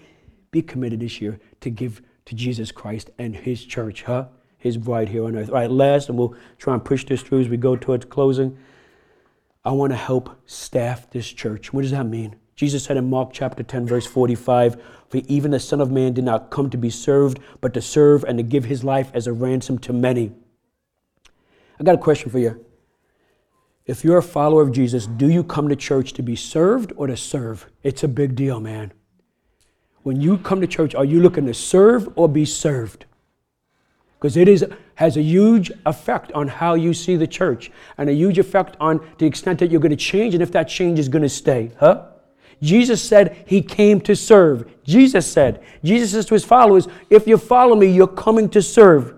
be 0.51 0.61
committed 0.61 1.01
this 1.01 1.20
year 1.20 1.38
to 1.61 1.70
give 1.70 2.03
to 2.27 2.35
Jesus 2.35 2.72
Christ 2.72 3.11
and 3.18 3.35
His 3.35 3.64
church, 3.64 4.03
huh? 4.03 4.27
His 4.59 4.77
bride 4.77 5.09
here 5.09 5.25
on 5.25 5.37
earth. 5.37 5.48
All 5.48 5.55
right, 5.55 5.70
last, 5.70 6.09
and 6.09 6.18
we'll 6.18 6.35
try 6.59 6.75
and 6.75 6.85
push 6.85 7.05
this 7.05 7.22
through 7.22 7.40
as 7.40 7.48
we 7.48 7.57
go 7.57 7.77
towards 7.77 8.05
closing. 8.05 8.59
I 9.64 9.72
want 9.72 9.92
to 9.92 9.96
help 9.96 10.40
staff 10.46 11.11
this 11.11 11.29
church. 11.29 11.72
What 11.72 11.83
does 11.83 11.90
that 11.92 12.07
mean? 12.07 12.37
Jesus 12.57 12.85
said 12.85 12.96
in 12.96 13.09
Mark 13.09 13.31
chapter 13.33 13.62
10, 13.62 13.87
verse 13.87 14.07
45, 14.07 14.83
For 15.09 15.20
even 15.29 15.51
the 15.51 15.61
Son 15.61 15.81
of 15.81 15.90
Man 15.90 16.12
did 16.12 16.25
not 16.25 16.51
come 16.51 16.70
to 16.70 16.77
be 16.77 16.90
served, 16.90 17.38
but 17.61 17.72
to 17.75 17.81
serve 17.81 18.25
and 18.25 18.38
to 18.38 18.42
give 18.42 18.64
his 18.64 18.85
life 18.85 19.11
as 19.14 19.27
a 19.27 19.33
ransom 19.33 19.79
to 19.79 19.92
many. 19.92 20.33
I 21.81 21.85
got 21.85 21.94
a 21.94 21.98
question 21.98 22.31
for 22.31 22.38
you. 22.38 22.64
If 23.87 24.05
you're 24.05 24.18
a 24.18 24.22
follower 24.22 24.62
of 24.62 24.72
Jesus, 24.72 25.07
do 25.07 25.29
you 25.29 25.42
come 25.42 25.68
to 25.68 25.77
church 25.77 26.12
to 26.14 26.22
be 26.22 26.37
served 26.37 26.92
or 26.96 27.07
to 27.07 27.16
serve? 27.16 27.66
It's 27.83 28.05
a 28.05 28.09
big 28.09 28.35
deal, 28.35 28.61
man 28.61 28.92
when 30.02 30.21
you 30.21 30.38
come 30.38 30.60
to 30.60 30.67
church, 30.67 30.94
are 30.94 31.04
you 31.04 31.21
looking 31.21 31.46
to 31.46 31.54
serve 31.54 32.08
or 32.17 32.29
be 32.29 32.44
served? 32.44 33.06
Because 34.23 34.37
it 34.37 34.46
is, 34.46 34.64
has 34.94 35.16
a 35.16 35.20
huge 35.20 35.73
effect 35.85 36.31
on 36.31 36.46
how 36.46 36.75
you 36.75 36.94
see 36.94 37.16
the 37.16 37.27
church 37.27 37.73
and 37.98 38.08
a 38.08 38.12
huge 38.12 38.38
effect 38.38 38.77
on 38.79 39.04
the 39.18 39.27
extent 39.27 39.58
that 39.58 39.68
you're 39.68 39.81
going 39.81 39.90
to 39.90 39.96
change 39.96 40.33
and 40.33 40.40
if 40.40 40.52
that 40.52 40.68
change 40.68 41.00
is 41.00 41.08
going 41.08 41.25
to 41.25 41.29
stay. 41.29 41.73
Huh? 41.81 42.06
Jesus 42.62 43.02
said 43.02 43.44
he 43.48 43.62
came 43.62 44.00
to 44.02 44.14
serve. 44.14 44.70
Jesus 44.85 45.27
said, 45.27 45.60
Jesus 45.83 46.12
says 46.12 46.25
to 46.27 46.35
his 46.35 46.44
followers, 46.44 46.87
if 47.10 47.27
you 47.27 47.37
follow 47.37 47.75
me, 47.75 47.88
you're 47.88 48.06
coming 48.06 48.48
to 48.50 48.62
serve. 48.62 49.12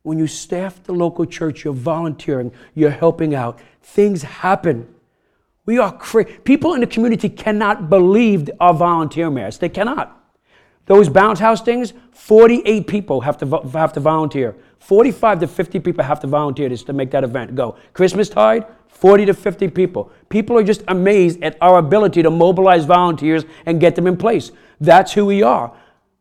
When 0.00 0.18
you 0.18 0.26
staff 0.26 0.82
the 0.82 0.94
local 0.94 1.26
church, 1.26 1.64
you're 1.64 1.74
volunteering, 1.74 2.50
you're 2.74 2.88
helping 2.88 3.34
out. 3.34 3.60
Things 3.82 4.22
happen. 4.22 4.88
We 5.66 5.76
are 5.76 5.92
cra- 5.92 6.24
people 6.24 6.72
in 6.72 6.80
the 6.80 6.86
community 6.86 7.28
cannot 7.28 7.90
believe 7.90 8.48
our 8.58 8.72
volunteer 8.72 9.28
mayors. 9.28 9.58
They 9.58 9.68
cannot. 9.68 10.16
Those 10.90 11.08
bounce 11.08 11.38
house 11.38 11.62
things, 11.62 11.92
48 12.10 12.88
people 12.88 13.20
have 13.20 13.38
to 13.38 13.46
have 13.74 13.92
to 13.92 14.00
volunteer. 14.00 14.56
45 14.80 15.38
to 15.38 15.46
50 15.46 15.78
people 15.78 16.02
have 16.02 16.18
to 16.18 16.26
volunteer 16.26 16.68
just 16.68 16.86
to 16.86 16.92
make 16.92 17.12
that 17.12 17.22
event 17.22 17.54
go. 17.54 17.76
Christmas 17.92 18.28
tide, 18.28 18.66
40 18.88 19.26
to 19.26 19.34
50 19.34 19.68
people. 19.68 20.10
People 20.30 20.58
are 20.58 20.64
just 20.64 20.82
amazed 20.88 21.44
at 21.44 21.56
our 21.60 21.78
ability 21.78 22.24
to 22.24 22.30
mobilize 22.30 22.86
volunteers 22.86 23.44
and 23.66 23.78
get 23.78 23.94
them 23.94 24.08
in 24.08 24.16
place. 24.16 24.50
That's 24.80 25.12
who 25.12 25.26
we 25.26 25.44
are. 25.44 25.72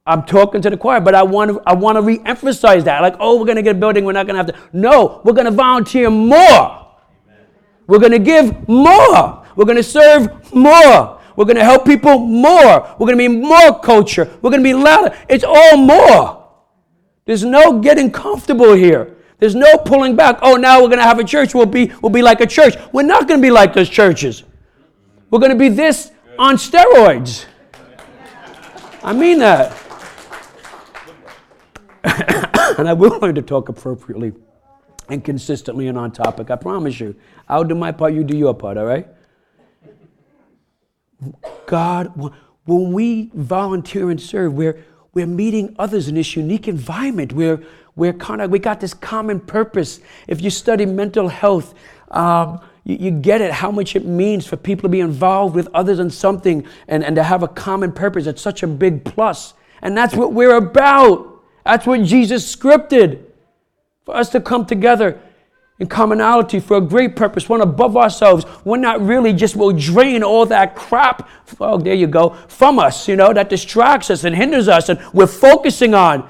I'm 0.06 0.22
talking 0.22 0.62
to 0.62 0.70
the 0.70 0.78
choir, 0.78 1.00
but 1.00 1.16
I 1.16 1.24
want 1.24 1.50
to, 1.50 1.62
I 1.66 1.74
want 1.74 1.96
to 1.96 2.04
re-emphasize 2.04 2.84
that. 2.84 3.02
Like, 3.02 3.16
oh, 3.20 3.40
we're 3.40 3.48
going 3.48 3.56
to 3.56 3.64
get 3.64 3.76
a 3.76 3.80
building, 3.80 4.06
we're 4.06 4.12
not 4.12 4.28
going 4.28 4.36
to 4.36 4.54
have 4.54 4.54
to. 4.54 4.78
No, 4.78 5.22
we're 5.24 5.34
going 5.34 5.46
to 5.46 5.52
volunteer 5.52 6.12
more. 6.12 6.86
We're 7.88 7.98
going 7.98 8.12
to 8.12 8.20
give 8.20 8.70
more. 8.70 9.48
We're 9.56 9.66
going 9.66 9.78
to 9.78 9.84
serve 9.84 10.54
more. 10.54 11.19
We're 11.40 11.46
going 11.46 11.56
to 11.56 11.64
help 11.64 11.86
people 11.86 12.20
more. 12.20 12.82
We're 13.00 13.08
going 13.08 13.18
to 13.18 13.30
be 13.30 13.30
more 13.30 13.80
culture. 13.80 14.26
We're 14.42 14.50
going 14.50 14.62
to 14.62 14.70
be 14.70 14.74
louder. 14.74 15.18
It's 15.30 15.46
all 15.46 15.78
more. 15.78 16.46
There's 17.24 17.46
no 17.46 17.80
getting 17.80 18.12
comfortable 18.12 18.74
here. 18.74 19.16
There's 19.38 19.56
no 19.56 19.78
pulling 19.78 20.18
back. 20.18 20.40
Oh, 20.42 20.58
now 20.58 20.82
we're 20.82 20.90
going 20.90 21.00
to 21.00 21.06
have 21.06 21.18
a 21.18 21.24
church. 21.24 21.56
We'll 21.56 21.66
be, 21.66 21.94
we'll 22.02 22.10
be 22.10 22.22
like 22.22 22.42
a 22.42 22.46
church. 22.46 22.76
We're 22.92 23.04
not 23.04 23.30
going 23.30 23.40
to 23.40 23.42
be 23.42 23.52
like 23.52 23.74
those 23.74 23.88
churches. 23.88 24.44
We're 25.30 25.40
going 25.40 25.54
to 25.54 25.58
be 25.58 25.70
this 25.70 26.12
on 26.38 26.58
steroids. 26.58 27.46
I 29.02 29.14
mean 29.14 29.40
that. 29.40 29.72
and 32.78 32.90
I 32.90 32.92
will 32.92 33.18
learn 33.18 33.36
to 33.36 33.42
talk 33.42 33.70
appropriately 33.70 34.34
and 35.08 35.24
consistently 35.24 35.88
and 35.88 35.98
on 35.98 36.12
topic. 36.12 36.52
I 36.52 36.58
promise 36.58 37.00
you. 37.00 37.16
I'll 37.48 37.64
do 37.64 37.76
my 37.76 37.94
part, 37.94 38.14
you 38.14 38.26
do 38.26 38.36
your 38.36 38.54
part, 38.54 38.78
all 38.78 38.86
right? 38.86 39.08
God, 41.66 42.32
when 42.66 42.94
we 42.94 43.32
volunteer 43.34 44.10
and 44.10 44.22
serve, 44.22 44.54
we're, 44.54 44.84
we're 45.14 45.28
meeting 45.28 45.76
others 45.80 46.08
in 46.08 46.16
this 46.16 46.36
unique 46.36 46.68
environment. 46.68 47.34
We're, 47.34 47.64
we're 47.96 48.14
kind 48.14 48.42
of, 48.42 48.52
we 48.52 48.60
got 48.60 48.80
this 48.80 48.94
common 48.94 49.40
purpose. 49.40 50.00
If 50.28 50.42
you 50.42 50.50
study 50.50 50.86
mental 50.86 51.28
health, 51.28 51.74
um, 52.12 52.62
you, 52.86 52.96
you, 52.96 53.12
get 53.12 53.42
it, 53.42 53.52
how 53.52 53.72
much 53.72 53.96
it 53.96 54.06
means 54.06 54.48
for 54.48 54.56
people 54.56 54.84
to 54.84 54.90
be 54.90 55.02
involved 55.02 55.56
with 55.56 55.68
others 55.74 56.00
in 56.00 56.10
something 56.10 56.66
and, 56.88 57.04
and 57.04 57.16
to 57.16 57.24
have 57.24 57.44
a 57.44 57.48
common 57.48 57.92
purpose. 57.92 58.26
It's 58.26 58.42
such 58.42 58.64
a 58.64 58.68
big 58.68 59.04
plus. 59.04 59.54
And 59.82 59.98
that's 59.98 60.16
what 60.16 60.34
we're 60.34 60.56
about. 60.56 61.44
That's 61.66 61.86
what 61.86 62.04
Jesus 62.04 62.56
scripted 62.56 63.24
for 64.06 64.16
us 64.16 64.30
to 64.30 64.40
come 64.40 64.66
together 64.66 65.20
in 65.80 65.88
commonality 65.88 66.60
for 66.60 66.78
a 66.78 66.82
great 66.82 67.16
purpose, 67.16 67.48
one 67.48 67.62
above 67.62 67.96
ourselves, 67.96 68.44
one 68.66 68.82
not 68.82 69.02
really 69.02 69.32
just 69.32 69.56
will 69.56 69.72
drain 69.72 70.24
all 70.24 70.46
that 70.46 70.76
crap, 70.76 71.28
oh, 71.62 71.78
there 71.78 71.94
you 71.94 72.06
go, 72.06 72.32
from 72.48 72.80
us, 72.80 73.08
you 73.08 73.16
know, 73.16 73.34
that 73.34 73.50
distracts 73.50 74.10
us 74.10 74.26
and 74.26 74.36
hinders 74.36 74.68
us 74.68 74.90
and 74.90 75.00
we're 75.14 75.26
focusing 75.28 75.94
on. 75.94 76.30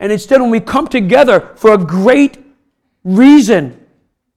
And 0.00 0.10
instead, 0.10 0.40
when 0.40 0.50
we 0.50 0.60
come 0.60 0.88
together 0.88 1.52
for 1.56 1.74
a 1.74 1.78
great 1.78 2.38
reason, 3.04 3.84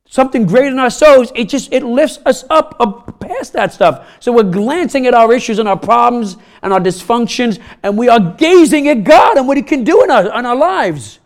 something 0.05 0.45
great 0.45 0.68
in 0.68 0.80
ourselves, 0.80 1.32
it 1.34 1.47
just 1.47 1.72
it 1.72 1.84
lifts 1.84 2.20
us 2.26 2.43
up, 2.49 2.76
up 2.80 3.20
past 3.22 3.53
that 3.53 3.72
stuff. 3.72 4.07
So 4.20 4.34
we're 4.34 4.43
glancing 4.43 5.05
at 5.07 5.14
our 5.14 5.32
issues 5.32 5.59
and 5.59 5.70
our 5.70 5.78
problems 5.78 6.36
and 6.64 6.74
our 6.74 6.80
dysfunctions, 6.80 7.59
and 7.84 7.97
we 7.97 8.09
are 8.09 8.20
gazing 8.20 8.89
at 8.89 9.03
God 9.05 9.38
and 9.38 9.47
what 9.47 9.55
He 9.55 9.64
can 9.64 9.84
do 9.86 10.03
in 10.03 10.12
our, 10.12 10.38
in 10.38 10.45
our 10.45 10.55
lives. 10.55 11.20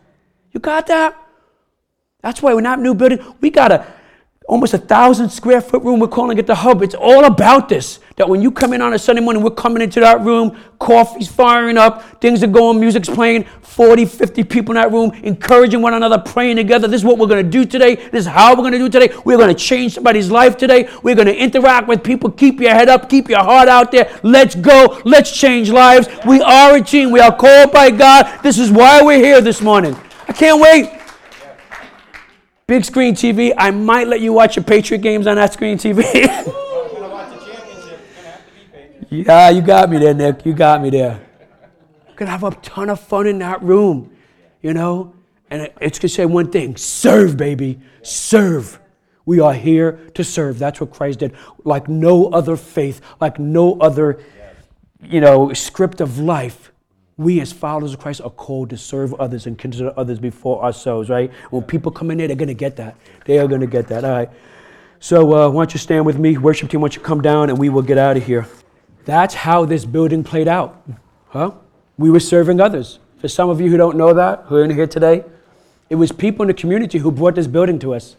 You 0.51 0.59
got 0.59 0.85
that? 0.87 1.24
That's 2.25 2.41
why 2.41 2.55
we're 2.55 2.61
not 2.61 2.79
new 2.79 2.95
building. 2.95 3.23
We 3.39 3.51
got 3.51 3.71
a 3.71 3.85
almost 4.47 4.73
a 4.73 4.79
thousand 4.79 5.29
square 5.29 5.61
foot 5.61 5.83
room. 5.83 5.99
We're 5.99 6.07
calling 6.07 6.39
it 6.39 6.47
the 6.47 6.55
hub. 6.55 6.81
It's 6.81 6.95
all 6.95 7.25
about 7.25 7.69
this. 7.69 7.99
That 8.15 8.27
when 8.27 8.41
you 8.41 8.49
come 8.49 8.73
in 8.73 8.81
on 8.81 8.93
a 8.93 8.97
Sunday 8.97 9.21
morning, 9.21 9.43
we're 9.43 9.51
coming 9.51 9.83
into 9.83 9.99
that 9.99 10.21
room, 10.21 10.57
coffee's 10.79 11.27
firing 11.27 11.77
up, 11.77 12.19
things 12.21 12.41
are 12.41 12.47
going, 12.47 12.79
music's 12.79 13.09
playing, 13.09 13.43
40, 13.43 14.07
50 14.07 14.43
people 14.45 14.75
in 14.75 14.81
that 14.81 14.91
room, 14.91 15.11
encouraging 15.21 15.83
one 15.83 15.93
another, 15.93 16.17
praying 16.17 16.55
together. 16.55 16.87
This 16.87 17.01
is 17.01 17.05
what 17.05 17.19
we're 17.19 17.27
going 17.27 17.45
to 17.45 17.51
do 17.51 17.63
today. 17.63 17.93
This 17.93 18.21
is 18.21 18.27
how 18.27 18.55
we're 18.55 18.63
going 18.63 18.71
to 18.71 18.79
do 18.79 18.89
today. 18.89 19.15
We're 19.23 19.37
going 19.37 19.55
to 19.55 19.63
change 19.63 19.93
somebody's 19.93 20.31
life 20.31 20.57
today. 20.57 20.89
We're 21.03 21.15
going 21.15 21.27
to 21.27 21.35
interact 21.35 21.87
with 21.87 22.03
people. 22.03 22.31
Keep 22.31 22.59
your 22.59 22.71
head 22.71 22.89
up, 22.89 23.07
keep 23.07 23.29
your 23.29 23.43
heart 23.43 23.67
out 23.67 23.91
there. 23.91 24.19
Let's 24.23 24.55
go. 24.55 24.99
Let's 25.05 25.31
change 25.31 25.69
lives. 25.69 26.07
We 26.25 26.41
are 26.41 26.75
a 26.75 26.81
team. 26.81 27.11
We 27.11 27.19
are 27.19 27.35
called 27.35 27.71
by 27.71 27.91
God. 27.91 28.41
This 28.41 28.57
is 28.57 28.71
why 28.71 29.03
we're 29.03 29.23
here 29.23 29.41
this 29.41 29.61
morning. 29.61 29.95
I 30.27 30.33
can't 30.33 30.59
wait. 30.59 31.04
Big 32.67 32.83
screen 32.83 33.13
TV. 33.13 33.53
I 33.55 33.69
might 33.69 34.07
let 34.07 34.21
you 34.21 34.33
watch 34.33 34.55
your 34.55 34.63
Patriot 34.63 35.01
games 35.01 35.27
on 35.27 35.35
that 35.35 35.53
screen 35.53 35.77
TV. 35.77 36.01
yeah, 39.11 39.51
you 39.51 39.61
got 39.61 39.87
me 39.87 39.99
there, 39.99 40.15
Nick. 40.15 40.43
You 40.47 40.53
got 40.53 40.81
me 40.81 40.89
there. 40.89 41.21
Gonna 42.15 42.31
have 42.31 42.43
a 42.43 42.49
ton 42.49 42.89
of 42.89 42.99
fun 42.99 43.27
in 43.27 43.37
that 43.37 43.61
room, 43.61 44.11
you 44.63 44.73
know. 44.73 45.13
And 45.51 45.69
it's 45.79 45.99
gonna 45.99 46.09
say 46.09 46.25
one 46.25 46.49
thing: 46.49 46.75
serve, 46.75 47.37
baby, 47.37 47.79
serve. 48.01 48.79
We 49.27 49.39
are 49.39 49.53
here 49.53 49.99
to 50.15 50.23
serve. 50.23 50.57
That's 50.57 50.81
what 50.81 50.89
Christ 50.89 51.19
did. 51.19 51.35
Like 51.65 51.87
no 51.87 52.29
other 52.29 52.57
faith, 52.57 52.99
like 53.21 53.37
no 53.37 53.79
other, 53.79 54.23
you 55.03 55.21
know, 55.21 55.53
script 55.53 56.01
of 56.01 56.17
life 56.17 56.71
we 57.17 57.39
as 57.39 57.53
followers 57.53 57.93
of 57.93 57.99
Christ 57.99 58.21
are 58.21 58.29
called 58.29 58.69
to 58.71 58.77
serve 58.77 59.13
others 59.15 59.47
and 59.47 59.57
consider 59.57 59.93
others 59.95 60.19
before 60.19 60.63
ourselves, 60.63 61.09
right? 61.09 61.31
When 61.49 61.63
people 61.63 61.91
come 61.91 62.11
in 62.11 62.17
there, 62.17 62.27
they're 62.27 62.35
going 62.35 62.49
to 62.49 62.53
get 62.53 62.75
that. 62.75 62.97
They 63.25 63.39
are 63.39 63.47
going 63.47 63.61
to 63.61 63.67
get 63.67 63.87
that. 63.87 64.03
All 64.03 64.11
right. 64.11 64.29
So 64.99 65.33
uh, 65.33 65.49
why 65.49 65.61
don't 65.61 65.73
you 65.73 65.79
stand 65.79 66.05
with 66.05 66.19
me? 66.19 66.37
Worship 66.37 66.69
team, 66.69 66.81
why 66.81 66.87
don't 66.87 66.95
you 66.95 67.01
come 67.01 67.21
down 67.21 67.49
and 67.49 67.57
we 67.57 67.69
will 67.69 67.81
get 67.81 67.97
out 67.97 68.17
of 68.17 68.25
here. 68.25 68.47
That's 69.05 69.33
how 69.33 69.63
this 69.65 69.85
building 69.85 70.23
played 70.23 70.47
out. 70.47 70.83
Huh? 71.29 71.51
We 71.97 72.09
were 72.09 72.19
serving 72.19 72.59
others. 72.59 72.99
For 73.19 73.29
some 73.29 73.49
of 73.49 73.61
you 73.61 73.69
who 73.69 73.77
don't 73.77 73.95
know 73.95 74.13
that, 74.13 74.45
who 74.47 74.55
are 74.55 74.63
in 74.63 74.71
here 74.71 74.87
today, 74.87 75.23
it 75.89 75.95
was 75.95 76.11
people 76.11 76.43
in 76.43 76.47
the 76.47 76.53
community 76.53 76.97
who 76.97 77.11
brought 77.11 77.35
this 77.35 77.47
building 77.47 77.79
to 77.79 77.93
us. 77.93 78.17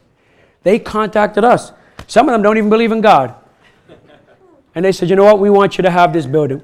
They 0.63 0.79
contacted 0.79 1.45
us. 1.45 1.73
Some 2.07 2.29
of 2.29 2.33
them 2.33 2.43
don't 2.43 2.57
even 2.57 2.71
believe 2.71 2.93
in 2.93 3.01
God. 3.01 3.35
And 4.75 4.85
they 4.85 4.93
said, 4.93 5.11
you 5.11 5.17
know 5.17 5.25
what? 5.25 5.39
We 5.39 5.51
want 5.51 5.77
you 5.77 5.83
to 5.83 5.91
have 5.91 6.13
this 6.13 6.27
building 6.27 6.63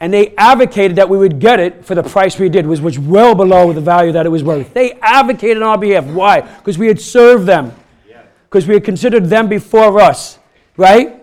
and 0.00 0.12
they 0.12 0.34
advocated 0.36 0.96
that 0.96 1.08
we 1.08 1.18
would 1.18 1.40
get 1.40 1.58
it 1.58 1.84
for 1.84 1.94
the 1.94 2.02
price 2.02 2.38
we 2.38 2.48
did, 2.48 2.66
which 2.66 2.80
was 2.80 2.98
well 2.98 3.34
below 3.34 3.72
the 3.72 3.80
value 3.80 4.12
that 4.12 4.26
it 4.26 4.28
was 4.28 4.44
worth. 4.44 4.72
They 4.72 4.92
advocated 5.02 5.56
on 5.58 5.64
our 5.64 5.78
behalf. 5.78 6.04
Why? 6.04 6.40
Because 6.40 6.78
we 6.78 6.86
had 6.86 7.00
served 7.00 7.46
them, 7.46 7.72
because 8.48 8.66
we 8.66 8.74
had 8.74 8.84
considered 8.84 9.26
them 9.26 9.48
before 9.48 10.00
us, 10.00 10.38
right? 10.76 11.16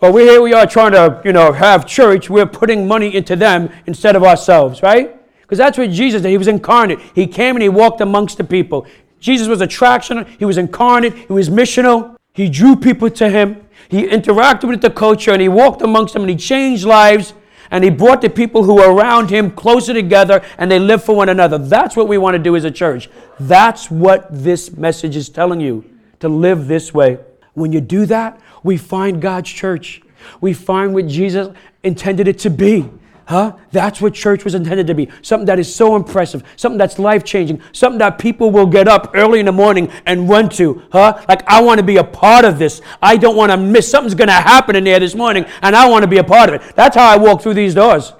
But 0.00 0.14
we 0.14 0.22
here 0.22 0.40
we 0.40 0.52
are 0.52 0.66
trying 0.66 0.92
to, 0.92 1.20
you 1.24 1.32
know, 1.32 1.52
have 1.52 1.84
church. 1.84 2.30
We're 2.30 2.46
putting 2.46 2.86
money 2.86 3.14
into 3.14 3.36
them 3.36 3.70
instead 3.86 4.16
of 4.16 4.22
ourselves, 4.22 4.82
right? 4.82 5.14
Because 5.42 5.58
that's 5.58 5.76
what 5.76 5.90
Jesus 5.90 6.22
did. 6.22 6.30
He 6.30 6.38
was 6.38 6.48
incarnate. 6.48 7.00
He 7.14 7.26
came 7.26 7.56
and 7.56 7.62
he 7.62 7.68
walked 7.68 8.00
amongst 8.00 8.38
the 8.38 8.44
people. 8.44 8.86
Jesus 9.18 9.48
was 9.48 9.60
attraction. 9.60 10.24
He 10.38 10.44
was 10.44 10.56
incarnate. 10.56 11.14
He 11.14 11.32
was 11.32 11.50
missional. 11.50 12.16
He 12.32 12.48
drew 12.48 12.76
people 12.76 13.10
to 13.10 13.28
him. 13.28 13.66
He 13.88 14.06
interacted 14.06 14.68
with 14.68 14.82
the 14.82 14.90
culture 14.90 15.32
and 15.32 15.42
he 15.42 15.48
walked 15.48 15.82
amongst 15.82 16.14
them 16.14 16.22
and 16.22 16.30
he 16.30 16.36
changed 16.36 16.84
lives 16.84 17.34
and 17.70 17.84
he 17.84 17.90
brought 17.90 18.20
the 18.20 18.30
people 18.30 18.64
who 18.64 18.76
were 18.76 18.92
around 18.92 19.30
him 19.30 19.50
closer 19.50 19.92
together 19.92 20.42
and 20.56 20.70
they 20.70 20.78
lived 20.78 21.04
for 21.04 21.14
one 21.14 21.28
another. 21.28 21.58
That's 21.58 21.96
what 21.96 22.08
we 22.08 22.18
want 22.18 22.34
to 22.34 22.38
do 22.38 22.56
as 22.56 22.64
a 22.64 22.70
church. 22.70 23.08
That's 23.38 23.90
what 23.90 24.26
this 24.30 24.72
message 24.72 25.16
is 25.16 25.28
telling 25.28 25.60
you 25.60 25.84
to 26.20 26.28
live 26.28 26.66
this 26.66 26.92
way. 26.92 27.18
When 27.54 27.72
you 27.72 27.80
do 27.80 28.06
that, 28.06 28.40
we 28.62 28.76
find 28.76 29.20
God's 29.20 29.50
church. 29.50 30.02
We 30.40 30.52
find 30.52 30.94
what 30.94 31.06
Jesus 31.06 31.54
intended 31.82 32.28
it 32.28 32.38
to 32.40 32.50
be. 32.50 32.88
Huh? 33.28 33.56
That's 33.72 34.00
what 34.00 34.14
church 34.14 34.42
was 34.42 34.54
intended 34.54 34.86
to 34.86 34.94
be. 34.94 35.10
Something 35.20 35.44
that 35.46 35.58
is 35.58 35.72
so 35.72 35.96
impressive, 35.96 36.42
something 36.56 36.78
that's 36.78 36.98
life 36.98 37.24
changing, 37.24 37.60
something 37.72 37.98
that 37.98 38.18
people 38.18 38.50
will 38.50 38.64
get 38.64 38.88
up 38.88 39.10
early 39.12 39.38
in 39.38 39.44
the 39.44 39.52
morning 39.52 39.92
and 40.06 40.30
run 40.30 40.48
to. 40.50 40.82
Huh? 40.90 41.22
Like, 41.28 41.46
I 41.46 41.60
want 41.60 41.78
to 41.78 41.84
be 41.84 41.98
a 41.98 42.04
part 42.04 42.46
of 42.46 42.58
this. 42.58 42.80
I 43.02 43.18
don't 43.18 43.36
want 43.36 43.52
to 43.52 43.58
miss. 43.58 43.86
Something's 43.86 44.14
going 44.14 44.28
to 44.28 44.32
happen 44.32 44.76
in 44.76 44.84
there 44.84 44.98
this 44.98 45.14
morning, 45.14 45.44
and 45.60 45.76
I 45.76 45.86
want 45.90 46.04
to 46.04 46.08
be 46.08 46.16
a 46.16 46.24
part 46.24 46.48
of 46.48 46.54
it. 46.54 46.74
That's 46.74 46.96
how 46.96 47.06
I 47.06 47.18
walk 47.18 47.42
through 47.42 47.52
these 47.52 47.74
doors. 47.74 48.14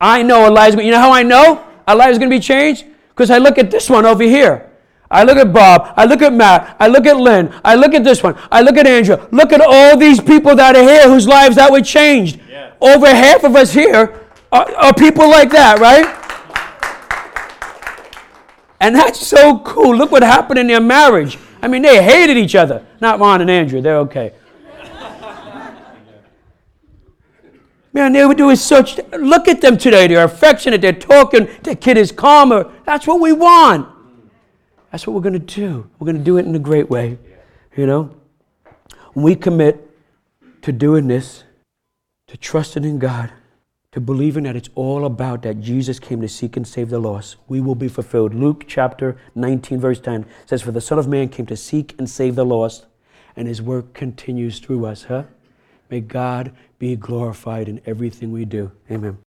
I 0.00 0.24
know 0.24 0.48
Elijah's 0.48 0.84
You 0.84 0.90
know 0.90 0.98
how 0.98 1.12
I 1.12 1.22
know 1.22 1.64
Elijah's 1.86 2.18
going 2.18 2.30
to 2.30 2.36
be 2.36 2.40
changed? 2.40 2.84
Because 3.10 3.30
I 3.30 3.38
look 3.38 3.58
at 3.58 3.70
this 3.70 3.88
one 3.88 4.04
over 4.04 4.24
here. 4.24 4.71
I 5.12 5.24
look 5.24 5.36
at 5.36 5.52
Bob, 5.52 5.92
I 5.96 6.06
look 6.06 6.22
at 6.22 6.32
Matt, 6.32 6.74
I 6.80 6.88
look 6.88 7.06
at 7.06 7.16
Lynn, 7.16 7.54
I 7.64 7.74
look 7.74 7.94
at 7.94 8.02
this 8.02 8.22
one, 8.22 8.34
I 8.50 8.62
look 8.62 8.76
at 8.76 8.86
Andrew. 8.86 9.18
Look 9.30 9.52
at 9.52 9.60
all 9.60 9.96
these 9.96 10.20
people 10.20 10.56
that 10.56 10.74
are 10.74 10.82
here 10.82 11.08
whose 11.08 11.28
lives 11.28 11.56
that 11.56 11.70
were 11.70 11.82
changed 11.82 12.40
over 12.82 13.06
half 13.06 13.44
of 13.44 13.54
us 13.54 13.72
here 13.72 14.20
are, 14.50 14.74
are 14.74 14.94
people 14.94 15.28
like 15.28 15.50
that, 15.50 15.78
right? 15.78 16.18
And 18.80 18.94
that's 18.96 19.24
so 19.24 19.60
cool. 19.60 19.96
Look 19.96 20.10
what 20.10 20.22
happened 20.22 20.58
in 20.58 20.66
their 20.66 20.80
marriage. 20.80 21.38
I 21.62 21.68
mean, 21.68 21.82
they 21.82 22.02
hated 22.02 22.36
each 22.36 22.56
other. 22.56 22.84
Not 23.00 23.20
Ron 23.20 23.40
and 23.40 23.50
Andrew, 23.50 23.80
they're 23.80 23.98
okay. 23.98 24.32
Man, 27.94 28.14
they 28.14 28.24
were 28.24 28.34
doing 28.34 28.56
such. 28.56 28.98
Look 29.12 29.48
at 29.48 29.60
them 29.60 29.76
today. 29.76 30.06
They're 30.06 30.24
affectionate. 30.24 30.80
They're 30.80 30.94
talking. 30.94 31.46
The 31.62 31.76
kid 31.76 31.98
is 31.98 32.10
calmer. 32.10 32.72
That's 32.86 33.06
what 33.06 33.20
we 33.20 33.32
want. 33.32 33.86
That's 34.92 35.06
what 35.06 35.14
we're 35.14 35.22
going 35.22 35.32
to 35.32 35.38
do. 35.38 35.88
We're 35.98 36.04
going 36.04 36.18
to 36.18 36.22
do 36.22 36.36
it 36.36 36.44
in 36.44 36.54
a 36.54 36.60
great 36.60 36.90
way. 36.90 37.18
You 37.74 37.86
know? 37.86 38.14
When 39.14 39.24
we 39.24 39.34
commit 39.34 39.90
to 40.60 40.70
doing 40.70 41.08
this, 41.08 41.44
to 42.28 42.36
trusting 42.36 42.84
in 42.84 42.98
God, 42.98 43.32
to 43.92 44.00
believing 44.00 44.44
that 44.44 44.54
it's 44.54 44.68
all 44.74 45.06
about 45.06 45.42
that 45.42 45.60
Jesus 45.60 45.98
came 45.98 46.20
to 46.20 46.28
seek 46.28 46.56
and 46.56 46.68
save 46.68 46.90
the 46.90 46.98
lost, 46.98 47.36
we 47.48 47.60
will 47.60 47.74
be 47.74 47.88
fulfilled. 47.88 48.34
Luke 48.34 48.64
chapter 48.68 49.16
19, 49.34 49.80
verse 49.80 50.00
10 50.00 50.26
says, 50.44 50.60
For 50.60 50.72
the 50.72 50.80
Son 50.80 50.98
of 50.98 51.08
Man 51.08 51.30
came 51.30 51.46
to 51.46 51.56
seek 51.56 51.94
and 51.98 52.08
save 52.08 52.34
the 52.34 52.44
lost, 52.44 52.86
and 53.34 53.48
his 53.48 53.62
work 53.62 53.94
continues 53.94 54.58
through 54.60 54.84
us, 54.84 55.04
huh? 55.04 55.24
May 55.90 56.00
God 56.00 56.52
be 56.78 56.96
glorified 56.96 57.68
in 57.68 57.80
everything 57.86 58.30
we 58.30 58.44
do. 58.44 58.72
Amen. 58.90 59.18